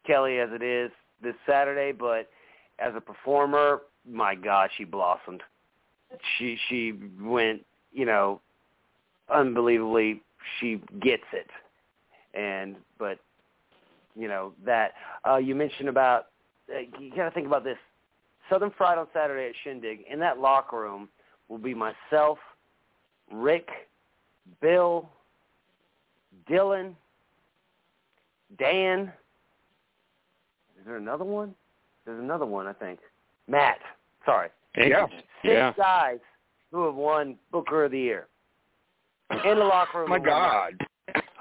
[0.07, 0.91] Kelly as it is
[1.23, 2.29] this Saturday, but
[2.79, 5.43] as a performer, my God, she blossomed.
[6.39, 8.41] She she went, you know,
[9.33, 10.21] unbelievably
[10.61, 11.49] she gets it.
[12.35, 13.19] And but
[14.17, 14.93] you know that
[15.29, 16.27] uh, you mentioned about
[16.75, 17.79] uh, you got to think about this.
[18.51, 20.01] Southern Fried on Saturday at Shindig.
[20.11, 21.09] In that locker room
[21.49, 22.39] will be myself,
[23.33, 23.69] Rick,
[24.61, 25.09] Bill,
[26.51, 26.95] Dylan,
[28.59, 29.13] Dan.
[30.79, 31.55] Is there another one?
[32.05, 32.99] There's another one, I think.
[33.49, 33.79] Matt.
[34.27, 34.49] Sorry.
[34.77, 35.07] Yeah.
[35.07, 35.73] Six Yeah.
[35.77, 36.19] guys
[36.71, 38.27] who have won Booker of the Year
[39.31, 40.11] in the locker room.
[40.11, 40.75] My God.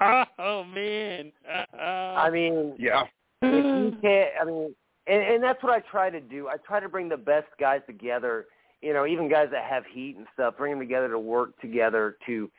[0.38, 1.32] oh man.
[1.78, 3.04] I mean, Yeah.
[3.42, 4.74] if you can't, I mean,
[5.06, 6.48] and, and that's what I try to do.
[6.48, 8.46] I try to bring the best guys together.
[8.82, 12.16] You know, even guys that have heat and stuff, bring them together to work together
[12.26, 12.50] to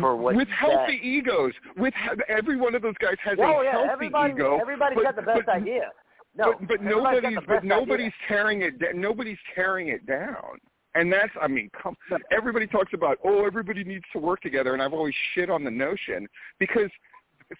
[0.00, 1.04] for what with healthy said.
[1.06, 1.52] egos.
[1.76, 1.94] With
[2.28, 4.58] every one of those guys has Oh a yeah, healthy everybody, ego.
[4.60, 5.90] everybody's but, got the best but, idea.
[6.36, 8.28] No, but, but nobody's but nobody's idea.
[8.28, 8.78] tearing it.
[8.78, 10.58] da- Nobody's tearing it down.
[10.94, 11.96] And that's, I mean, come,
[12.30, 15.70] everybody talks about, oh, everybody needs to work together, and I've always shit on the
[15.70, 16.28] notion
[16.58, 16.90] because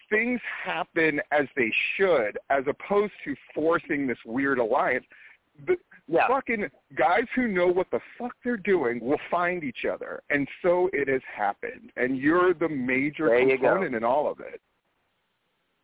[0.09, 5.05] things happen as they should, as opposed to forcing this weird alliance.
[5.67, 5.77] The
[6.07, 6.27] Yeah.
[6.27, 10.89] fucking guys who know what the fuck they're doing will find each other, and so
[10.93, 11.91] it has happened.
[11.95, 14.61] And you're the major There component in all of it.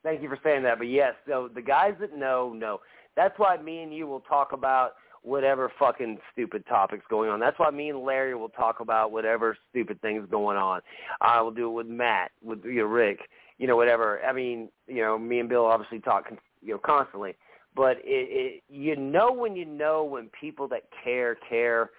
[0.04, 0.78] Thank you for saying that.
[0.78, 2.82] But yes, so the guys that know know.
[3.16, 4.96] That's why me and you will talk about
[5.30, 7.40] whatever fucking stupid topics going on.
[7.40, 10.82] That's why me and Larry will talk about whatever stupid things going on.
[11.22, 13.20] I will do it with Matt, with you know, Rick,
[13.58, 14.22] you know, whatever.
[14.26, 16.26] I mean, you know, me and Bill obviously talk,
[16.62, 17.36] you know, constantly.
[17.76, 21.92] But it, it, you know when you know when people that care care,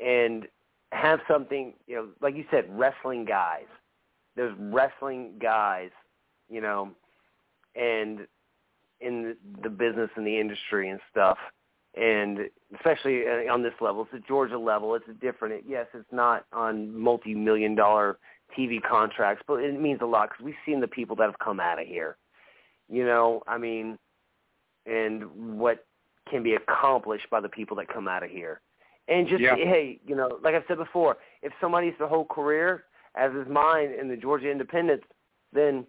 [0.00, 0.46] and
[0.92, 3.66] have something, you know, like you said, wrestling guys.
[4.34, 5.90] There's wrestling guys,
[6.48, 6.90] you know,
[7.74, 8.26] and
[9.00, 11.38] in the business and the industry and stuff,
[11.96, 14.94] and especially uh, on this level, it's a Georgia level.
[14.94, 15.54] It's a different.
[15.54, 18.18] It, yes, it's not on multi-million dollar
[18.56, 21.58] TV contracts, but it means a lot because we've seen the people that have come
[21.58, 22.16] out of here.
[22.88, 23.98] You know, I mean,
[24.84, 25.84] and what
[26.30, 28.60] can be accomplished by the people that come out of here.
[29.08, 29.54] And just Yeah.
[29.54, 33.92] hey, you know, like I've said before, if somebody's the whole career, as is mine
[33.92, 35.04] in the Georgia Independence,
[35.52, 35.86] then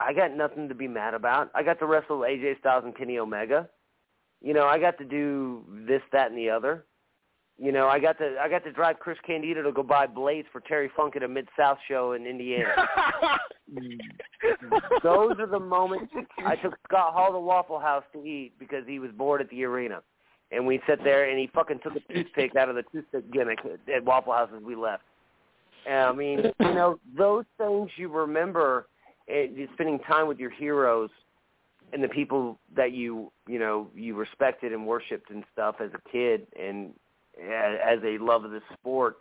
[0.00, 1.50] I got nothing to be mad about.
[1.54, 3.68] I got to wrestle AJ Styles and Kenny Omega.
[4.44, 6.84] You know, I got to do this, that, and the other.
[7.56, 10.48] You know, I got to I got to drive Chris Candido to go buy blades
[10.52, 12.74] for Terry Funk at a Mid South show in Indiana.
[13.72, 13.98] Mm.
[15.02, 16.12] Those are the moments
[16.44, 19.64] I took Scott Hall to Waffle House to eat because he was bored at the
[19.64, 20.02] arena.
[20.52, 23.60] And we sat there and he fucking took a toothpick out of the toothpick gimmick
[23.92, 25.04] at Waffle House as we left.
[25.86, 28.86] And, I mean, you know, those things you remember
[29.30, 31.08] eh, and just spending time with your heroes
[31.92, 36.10] and the people that you, you know, you respected and worshipped and stuff as a
[36.10, 36.92] kid and
[37.40, 39.18] as a love of the sport.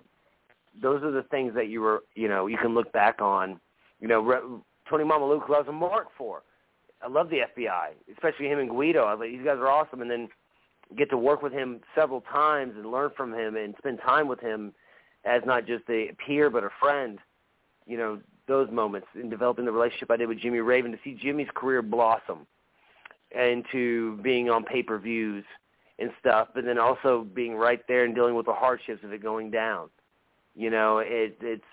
[0.81, 3.59] Those are the things that you were, you know, you can look back on.
[3.99, 6.43] You know, Tony Mamaluke, was a mark for.
[7.01, 9.03] I love the FBI, especially him and Guido.
[9.03, 10.01] I was like, these guys are awesome.
[10.01, 10.29] And then
[10.97, 14.39] get to work with him several times and learn from him and spend time with
[14.39, 14.73] him
[15.25, 17.19] as not just a peer but a friend.
[17.85, 21.17] You know, those moments in developing the relationship I did with Jimmy Rave to see
[21.21, 22.47] Jimmy's career blossom
[23.33, 25.43] into being on pay-per-views
[25.99, 29.21] and stuff, but then also being right there and dealing with the hardships of it
[29.23, 29.89] going down.
[30.55, 31.63] You know, it, it's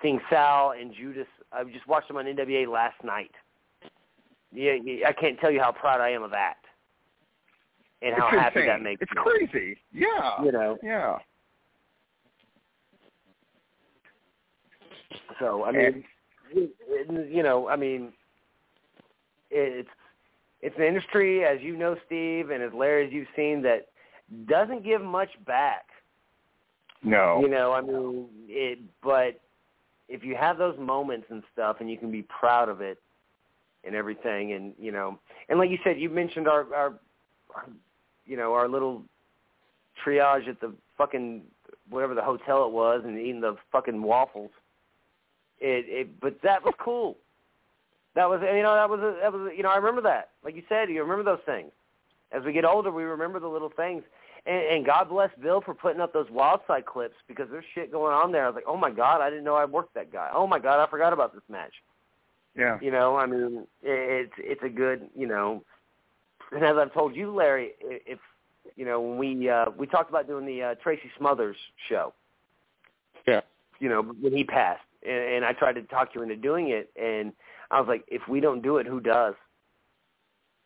[0.00, 1.26] seeing Sal and Judas.
[1.52, 3.30] I just watched them on NWA last night.
[4.52, 4.74] Yeah,
[5.06, 6.56] I can't tell you how proud I am of that,
[8.02, 8.66] and how it's happy insane.
[8.68, 9.48] that makes me It's me.
[9.48, 9.76] crazy.
[9.92, 10.44] Yeah.
[10.44, 11.18] You know, Yeah.
[15.38, 16.04] so I mean,
[16.50, 18.12] it- you know, I mean,
[19.50, 19.88] it's
[20.62, 23.88] it's an industry, as you know, Steve, and as Larry, as you've seen, that
[24.46, 25.86] doesn't give much back.
[27.02, 27.40] No.
[27.40, 28.78] You know, I mean, it.
[29.02, 29.40] But
[30.08, 32.98] if you have those moments and stuff, and you can be proud of it
[33.84, 35.18] and everything, and you know,
[35.48, 36.94] and like you said, you mentioned our, our,
[37.54, 37.66] our
[38.24, 39.02] you know, our little
[40.04, 41.42] triage at the fucking
[41.90, 44.50] whatever the hotel it was, and eating the fucking waffles.
[45.58, 47.16] It, it, but that was cool.
[48.14, 50.30] That was, you know, that was, a, that was, a, you know, I remember that.
[50.44, 51.70] Like you said, you remember those things.
[52.30, 54.02] As we get older, we remember the little things.
[54.46, 58.12] And, and God bless Bill for putting up those Wildside clips because there's shit going
[58.12, 58.44] on there.
[58.44, 60.30] I was like, oh my god, I didn't know I worked that guy.
[60.32, 61.72] Oh my god, I forgot about this match.
[62.56, 62.78] Yeah.
[62.82, 65.62] You know, I mean, it's it's a good, you know.
[66.50, 68.18] And as I've told you, Larry, if
[68.76, 71.56] you know, when we uh, we talked about doing the uh, Tracy Smothers
[71.88, 72.12] show.
[73.26, 73.40] Yeah.
[73.78, 76.90] You know, when he passed, and, and I tried to talk you into doing it,
[77.00, 77.32] and
[77.72, 79.34] I was like, if we don't do it, who does?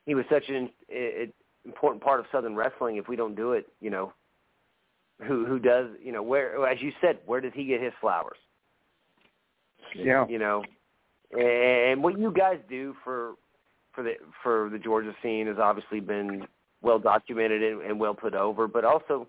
[0.04, 1.28] He was such an i
[1.64, 2.96] important part of Southern wrestling.
[2.96, 4.12] If we don't do it, you know,
[5.26, 5.88] who who does?
[6.02, 8.38] You know, where as you said, where does he get his flowers?
[9.94, 10.26] Yeah.
[10.28, 10.62] You know,
[11.32, 13.34] and what you guys do for
[13.92, 16.46] for the for the Georgia scene has obviously been
[16.82, 19.26] well documented and, and well put over, but also,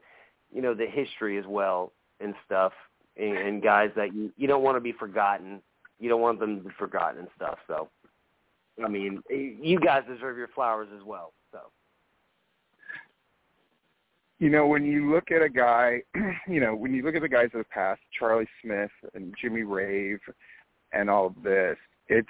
[0.53, 2.73] you know, the history as well and stuff,
[3.15, 5.61] and, and guys that you you don't want to be forgotten.
[5.99, 7.57] You don't want them to be forgotten and stuff.
[7.67, 7.89] So,
[8.83, 11.33] I mean, you guys deserve your flowers as well.
[11.51, 11.59] So.
[14.39, 16.03] You know, when you look at a guy,
[16.47, 19.63] you know, when you look at the guys of the past, Charlie Smith and Jimmy
[19.63, 20.19] Rave,
[20.91, 22.27] and all of this, it's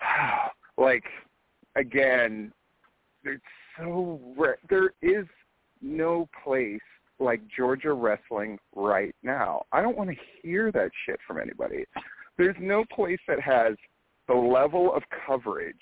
[0.78, 1.04] like,
[1.76, 2.52] again,
[3.24, 3.42] it's
[3.78, 4.20] so.
[4.70, 5.26] There is
[5.82, 6.80] no place
[7.20, 9.64] like Georgia wrestling right now.
[9.72, 11.84] I don't want to hear that shit from anybody.
[12.38, 13.74] There's no place that has
[14.28, 15.74] the level of coverage.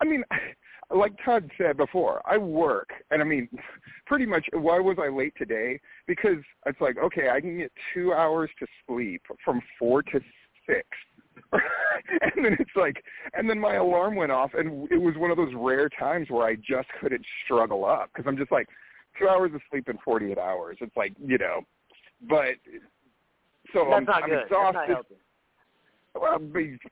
[0.00, 0.24] I mean,
[0.94, 3.48] like Todd said before, I work, and I mean,
[4.06, 4.46] pretty much.
[4.52, 5.78] Why was I late today?
[6.06, 10.20] Because it's like, okay, I can get two hours to sleep from four to
[10.66, 10.86] six,
[11.52, 13.02] and then it's like,
[13.34, 16.46] and then my alarm went off, and it was one of those rare times where
[16.46, 18.66] I just couldn't struggle up because I'm just like,
[19.18, 20.78] two hours of sleep in 48 hours.
[20.80, 21.60] It's like, you know,
[22.28, 22.54] but
[23.72, 24.42] so That's I'm, not I'm good.
[24.44, 24.74] exhausted.
[24.74, 25.14] That's not healthy.
[26.14, 26.38] Well,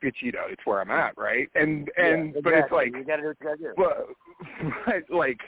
[0.03, 1.49] it's, you know, it's where I'm at, right?
[1.55, 3.73] And and yeah, but it's like, you got to do what you got to do.
[3.77, 5.41] but, but like,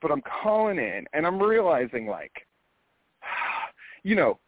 [0.00, 2.32] but I'm calling in, and I'm realizing like,
[4.02, 4.38] you know,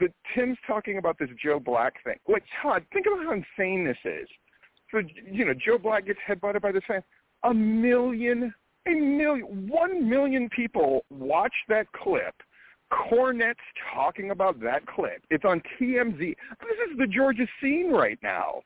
[0.00, 2.16] the Tim's talking about this Joe Black thing.
[2.28, 4.28] Like Todd, think about how insane this is.
[4.90, 5.00] So
[5.30, 7.02] you know, Joe Black gets headbutted by this fan.
[7.44, 8.54] A million,
[8.86, 12.34] a million, one million people watch that clip.
[12.92, 13.58] Cornette's
[13.94, 15.22] talking about that clip.
[15.30, 16.18] It's on TMZ.
[16.18, 18.62] This is the Georgia scene right now,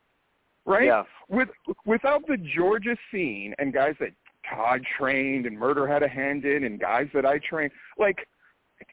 [0.66, 0.86] right?
[0.86, 1.04] Yeah.
[1.28, 1.48] With
[1.86, 4.10] without the Georgia scene and guys that
[4.48, 8.26] Todd trained and Murder had a hand in and guys that I trained, like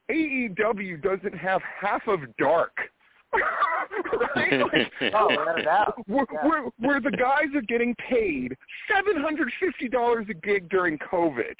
[0.09, 2.75] AEW doesn't have half of dark.
[4.35, 4.61] right?
[5.01, 5.95] Like, Oh, without a doubt.
[6.07, 6.69] where, Yeah.
[6.79, 8.55] where the guys are getting paid
[8.89, 11.55] seven hundred fifty dollars a gig during COVID.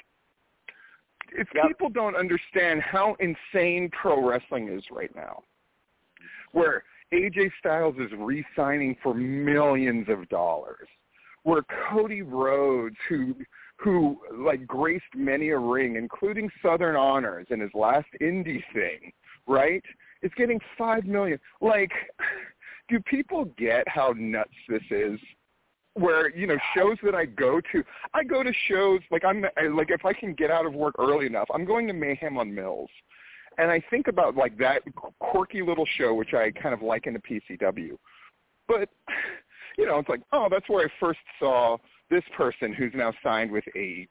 [1.32, 1.66] If Yep.
[1.68, 5.42] people don't understand how insane pro wrestling is right now,
[6.52, 10.88] where AJ Styles is re-signing for millions of dollars,
[11.42, 13.34] where Cody Rhodes, who
[13.76, 19.12] who like graced many a ring, including Southern Honors in his last indie thing,
[19.46, 19.84] right,
[20.22, 21.38] is getting five million.
[21.60, 21.92] Like,
[22.88, 25.20] do people get how nuts this is?
[25.94, 27.84] Where you know shows that I go to,
[28.14, 30.94] I go to shows like I'm I- like if I can get out of work
[30.98, 32.90] early enough, I'm going to Mayhem on Mills,
[33.58, 34.82] and I think about like that
[35.18, 37.96] quirky little show which I kind of liken to PCW,
[38.68, 38.88] but
[39.76, 41.78] you know it's like oh that's where I first saw
[42.10, 44.06] this person who's now signed with AEW.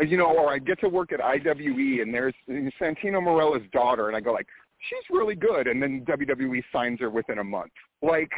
[0.00, 2.34] Uh, You know, or I get to work at IWE and there's
[2.80, 4.46] Santino Marella's daughter, and I go like,
[4.88, 7.72] she's really good, and then WWE signs her within a month.
[8.00, 8.30] Like,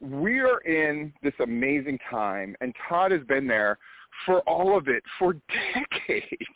[0.00, 3.78] we're in this amazing time, and Todd has been there
[4.24, 5.34] for all of it for
[5.74, 6.50] decades,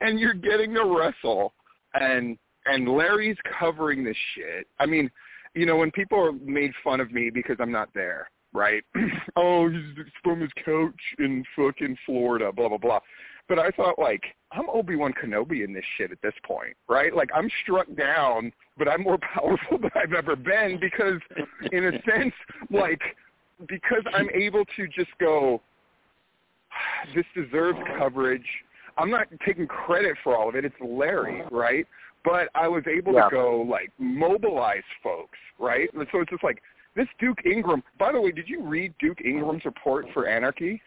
[0.00, 1.54] and you're getting to wrestle,
[1.94, 4.66] and and Larry's covering this shit.
[4.78, 5.10] I mean,
[5.54, 8.82] you know, when people are made fun of me because I'm not there, right?
[9.36, 9.80] oh, he's
[10.22, 13.00] from his couch in fucking Florida, blah blah blah.
[13.50, 14.22] But I thought like
[14.52, 17.12] I'm Obi Wan Kenobi in this shit at this point, right?
[17.12, 21.20] Like I'm struck down, but I'm more powerful than I've ever been because,
[21.72, 22.32] in a sense,
[22.70, 23.00] like
[23.68, 25.60] because I'm able to just go,
[27.14, 28.46] this deserves coverage.
[28.96, 30.64] I'm not taking credit for all of it.
[30.64, 31.86] It's Larry, right?
[32.24, 33.24] But I was able Yeah.
[33.24, 35.92] to go like mobilize folks, right?
[35.92, 36.62] And so it's just like
[36.94, 37.82] this Duke Ingram.
[37.98, 40.80] By the way, did you read Duke Ingram's report for Anarchy?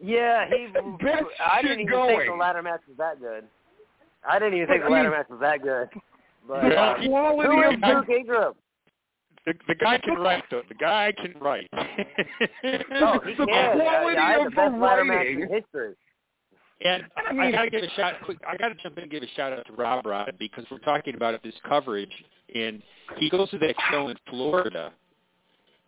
[0.00, 0.68] Yeah, he.
[1.04, 3.44] Best I didn't even think the ladder match was that good.
[4.28, 5.88] I didn't even think I the ladder mean- match was that good.
[6.46, 8.52] But The uh, quality who is of the Duke Ingram?
[9.44, 10.62] The, the guy can write, though.
[10.68, 11.68] The guy can write.
[11.74, 13.76] Oh, he The can.
[13.78, 15.42] quality yeah, I of the best the ladder match writing.
[15.42, 15.94] in history.
[16.84, 18.14] And I I, mean- gotta give a shout.
[18.24, 20.78] Quick, I gotta jump in and give a shout out to Rob Rod because we're
[20.78, 22.12] talking about this coverage,
[22.54, 22.82] and
[23.16, 24.92] he goes to that show in Florida,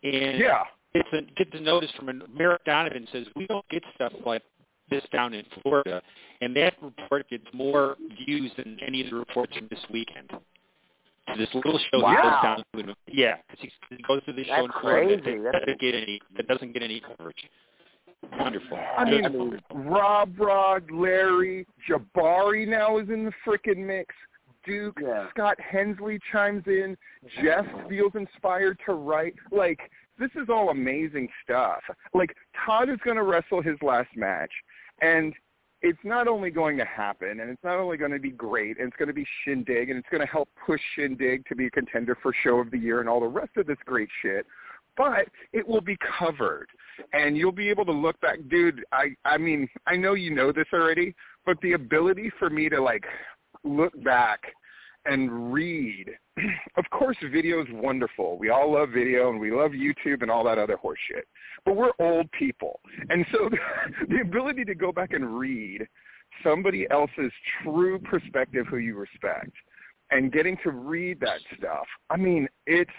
[0.02, 0.64] and yeah.
[0.94, 4.42] Gets a, gets a notice from an Merrick Donovan says we don't get stuff like
[4.90, 6.02] this down in Florida,
[6.40, 7.96] and that report gets more
[8.26, 10.28] views than any of the reports from this weekend.
[10.30, 12.14] To this little show Wow.
[12.14, 15.38] that goes down to yeah, 'cause he, he goes to this show in Florida crazy.
[15.38, 17.48] that That's- doesn't get any that doesn't get any coverage.
[18.38, 18.78] Wonderful.
[18.98, 19.60] I mean, wonderful.
[19.78, 24.14] Rob Rod, Larry, Jabari now is in the frickin' mix.
[24.66, 25.28] Duke, Yeah.
[25.30, 26.96] Scott Hensley chimes in.
[27.42, 29.34] Jeff feels inspired to write.
[29.50, 29.90] Like,
[30.20, 31.80] this is all amazing stuff.
[32.14, 34.52] Like, Todd is going to wrestle his last match,
[35.02, 35.34] and
[35.82, 38.88] it's not only going to happen, and it's not only going to be great, and
[38.88, 41.70] it's going to be Shindig, and it's going to help push Shindig to be a
[41.70, 44.46] contender for Show of the Year and all the rest of this great shit,
[44.96, 46.68] but it will be covered
[47.12, 50.52] and you'll be able to look back dude i i mean i know you know
[50.52, 51.14] this already
[51.46, 53.04] but the ability for me to like
[53.64, 54.40] look back
[55.06, 56.06] and read.
[56.76, 58.38] of course, video is wonderful.
[58.38, 61.22] We all love video and we love YouTube and all that other horseshit.
[61.64, 62.80] But we're old people.
[63.08, 63.50] And so
[64.08, 65.86] the ability to go back and read
[66.44, 67.32] somebody else's
[67.62, 69.52] true perspective who you respect
[70.10, 72.90] and getting to read that stuff, I mean, it's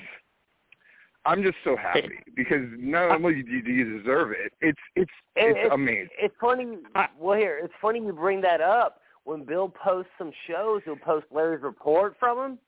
[1.26, 5.74] I'm just so happy because not only do you deserve it, it's it's it's, it's
[5.74, 6.10] amazing.
[6.20, 6.78] It's funny.
[7.20, 9.01] Well, here it's funny you bring that up.
[9.24, 12.60] When Bill posts some shows, he'll post Larry's report from him.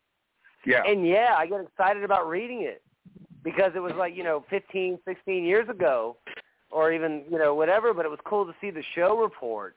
[0.66, 0.84] Yeah.
[0.86, 2.82] And yeah, I get excited about reading it
[3.44, 6.18] because it was like you know 15, 16 years ago,
[6.72, 7.94] or even you know whatever.
[7.94, 9.76] But it was cool to see the show report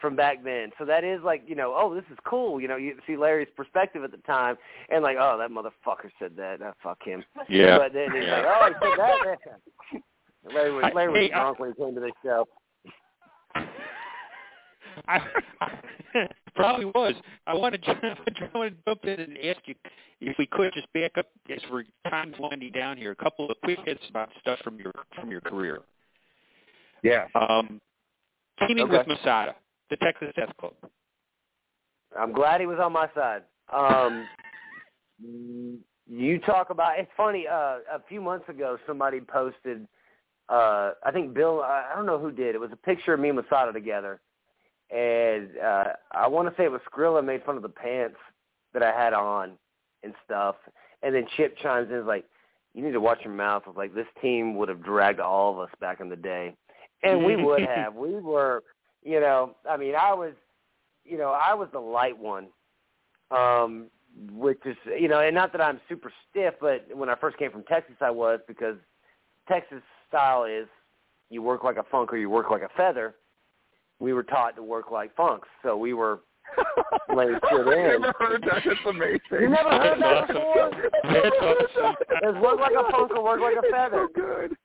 [0.00, 0.70] from back then.
[0.78, 2.60] So that is like, you know, oh, this is cool.
[2.60, 4.56] You know, you see Larry's perspective at the time,
[4.88, 6.60] and like, oh, that motherfucker said that.
[6.64, 7.22] Ah, fuck him.
[7.48, 7.78] Yeah.
[7.78, 9.38] But then he's like, oh, he said that.
[10.54, 12.48] Larry was Larry was Hey, I- drunk when he came to this show.
[15.08, 15.20] I,
[16.54, 17.14] probably was.
[17.46, 19.74] I want to jump, I want to jump in and ask you
[20.20, 23.12] if we could just back up as we're time's winding down here.
[23.12, 25.80] A couple of quick hits about stuff from your from your career.
[27.02, 27.26] Yeah.
[27.34, 27.80] Um,
[28.66, 28.98] teaming Okay.
[28.98, 29.56] with Masada,
[29.88, 30.74] the Texas Death Club.
[32.18, 33.42] I'm glad he was on my side.
[33.72, 34.26] Um,
[36.08, 37.46] you talk about it's funny.
[37.46, 39.86] Uh, a few months ago, somebody posted.
[40.48, 41.62] Uh, I think Bill.
[41.62, 42.54] I I don't know who did.
[42.54, 44.20] It was a picture of me and Masada together,
[44.90, 48.16] and uh, I want to say it was Skrilla made fun of the pants
[48.72, 49.52] that I had on
[50.02, 50.56] and stuff.
[51.02, 52.24] And then Chip chimes in, is like,
[52.74, 55.52] "You need to watch your mouth." I was like, "This team would have dragged all
[55.52, 56.54] of us back in the day,"
[57.02, 57.94] and we would have.
[57.94, 58.62] We were,
[59.02, 60.34] you know, I mean, I was,
[61.04, 62.48] you know, I was the light one
[63.30, 63.86] um,
[64.32, 67.50] which is you know, and not that I'm super stiff, but when I first came
[67.50, 68.76] from Texas, I was because
[69.48, 70.66] Texas style is
[71.30, 73.14] you work like a funk or you work like a feather.
[74.00, 76.20] We were taught to work like funks, so we were
[77.14, 78.00] laying shit in.
[78.00, 78.62] never heard that.
[78.64, 79.20] That's amazing.
[79.32, 80.70] You never heard that before?
[81.04, 81.96] That's awesome.
[82.22, 84.08] It's work like a funk or work like a It's feather.
[84.14, 84.56] So good.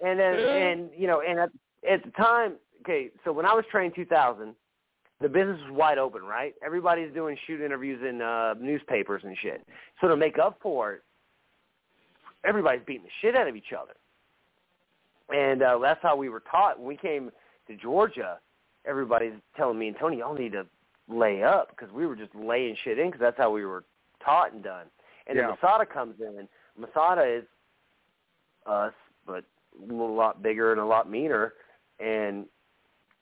[0.00, 1.50] And then, and you know, and at,
[1.90, 4.54] at the time, okay, so when I was trained 2000,
[5.20, 6.54] the business was wide open, right?
[6.64, 9.66] Everybody's doing shoot interviews in uh, newspapers and shit.
[10.00, 11.02] So to make up for it,
[12.44, 13.94] everybody's beating the shit out of each other.
[15.34, 16.78] And uh, that's how we were taught.
[16.78, 17.30] When we came
[17.68, 18.38] to Georgia,
[18.84, 20.66] everybody's telling me and Tony, y'all need to
[21.08, 23.84] lay up because we were just laying shit in because that's how we were
[24.24, 24.86] taught and done.
[25.26, 25.48] And Yeah.
[25.48, 26.48] then Masada comes in.
[26.76, 27.44] Masada is
[28.66, 28.92] us,
[29.26, 29.44] but
[29.88, 31.54] a lot bigger and a lot meaner,
[31.98, 32.46] and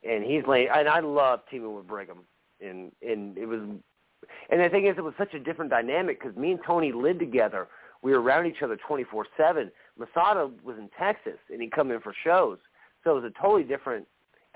[0.03, 0.69] and he's laying.
[0.69, 2.27] And I love teaming with Brigham,
[2.61, 6.37] and and it was, and the thing is, it was such a different dynamic because
[6.37, 7.69] me and Tony lived together.
[8.03, 9.71] We were around each other twenty four seven.
[9.99, 12.59] Masada was in Texas, and he'd come in for shows,
[13.03, 14.07] so it was a totally different.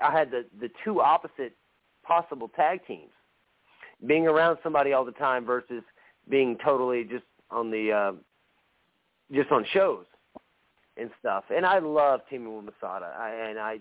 [0.01, 1.55] I had the the two opposite
[2.03, 3.11] possible tag teams,
[4.05, 5.83] being around somebody all the time versus
[6.29, 8.11] being totally just on the uh,
[9.33, 10.05] just on shows
[10.97, 11.45] and stuff.
[11.53, 13.79] And I love teaming with Masada, I, and I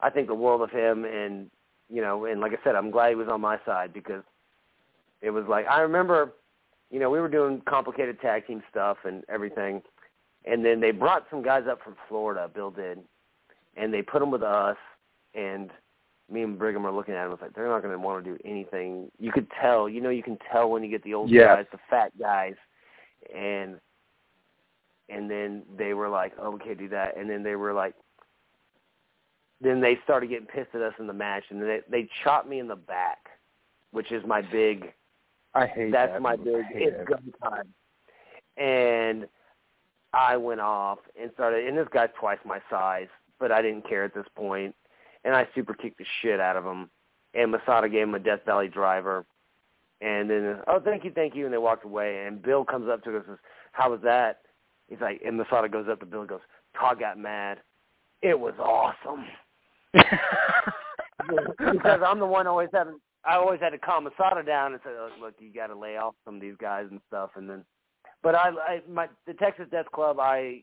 [0.00, 1.04] I think the world of him.
[1.04, 1.50] And
[1.88, 4.22] you know, and like I said, I'm glad he was on my side because
[5.22, 6.34] it was like I remember,
[6.90, 9.82] you know, we were doing complicated tag team stuff and everything,
[10.44, 12.50] and then they brought some guys up from Florida.
[12.52, 12.98] Bill did,
[13.76, 14.76] and they put them with us,
[15.34, 15.70] and
[16.30, 17.32] me and Brigham are looking at them.
[17.32, 19.10] It's like they're not going to want to do anything.
[19.18, 21.56] You could tell, you know, you can tell when you get the old Yes.
[21.56, 22.54] guys, the fat guys,
[23.34, 23.80] and
[25.08, 27.16] and then they were like, oh, we can't do that.
[27.16, 27.94] And then they were like,
[29.60, 32.58] then they started getting pissed at us in the match, and they they chopped me
[32.58, 33.18] in the back,
[33.92, 34.92] which is my big.
[35.54, 36.22] I hate That's that.
[36.22, 36.64] my big.
[36.72, 37.06] It's it.
[37.06, 37.74] gun time.
[38.62, 39.26] And
[40.12, 41.66] I went off and started.
[41.66, 43.08] And this guy's twice my size,
[43.40, 44.74] but I didn't care at this point,
[45.28, 46.88] and I super kicked the shit out of him.
[47.34, 49.26] And Masada gave him a Death Valley driver,
[50.00, 52.24] and then uh, oh thank you, thank you, and they walked away.
[52.26, 54.38] And Bill comes up to us and says, "How was that?"
[54.88, 56.40] He's like, and Masada goes up to Bill and goes,
[56.78, 57.58] "Todd got mad.
[58.22, 59.26] It was awesome."
[59.92, 64.90] because I'm the one always having I always had to calm Masada down and say,
[64.90, 67.62] oh, "Look, you got to lay off some of these guys and stuff." And then,
[68.22, 70.62] but I, I my the Texas Death Club I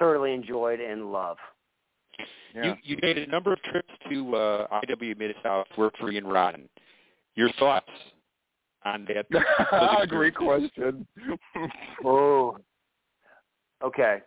[0.00, 1.36] thoroughly enjoyed and love.
[2.54, 2.64] Yeah.
[2.64, 6.26] You you made a number of trips to uh, IW Mid South, work for Ian
[6.26, 6.68] Rotten.
[7.34, 7.90] Your thoughts
[8.84, 10.08] on that?
[10.08, 11.06] Great question.
[12.04, 12.58] Oh,
[13.82, 14.18] okay.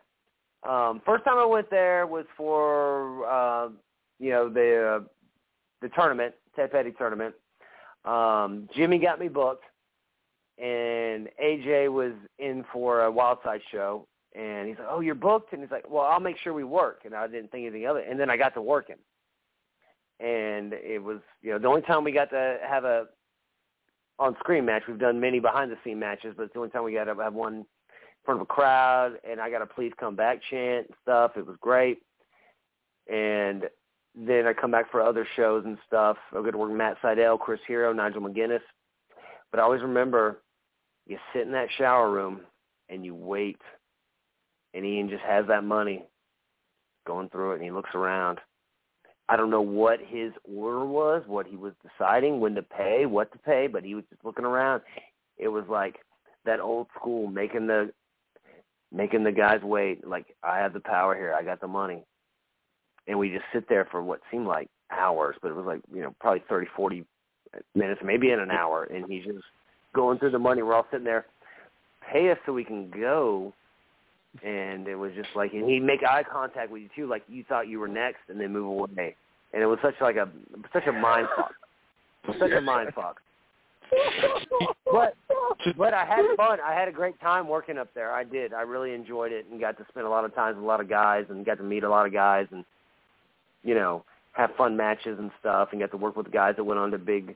[0.68, 3.70] Um, first time I went there was for uh,
[4.20, 5.07] you know the uh,
[5.82, 7.34] the tournament, Ted Petty tournament.
[8.06, 9.64] Um, Jimmy got me booked,
[10.57, 14.06] and AJ was in for a Wildside show,
[14.36, 17.02] and he's like, "Oh, you're booked," and he's like, "Well, I'll make sure we work."
[17.06, 18.98] And I didn't think anything of it, and then I got to working,
[20.20, 23.08] and it was you know the only time we got to have a
[24.20, 24.84] on screen match.
[24.88, 27.16] We've done many behind the scene matches, but it's the only time we got to
[27.16, 27.66] have one in
[28.26, 31.32] front of a crowd, and I got a please come back chant and stuff.
[31.38, 32.00] It was great,
[33.12, 33.70] and
[34.16, 36.18] then I come back for other shows and stuff.
[36.32, 38.62] I go to work with Matt Sydal, Chris Hero, Nigel McGuinness.
[39.52, 40.42] But I always remember
[41.08, 42.42] you sit in that shower room
[42.90, 43.62] and you wait,
[44.74, 46.04] and Ian just has that money
[47.06, 48.40] going through it, and he looks around.
[49.28, 53.32] I don't know what his order was, what he was deciding, when to pay, what
[53.32, 54.82] to pay, but he was just looking around.
[55.38, 55.98] It was like
[56.46, 57.91] that old school making the
[58.91, 60.06] making the guys wait.
[60.08, 62.04] Like I have the power here, I got the money,
[63.08, 66.02] and we just sit there for what seemed like hours, but it was like you
[66.02, 67.06] know probably thirty, forty
[67.76, 69.46] minutes, maybe in an hour, and he's just
[69.94, 70.62] going through the money.
[70.62, 71.26] We're all sitting there,
[72.12, 73.54] pay us so we can go.
[74.44, 77.44] And it was just like, and he'd make eye contact with you too, like you
[77.50, 79.16] thought you were next, and then move away.
[79.54, 80.30] And it was such like a
[80.72, 81.54] such a mind fuck,
[82.40, 83.20] such a mind fuck.
[84.92, 85.16] but
[85.78, 86.60] but I had fun.
[86.64, 88.12] I had a great time working up there.
[88.12, 88.54] I did.
[88.54, 90.80] I really enjoyed it and got to spend a lot of time with a lot
[90.80, 92.64] of guys and got to meet a lot of guys and
[93.64, 96.80] you know have fun matches and stuff and got to work with guys that went
[96.80, 97.36] on to big.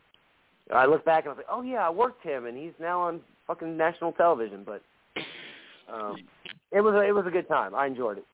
[0.74, 3.02] I look back and I was like, oh yeah, I worked him and he's now
[3.02, 4.64] on fucking national television.
[4.64, 4.82] But
[5.94, 6.15] um,
[6.72, 7.76] it was a, it was a good time.
[7.76, 8.26] I enjoyed it.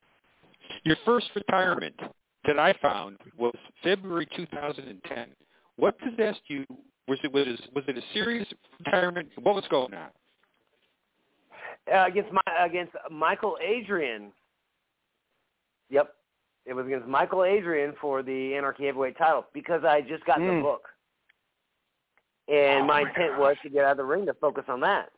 [0.84, 1.96] Your first retirement
[2.46, 3.54] that I found was
[3.84, 5.28] February 2010.
[5.76, 6.66] What possessed you?
[7.08, 8.48] Was it was it, was it a serious
[8.86, 9.30] retirement?
[9.42, 10.10] What was going on?
[11.92, 14.32] Uh, against my against Michael Adrian.
[15.90, 16.14] Yep,
[16.66, 20.58] it was against Michael Adrian for the Anarchy Heavyweight title because I just got Mm.
[20.58, 20.88] the book,
[22.48, 25.10] and my intent was to get out of the ring to focus on that.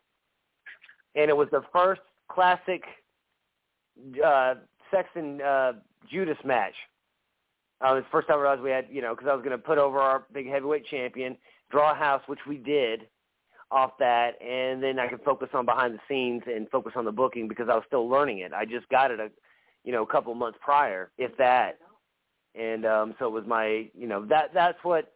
[1.15, 2.01] And it was the first
[2.33, 2.83] classic
[4.23, 4.55] uh,
[4.89, 5.73] Sexton uh,
[6.11, 6.73] Judas match.
[7.81, 9.63] Uh, the first time I realized we had, you know, because I was going to
[9.63, 11.35] put over our big heavyweight champion,
[11.71, 13.07] draw a house, which we did
[13.71, 17.11] off that, and then I could focus on behind the scenes and focus on the
[17.11, 18.53] booking because I was still learning it.
[18.53, 19.29] I just got it a,
[19.83, 21.79] you know, a couple of months prior, if that.
[22.53, 25.13] And um, so it was my, you know, that that's what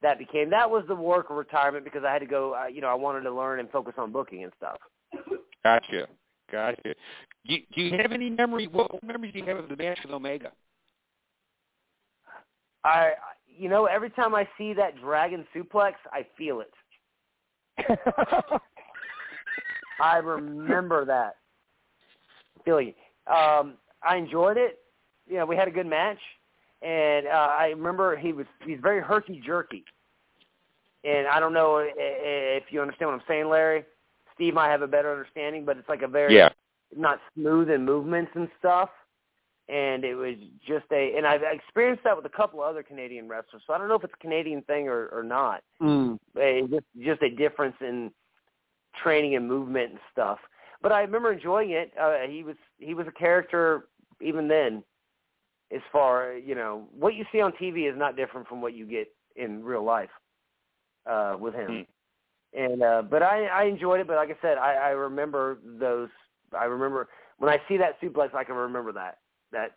[0.00, 0.48] that became.
[0.50, 2.94] That was the work of retirement because I had to go, uh, you know, I
[2.94, 4.76] wanted to learn and focus on booking and stuff.
[5.64, 6.06] Gotcha,
[6.50, 6.82] gotcha.
[6.84, 6.94] Do
[7.54, 8.66] you, do you have any memory?
[8.66, 10.52] What, memories do you have of the match with Omega?
[12.84, 13.12] I,
[13.46, 16.70] you know, every time I see that dragon suplex, I feel it.
[20.00, 21.36] I remember that
[22.64, 22.94] feeling.
[23.26, 24.78] Um, I enjoyed it.
[25.26, 26.18] You know, we had a good match,
[26.82, 29.84] and uh, I remember he was he's very herky jerky.
[31.04, 33.84] And I don't know if you understand what I'm saying, Larry.
[34.38, 36.50] Steve might have a better understanding, but it's like a very Yeah.
[36.96, 38.88] not smooth in movements and stuff.
[39.68, 40.36] And it was
[40.66, 43.62] just a, and I've experienced that with a couple of other Canadian wrestlers.
[43.66, 45.62] So I don't know if it's a Canadian thing or, or not.
[45.82, 46.18] Mm.
[46.38, 48.10] A, just just a difference in
[49.02, 50.38] training and movement and stuff.
[50.80, 51.92] But I remember enjoying it.
[52.00, 53.88] Uh, he was he was a character
[54.22, 54.82] even then.
[55.70, 58.86] As far you know, what you see on TV is not different from what you
[58.86, 60.08] get in real life
[61.04, 61.86] uh, with him.
[62.54, 64.06] And uh, but I I enjoyed it.
[64.06, 66.08] But like I said, I, I remember those.
[66.58, 67.08] I remember
[67.38, 69.18] when I see that suplex, I can remember that
[69.52, 69.76] that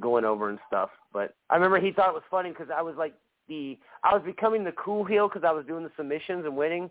[0.00, 0.90] going over and stuff.
[1.12, 3.14] But I remember he thought it was funny because I was like
[3.48, 6.84] the I was becoming the cool heel because I was doing the submissions and winning.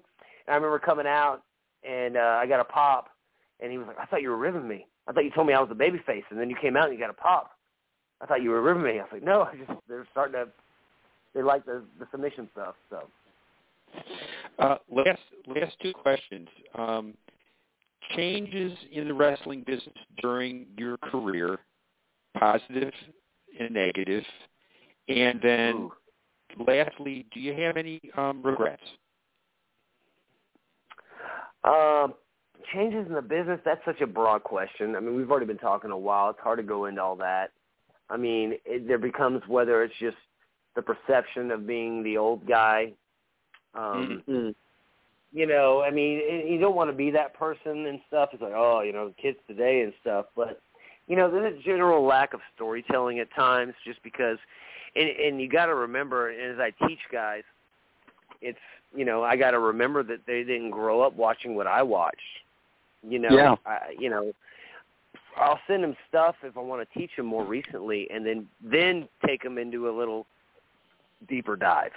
[0.47, 1.43] And I remember coming out
[1.83, 3.09] and uh, I got a pop,
[3.59, 4.87] and he was like, "I thought you were ribbing me.
[5.07, 6.85] I thought you told me I was the baby face, and then you came out
[6.85, 7.51] and you got a pop.
[8.21, 10.47] I thought you were ribbing me." I was like, "No, I just they're starting to
[11.33, 13.07] they like the the submission stuff." So
[14.59, 16.47] Uh, last last two questions.
[16.75, 17.13] Um,
[18.15, 21.59] changes in the wrestling business during your career,
[22.37, 22.93] positive
[23.59, 24.23] and negative,
[25.07, 25.91] and then Ooh.
[26.67, 28.83] lastly, do you have any um, regrets?
[31.63, 32.15] Um,
[32.73, 34.95] changes in the business, that's such a broad question.
[34.95, 36.29] I mean, we've already been talking a while.
[36.31, 37.51] It's hard to go into all that.
[38.09, 40.17] I mean, it, there becomes whether it's just
[40.75, 42.93] the perception of being the old guy.
[43.73, 44.55] Um, Mm.
[45.33, 48.31] You know, I mean, you don't want to be that person and stuff.
[48.33, 50.25] It's like, oh, you know, kids today and stuff.
[50.35, 50.59] But,
[51.07, 54.37] you know, there's a general lack of storytelling at times just because,
[54.93, 57.43] and, and you got to remember, and as I teach guys,
[58.41, 58.59] it's
[58.95, 62.19] you know I got to remember that they didn't grow up watching what I watched.
[63.07, 63.55] You know, Yeah.
[63.65, 64.31] I, you know,
[65.37, 69.07] I'll send them stuff if I want to teach them more recently, and then then
[69.25, 70.25] take them into a little
[71.29, 71.91] deeper dive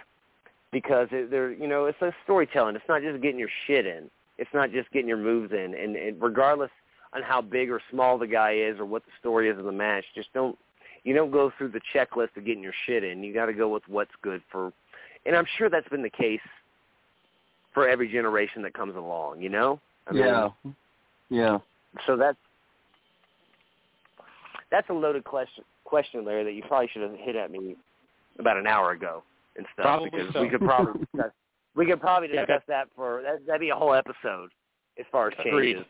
[0.75, 2.75] because it, they're you know it's a storytelling.
[2.75, 4.11] It's not just getting your shit in.
[4.37, 6.71] It's not just getting your moves in, and, and regardless
[7.15, 9.73] on how big or small the guy is or what the story is of the
[9.73, 10.59] match, just don't
[11.05, 13.23] you don't go through the checklist of getting your shit in.
[13.23, 14.73] You got to go with what's good for
[15.25, 16.41] and I'm sure that's been the case
[17.73, 19.41] for every generation that comes along.
[19.41, 19.81] You know?
[20.09, 20.49] I mean, yeah,
[21.31, 21.59] yeah.
[22.07, 22.39] So that's
[24.73, 27.77] that's a loaded question, question, Larry, that you probably should have hit at me
[28.41, 29.23] about an hour ago
[29.57, 30.41] and stuff Probably because so.
[30.43, 31.33] we could probably discuss,
[31.75, 34.51] we could probably Yeah, discuss that for that, that'd be a whole episode
[34.99, 35.75] as far as Agreed.
[35.75, 35.87] changes.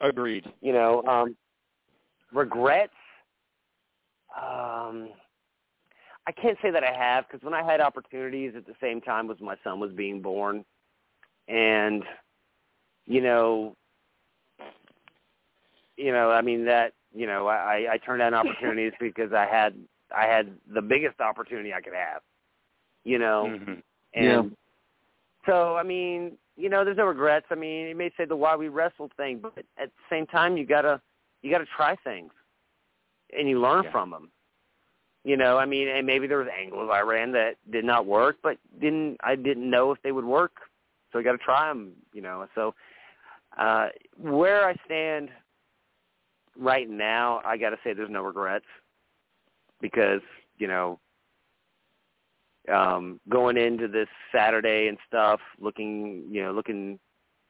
[0.00, 0.46] Agreed.
[0.60, 1.36] You know, um,
[2.32, 2.92] regrets.
[4.36, 5.10] Um,
[6.26, 9.30] I can't say that I have because when I had opportunities at the same time
[9.30, 10.64] as my son was being born,
[11.48, 12.04] and
[13.06, 13.74] you know,
[15.96, 19.74] you know, I mean that you know, I, I turned down opportunities because I had
[20.16, 22.22] I had the biggest opportunity I could have.
[23.04, 23.82] You know, Mhm.
[24.14, 24.56] and Yeah.
[25.46, 27.46] so I mean, you know, there's no regrets.
[27.50, 30.56] I mean, you may say the why we wrestled thing, but at the same time,
[30.56, 31.00] you gotta
[31.42, 32.32] you gotta try things,
[33.36, 33.90] and you learn Yeah.
[33.90, 34.30] from them.
[35.24, 38.36] You know, I mean, and maybe there was angles I ran that did not work,
[38.42, 40.70] but didn't I didn't know if they would work,
[41.12, 41.92] so I got to try them.
[42.12, 42.74] You know, so
[43.58, 45.30] uh where I stand
[46.58, 48.66] right now, I got to say there's no regrets
[49.80, 50.22] because
[50.58, 50.98] you know
[52.68, 56.98] um going into this Saturday and stuff, looking you know looking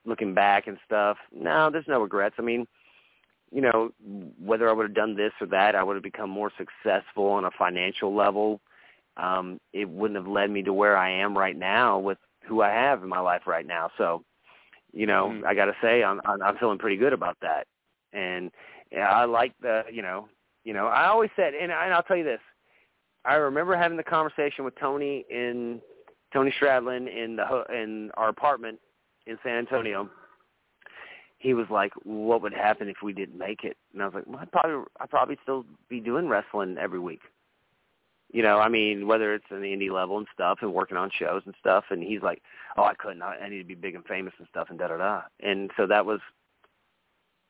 [0.04, 1.18] looking back and stuff.
[1.32, 2.36] No, there's no regrets.
[2.38, 2.66] I mean,
[3.52, 3.90] you know,
[4.38, 7.44] whether I would have done this or that, I would have become more successful on
[7.44, 8.60] a financial level.
[9.16, 12.70] Um, it wouldn't have led me to where I am right now with who I
[12.70, 13.90] have in my life right now.
[13.98, 14.24] So,
[14.92, 15.44] you know, Mhm.
[15.44, 17.66] I got to say, I'm, I'm I'm feeling pretty good about that.
[18.12, 18.50] And
[18.90, 20.28] yeah, I like the, you know,
[20.64, 22.40] you know, I always said, and, I- and I'll tell you this,
[23.24, 25.80] I remember having the conversation with Tony in
[26.32, 28.78] Tony Stradlin in the in our apartment
[29.26, 30.08] in San Antonio.
[31.38, 34.26] He was like, "What would happen if we didn't make it?" And I was like,
[34.26, 37.22] "Well, I'd probably I'd probably still be doing wrestling every week."
[38.32, 41.10] You know, I mean, whether it's in the indie level and stuff, and working on
[41.10, 41.84] shows and stuff.
[41.90, 42.42] And he's like,
[42.76, 43.22] "Oh, I couldn't.
[43.22, 45.70] I, I need to be big and famous and stuff, and da da da." And
[45.76, 46.20] so that was,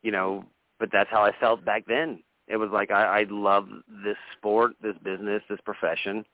[0.03, 0.45] you know,
[0.79, 2.23] but that's how I felt back then.
[2.51, 3.69] It was like I, I love
[4.05, 6.25] this sport, this business, this profession.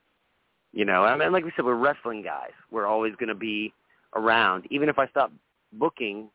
[0.73, 2.51] You know, I mean, like we said, we're wrestling guys.
[2.71, 3.73] We're always going to be
[4.15, 5.33] around, even if I stop
[5.73, 6.29] booking,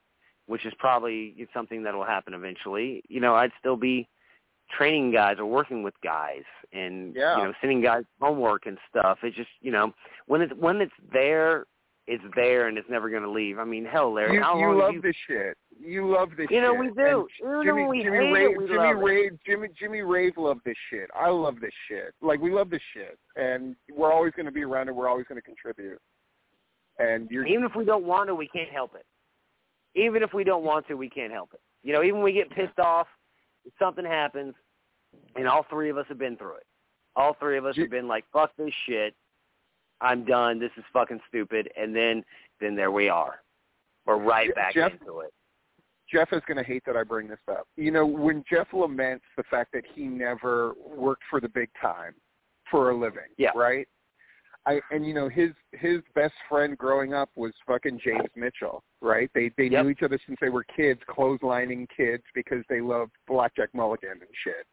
[0.47, 3.03] which is probably something that will happen eventually.
[3.07, 4.07] You know, I'd still be
[4.77, 6.43] training guys or working with guys
[6.73, 7.37] and Yeah.
[7.37, 9.19] you know sending guys homework and stuff.
[9.23, 9.93] It's just you know
[10.27, 11.65] when it's when it's there,
[12.11, 13.57] it's there and it's never going to leave.
[13.57, 15.01] I mean, hell, Larry, You, how you long love you?
[15.01, 15.57] this shit.
[15.79, 16.51] You love this shit.
[16.51, 16.79] You know, shit.
[16.81, 17.27] we do.
[17.41, 18.93] And Jimmy, we Jimmy Rave, it, Jimmy.
[18.93, 21.09] Rave, Jimmy, Jimmy Rave loved this shit.
[21.15, 22.13] I love this shit.
[22.21, 24.95] Like we love this shit, and we're always going to be around it.
[24.95, 25.99] We're always going to contribute.
[26.99, 29.05] And you're Even if we don't want to, we can't help it.
[29.97, 31.61] Even if we don't want to, we can't help it.
[31.83, 33.07] You know, even when we get pissed off,
[33.79, 34.53] something happens,
[35.37, 36.65] and all three of us have been through it.
[37.15, 39.15] All three of us have been like, "Fuck this shit.
[40.01, 40.59] I'm done.
[40.59, 42.23] This is fucking stupid." And then,
[42.59, 43.41] then there we are.
[44.05, 45.33] We're right back Jeff- into it.
[46.11, 47.67] Jeff is going to hate that I bring this up.
[47.77, 52.13] You know, when Jeff laments the fact that he never worked for the big time
[52.69, 53.51] for a living, Yeah.
[53.55, 53.87] right?
[54.65, 59.29] I and you know his his best friend growing up was fucking James Mitchell, right?
[59.33, 59.83] They they Yep.
[59.85, 64.29] knew each other since they were kids, clotheslining kids because they loved Blackjack Mulligan and
[64.43, 64.67] shit.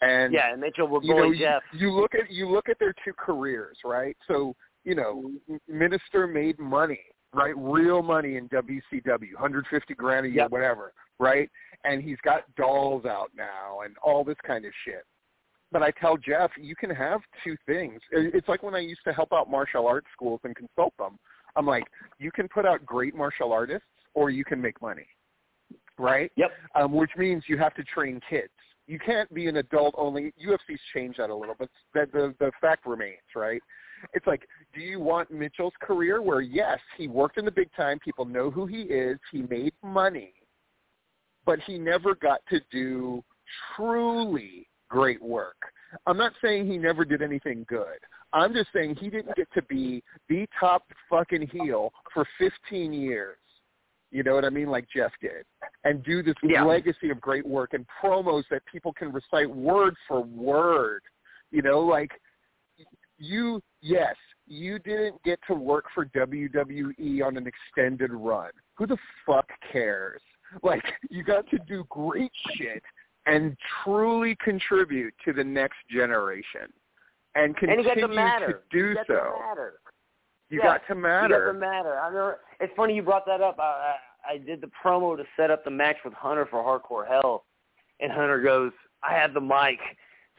[0.00, 1.62] And Yeah, and Mitchell will you know, you, Jeff.
[1.72, 4.16] you look at you look at their two careers, right?
[4.26, 4.54] So
[4.84, 7.00] you know, M- Minister made money,
[7.32, 7.54] right?
[7.56, 10.50] Real money in WCW, 150 grand a year, Yep.
[10.50, 11.48] whatever, right?
[11.84, 15.04] And he's got dolls out now and all this kind of shit.
[15.72, 18.00] But I tell Jeff, you can have two things.
[18.12, 21.18] It's like when I used to help out martial arts schools and consult them.
[21.56, 21.84] I'm like,
[22.18, 25.06] you can put out great martial artists, or you can make money,
[25.98, 26.30] right?
[26.36, 26.50] Yep.
[26.74, 28.52] um, which means you have to train kids.
[28.86, 30.32] You can't be an adult only.
[30.46, 33.62] UFC's changed that a little, but that the the fact remains, right?
[34.12, 37.98] It's like, do you want Mitchell's career where yes, he worked in the big time,
[37.98, 40.34] people know who he is, he made money,
[41.46, 43.24] but he never got to do
[43.74, 45.56] truly great work.
[46.06, 47.98] I'm not saying he never did anything good.
[48.32, 53.36] I'm just saying he didn't get to be the top fucking heel for 15 years.
[54.10, 54.68] You know what I mean?
[54.68, 55.44] Like Jeff did.
[55.84, 56.64] And do this Yeah.
[56.64, 61.02] legacy of great work and promos that people can recite word for word.
[61.50, 62.10] You know, like
[63.18, 64.16] you, yes,
[64.46, 68.50] you didn't get to work for WWE on an extended run.
[68.76, 70.20] Who the fuck cares?
[70.62, 72.82] Like, you got to do great shit
[73.26, 76.72] and truly contribute to the next generation.
[77.34, 78.62] And And continue he got to to matter.
[78.70, 79.14] do he got so.
[79.14, 79.74] To matter.
[80.50, 81.34] You Yeah, got to matter.
[81.34, 81.98] It doesn't matter.
[81.98, 83.58] I remember, it's funny you brought that up.
[83.58, 83.94] I, I,
[84.28, 87.44] I did the promo to set up the match with Hunter for Hardcore Hell,
[88.00, 88.72] and Hunter goes,
[89.02, 89.78] "I have the mic,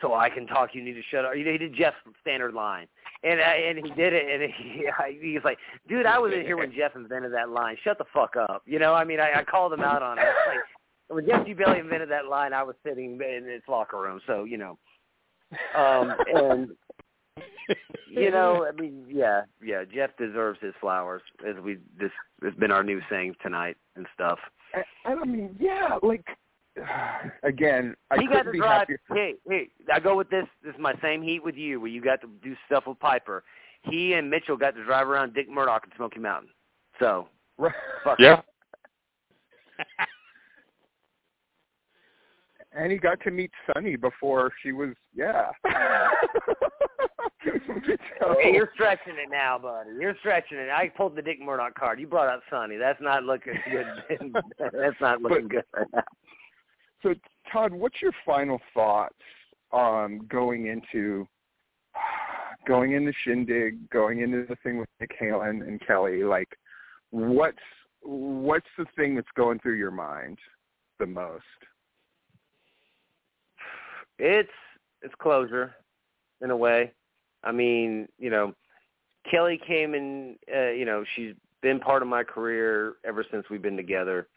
[0.01, 0.73] so I can talk.
[0.73, 2.87] You need to shut up." You he did Jeff's standard line,
[3.23, 4.87] and I, and he did it, and he
[5.33, 5.57] he's like,
[5.87, 7.77] dude, I was in here when Jeff invented that line.
[7.83, 8.63] Shut the fuck up.
[8.65, 10.25] You know, I mean, I, I called him out on it.
[10.47, 10.59] Like
[11.07, 11.45] when Jeff.
[11.57, 14.77] Bailey invented that line, I was sitting in his locker room, so you know,
[15.75, 16.69] um, and
[18.09, 22.11] you know, I mean, yeah, yeah, Jeff deserves his flowers, as we this
[22.43, 24.39] has been our new saying tonight and stuff.
[24.73, 26.25] And, and I mean, yeah, like
[27.43, 28.79] again, I he got couldn't to be drive.
[28.79, 28.99] happier.
[29.13, 30.45] Hey, hey, I go with this.
[30.63, 33.43] This is my same heat with you, where you got to do stuff with Piper.
[33.83, 36.49] He and Mitchell got to drive around Dick Murdoch in Smoky Mountain.
[36.99, 37.27] So,
[37.57, 37.73] Right.
[38.03, 38.41] fuck Yeah.
[42.75, 45.49] and he got to meet Sunny before she was yeah.
[48.19, 49.91] so, Hey, you're stretching it now, buddy.
[49.99, 50.69] You're stretching it.
[50.69, 51.99] I pulled the Dick Murdoch card.
[51.99, 52.77] You brought up Sunny.
[52.77, 53.85] That's not looking good.
[54.59, 56.03] That's not looking good right now.
[57.01, 57.13] so
[57.51, 59.15] Todd, what's your final thoughts
[59.71, 61.27] um going into
[62.67, 66.49] going into Shindig, going into the thing with Nick Halen and Kelly, like
[67.11, 67.57] what's
[68.01, 70.37] what's the thing that's going through your mind
[70.99, 71.43] the most?
[74.19, 74.49] It's
[75.01, 75.75] it's closure,
[76.41, 76.91] in a way.
[77.43, 78.53] I mean, you know,
[79.29, 80.37] Kelly came in.
[80.53, 84.27] Uh, you know, she's been part of my career ever since we've been together.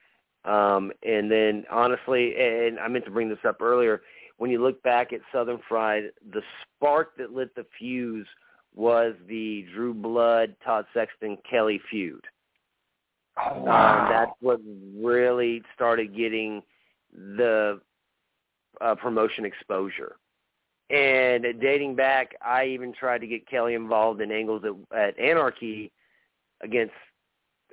[0.45, 4.03] Um, and then, honestly, and I meant to bring this up earlier.
[4.39, 8.27] When you look back at Southern Fried, the spark that lit the fuse
[8.75, 12.25] was the Drew Blood, Todd Sexton, Kelly feud.
[13.37, 14.61] Oh Um, that's what
[14.97, 16.63] really started getting
[17.13, 17.81] the
[18.81, 20.17] uh, promotion exposure.
[20.91, 25.93] And dating back, I even tried to get Kelly involved in angles at, at Anarchy
[26.63, 26.95] against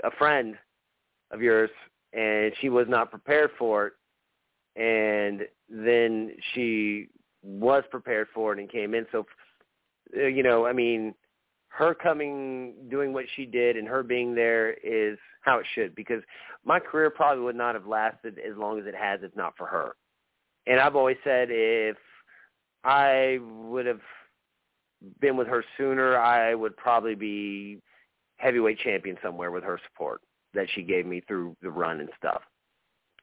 [0.03, 0.55] a friend
[1.31, 1.69] of yours,
[2.13, 3.93] and she was not prepared for it.
[4.77, 7.07] And then she
[7.41, 9.05] was prepared for it and came in.
[9.11, 9.25] So,
[10.17, 11.15] uh, you know, I mean,
[11.69, 15.95] her coming, doing what she did, and her being there is how it should.
[15.95, 16.21] Because
[16.65, 19.67] my career probably would not have lasted as long as it has if not for
[19.67, 19.95] her.
[20.67, 21.97] And I've always said if
[22.83, 24.01] I would have
[25.19, 27.79] been with her sooner, I would probably be
[28.37, 30.21] heavyweight champion somewhere with her support
[30.53, 32.41] that she gave me through the run and stuff.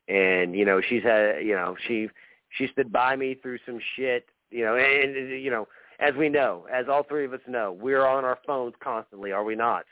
[0.09, 2.09] And you know, she's had, you know, she
[2.59, 5.67] she stood by me through some shit, you know, and, and you know,
[6.01, 9.45] as we know, as all three of us know, we're on our phones constantly, are
[9.45, 9.85] we not?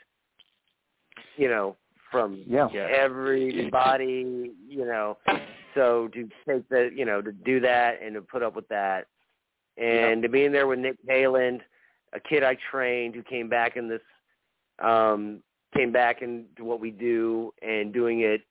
[1.37, 1.75] You know,
[2.11, 2.67] from Yeah.
[2.73, 5.17] everybody, you know.
[5.75, 9.07] So to take the, you know, to do that and to put up with that,
[9.77, 11.61] and to be in there with Nick Halen,
[12.13, 14.01] a kid I trained who came back in this,
[14.79, 15.41] um,
[15.75, 18.41] came back into what we do and doing it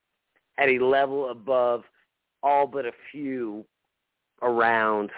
[0.59, 1.85] at a level above
[2.43, 3.65] all but a few
[4.43, 5.11] around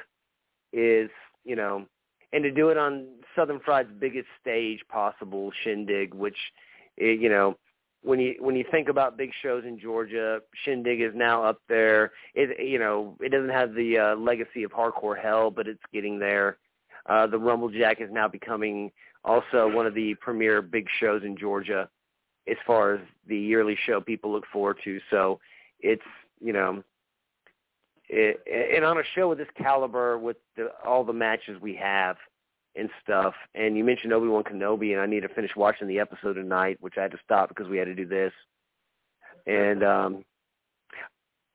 [0.73, 1.11] is,
[1.45, 1.87] you know,
[2.33, 3.07] and to do it on
[3.37, 6.37] Southern Fried's biggest stage possible, Shindig, which,
[7.01, 7.57] eh, you know,
[8.03, 12.13] when you when you think about big shows in Georgia, Shindig is now up there.
[12.35, 16.19] It you know it doesn't have the uh, legacy of Hardcore Hell, but it's getting
[16.19, 16.59] there.
[17.07, 18.91] Uh, the Rumble Jack is now becoming
[19.25, 21.89] also one of the premier big shows in Georgia,
[22.49, 25.01] as far as the yearly show people look forward to.
[25.11, 25.39] So
[25.81, 26.03] it's
[26.41, 26.83] you know,
[28.09, 28.41] it,
[28.75, 32.17] and on a show of this caliber, with the, all the matches we have
[32.77, 33.35] and stuff.
[33.55, 36.79] And you mentioned Obi Wan Kenobi, and I need to finish watching the episode tonight,
[36.81, 38.33] which I had to stop because we had to do this.
[39.47, 40.25] And um,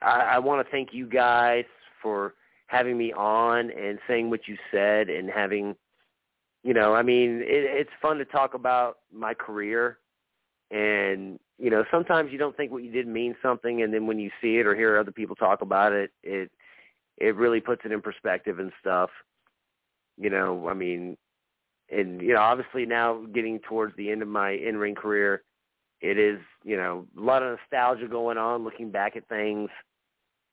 [0.01, 1.65] I, I want to thank you guys
[2.01, 2.35] for
[2.67, 5.75] having me on and saying what you said and having,
[6.63, 9.99] you know, I mean, it, it's fun to talk about my career.
[10.69, 14.19] And you know, sometimes you don't think what you did means something, and then when
[14.19, 16.51] you see it or hear other people talk about it, it
[17.17, 19.09] it really puts it in perspective and stuff
[20.17, 21.17] you know, I mean,
[21.89, 25.43] and you know, obviously now getting towards the end of my in-ring career,
[26.01, 29.69] it is, you know, a lot of nostalgia going on, looking back at things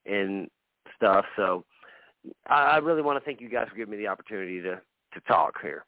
[0.07, 0.49] and
[0.97, 1.25] stuff.
[1.37, 1.65] So
[2.47, 4.81] I, I really want to thank you guys for giving me the opportunity to
[5.15, 5.85] to talk here.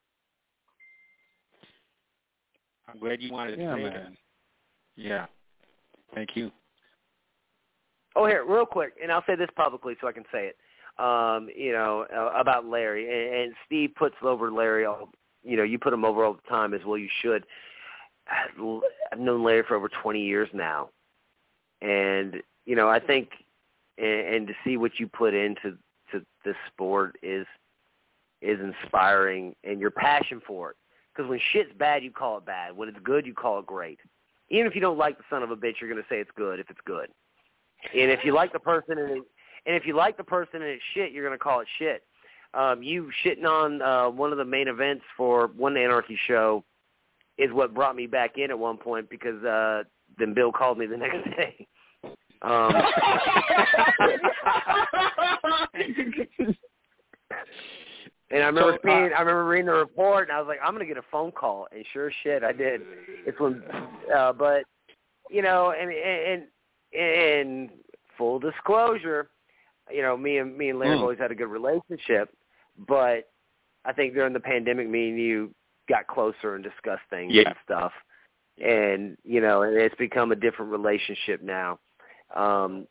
[2.89, 3.93] I'm glad you wanted to Yeah, say man.
[3.93, 4.13] that.
[4.95, 5.27] Yeah.
[6.15, 6.51] Thank you.
[8.15, 10.57] Oh, here, real quick, and I'll say this publicly so I can say it.
[10.99, 15.11] Um, you know, uh, about Larry and, and Steve puts over Larry all.
[15.43, 16.99] You know, you put him over all the time as well.
[16.99, 17.45] You should.
[18.29, 20.89] I've known Larry for over 20 years now,
[21.81, 23.29] and you know, I think,
[23.99, 25.77] and, and to see what you put into
[26.13, 27.47] to this sport is
[28.43, 30.77] is inspiring, and your passion for it.
[31.15, 32.77] Because when shit's bad, you call it bad.
[32.77, 33.99] When it's good, you call it great.
[34.51, 36.31] Even if you don't like the son of a bitch, you're going to say it's
[36.37, 37.09] good if it's good.
[37.95, 39.23] And if you like the person and
[39.67, 42.03] and if you like the person and it's shit, you're going to call it shit.
[42.55, 46.65] um, you shitting on uh, one of the main events for one Anarchy show
[47.39, 49.83] is what brought me back in at one point because uh,
[50.19, 51.67] then Bill called me the next day.
[52.43, 52.73] Um,
[58.31, 60.59] and I remember So, uh, seeing, I remember reading the report, and I was like,
[60.65, 62.83] I'm gonna get a phone call, and sure as shit, I did.
[63.27, 63.63] It's when,
[64.15, 64.65] uh, but
[65.31, 66.45] you know, and and
[66.99, 67.71] and
[68.17, 69.29] full disclosure,
[69.91, 71.03] you know, me and me and Larry have Mm.
[71.03, 72.31] always had a good relationship,
[72.79, 73.31] but
[73.85, 75.55] I think during the pandemic, me and you
[75.89, 77.49] got closer and discussed things Yeah.
[77.49, 77.93] and stuff,
[78.59, 81.79] and you know, and it's become a different relationship now.
[82.35, 82.87] Um,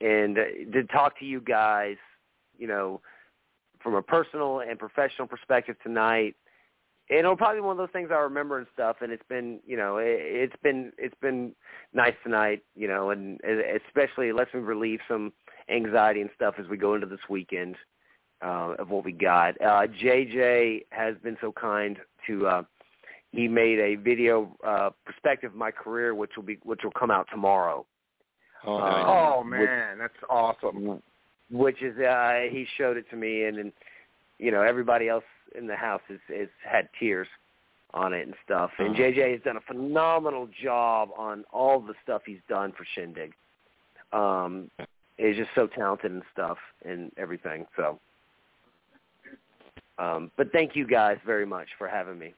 [0.00, 1.96] and uh, to talk to you guys,
[2.58, 3.00] you know,
[3.80, 6.34] from a personal and professional perspective tonight,
[7.10, 8.96] and it'll probably be one of those things I remember and stuff.
[9.00, 11.54] And it's been, you know, it, it's been it's been
[11.92, 15.32] nice tonight, you know, and it- especially it lets me relieve some
[15.72, 17.76] anxiety and stuff as we go into this weekend
[18.44, 19.60] uh, of what we got.
[19.60, 21.96] Uh, JJ has been so kind
[22.26, 22.46] to.
[22.46, 22.62] Uh,
[23.32, 27.10] he made a video uh, perspective of my career, which will be which will come
[27.10, 27.86] out tomorrow.
[28.66, 29.04] Oh, Uh, nice.
[29.06, 31.02] Oh which- man, that's awesome.
[31.50, 33.72] which is uh he showed it to me and and
[34.38, 35.24] you know everybody else
[35.58, 37.28] in the house has has had tears
[37.94, 39.02] on it and stuff and Uh-huh.
[39.02, 43.32] JJ has done a phenomenal job on all the stuff he's done for Shindig
[44.12, 44.70] um
[45.28, 47.98] he's just so talented and stuff and everything so
[49.98, 52.34] um but thank you guys very much for having me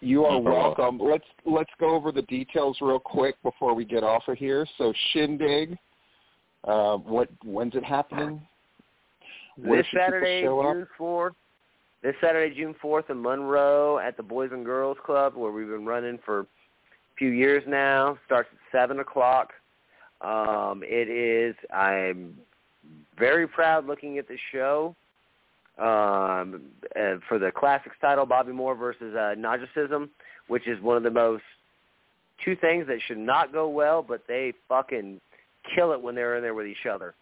[0.00, 0.98] You are welcome.
[1.00, 4.64] Let's let's go over the details real quick before we get off of here.
[4.76, 5.76] So Shindig,
[6.64, 8.40] uh, what when's it happening?
[9.56, 10.42] Where this Saturday.
[10.42, 11.34] June fourth.
[12.02, 15.84] This Saturday, June fourth, in Monroe at the Boys and Girls Club, where we've been
[15.84, 16.46] running for a
[17.18, 18.16] few years now.
[18.24, 19.50] Starts at seven o'clock.
[20.20, 21.54] Um, it is.
[21.72, 22.36] I'm
[23.18, 24.94] very proud looking at the show.
[25.78, 26.62] Um,
[26.96, 30.08] uh, for the classics title, Bobby Moore versus uh, Najicism,
[30.48, 31.44] which is one of the most
[32.44, 35.20] two things that should not go well, but they fucking
[35.74, 37.14] kill it when they're in there with each other.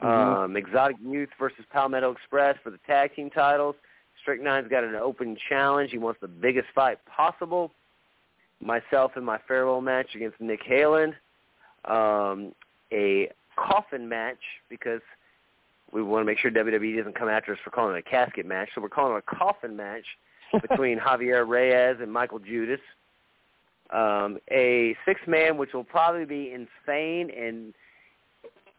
[0.00, 0.06] Mhm.
[0.06, 3.76] Um, Exotic Youth versus Palmetto Express for the tag team titles.
[4.24, 5.90] Strychnine's got an open challenge.
[5.90, 7.72] He wants the biggest fight possible.
[8.60, 11.14] Myself in my farewell match against Nick Halen.
[11.84, 12.52] Um,
[12.92, 14.38] a coffin match
[14.68, 15.00] because
[15.92, 18.46] we want to make sure WWE doesn't come after us for calling it a casket
[18.46, 18.68] match.
[18.74, 20.04] So we're calling it a coffin match
[20.68, 22.80] between Javier Reyes and Michael Judas.
[23.90, 27.72] Um, a six-man, which will probably be insane and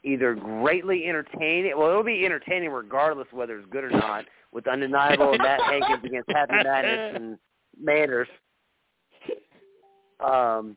[0.03, 1.73] either greatly entertaining.
[1.75, 4.25] Well, it'll be entertaining regardless whether it's good or not.
[4.51, 7.37] With undeniable Matt Hankins against Happy Madness and
[7.79, 8.27] Manners.
[10.19, 10.75] Um,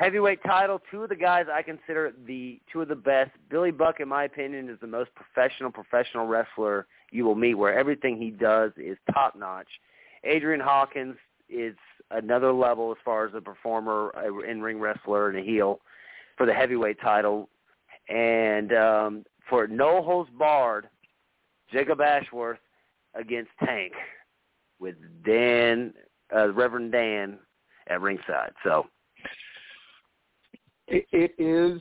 [0.00, 0.80] heavyweight title.
[0.90, 3.32] Two of the guys I consider the two of the best.
[3.50, 7.78] Billy Buck, in my opinion, is the most professional professional wrestler you will meet, where
[7.78, 9.68] everything he does is top notch.
[10.24, 11.16] Adrian Hawkins
[11.50, 11.74] is
[12.10, 15.80] another level as far as a performer, a in-ring wrestler, and a heel
[16.38, 17.50] for the heavyweight title.
[18.08, 20.88] And um, for no holds barred,
[21.70, 22.58] Jacob Ashworth
[23.14, 23.92] against Tank
[24.78, 24.94] with
[25.26, 25.92] Dan,
[26.34, 27.38] uh, Reverend Dan
[27.88, 28.52] at ringside.
[28.64, 28.86] So
[30.90, 31.80] It, it is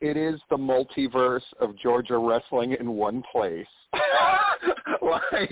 [0.00, 3.66] it is the multiverse of Georgia wrestling in one place.
[5.02, 5.50] like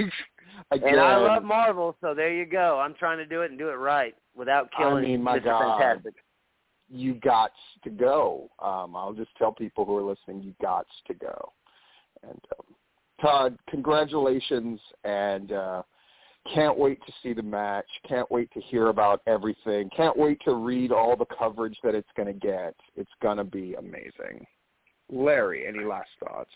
[0.70, 2.78] again, And I love Marvel, so there you go.
[2.78, 5.44] I'm trying to do it and do it right without killing I mean, my Mr.
[5.44, 5.78] God.
[5.80, 6.14] Fantastic.
[6.90, 7.52] you got
[7.84, 8.50] to go.
[8.62, 11.52] Um, I'll just tell people who are listening, you got to go.
[12.22, 12.74] And um,
[13.20, 15.82] Todd, congratulations, and uh,
[16.52, 17.86] can't wait to see the match.
[18.08, 19.88] Can't wait to hear about everything.
[19.96, 22.74] Can't wait to read all the coverage that it's going to get.
[22.96, 24.46] It's going to be amazing.
[25.10, 26.50] Larry, any last thoughts?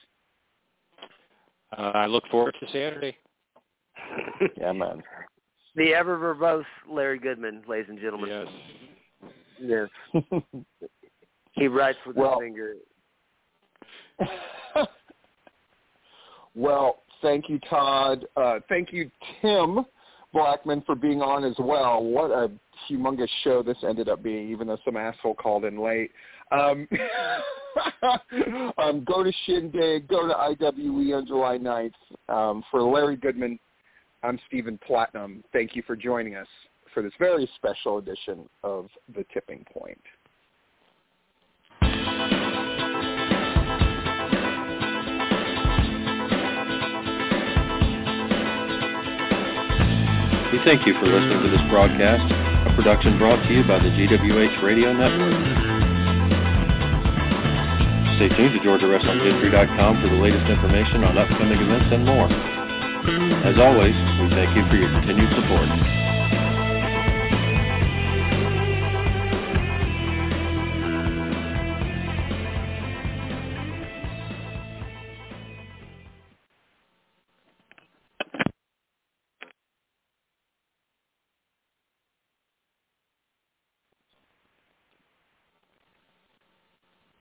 [1.76, 3.16] Uh, I look forward to Saturday.
[4.56, 5.02] Yeah, man.
[5.74, 8.46] The ever verbose Larry Goodman, ladies and gentlemen.
[9.60, 9.88] Yes.
[10.14, 10.32] Yes.
[11.58, 12.74] He writes with Well- his finger.
[16.54, 18.26] well, thank you, Todd.
[18.36, 19.84] Uh, thank you, Tim
[20.34, 22.02] Blackmon, for being on as well.
[22.02, 22.50] What a
[22.90, 26.10] humongous show this ended up being, even though some asshole called in late.
[26.50, 26.88] Um,
[28.78, 30.08] um, go to Shindig.
[30.08, 31.92] Go to IWE on July 9th.
[32.28, 33.58] Um, for Larry Goodman,
[34.22, 35.44] I'm Stephen Platinum.
[35.52, 36.46] Thank you for joining us
[36.92, 40.00] for this very special edition of The Tipping Point.
[50.58, 52.26] We thank you for listening to this broadcast,
[52.66, 55.38] a production brought to you by the GWH Radio Network.
[58.18, 62.26] Stay tuned to GeorgiaWrestlingHistory.com for the latest information on upcoming events and more.
[63.46, 66.07] As always, we thank you for your continued support.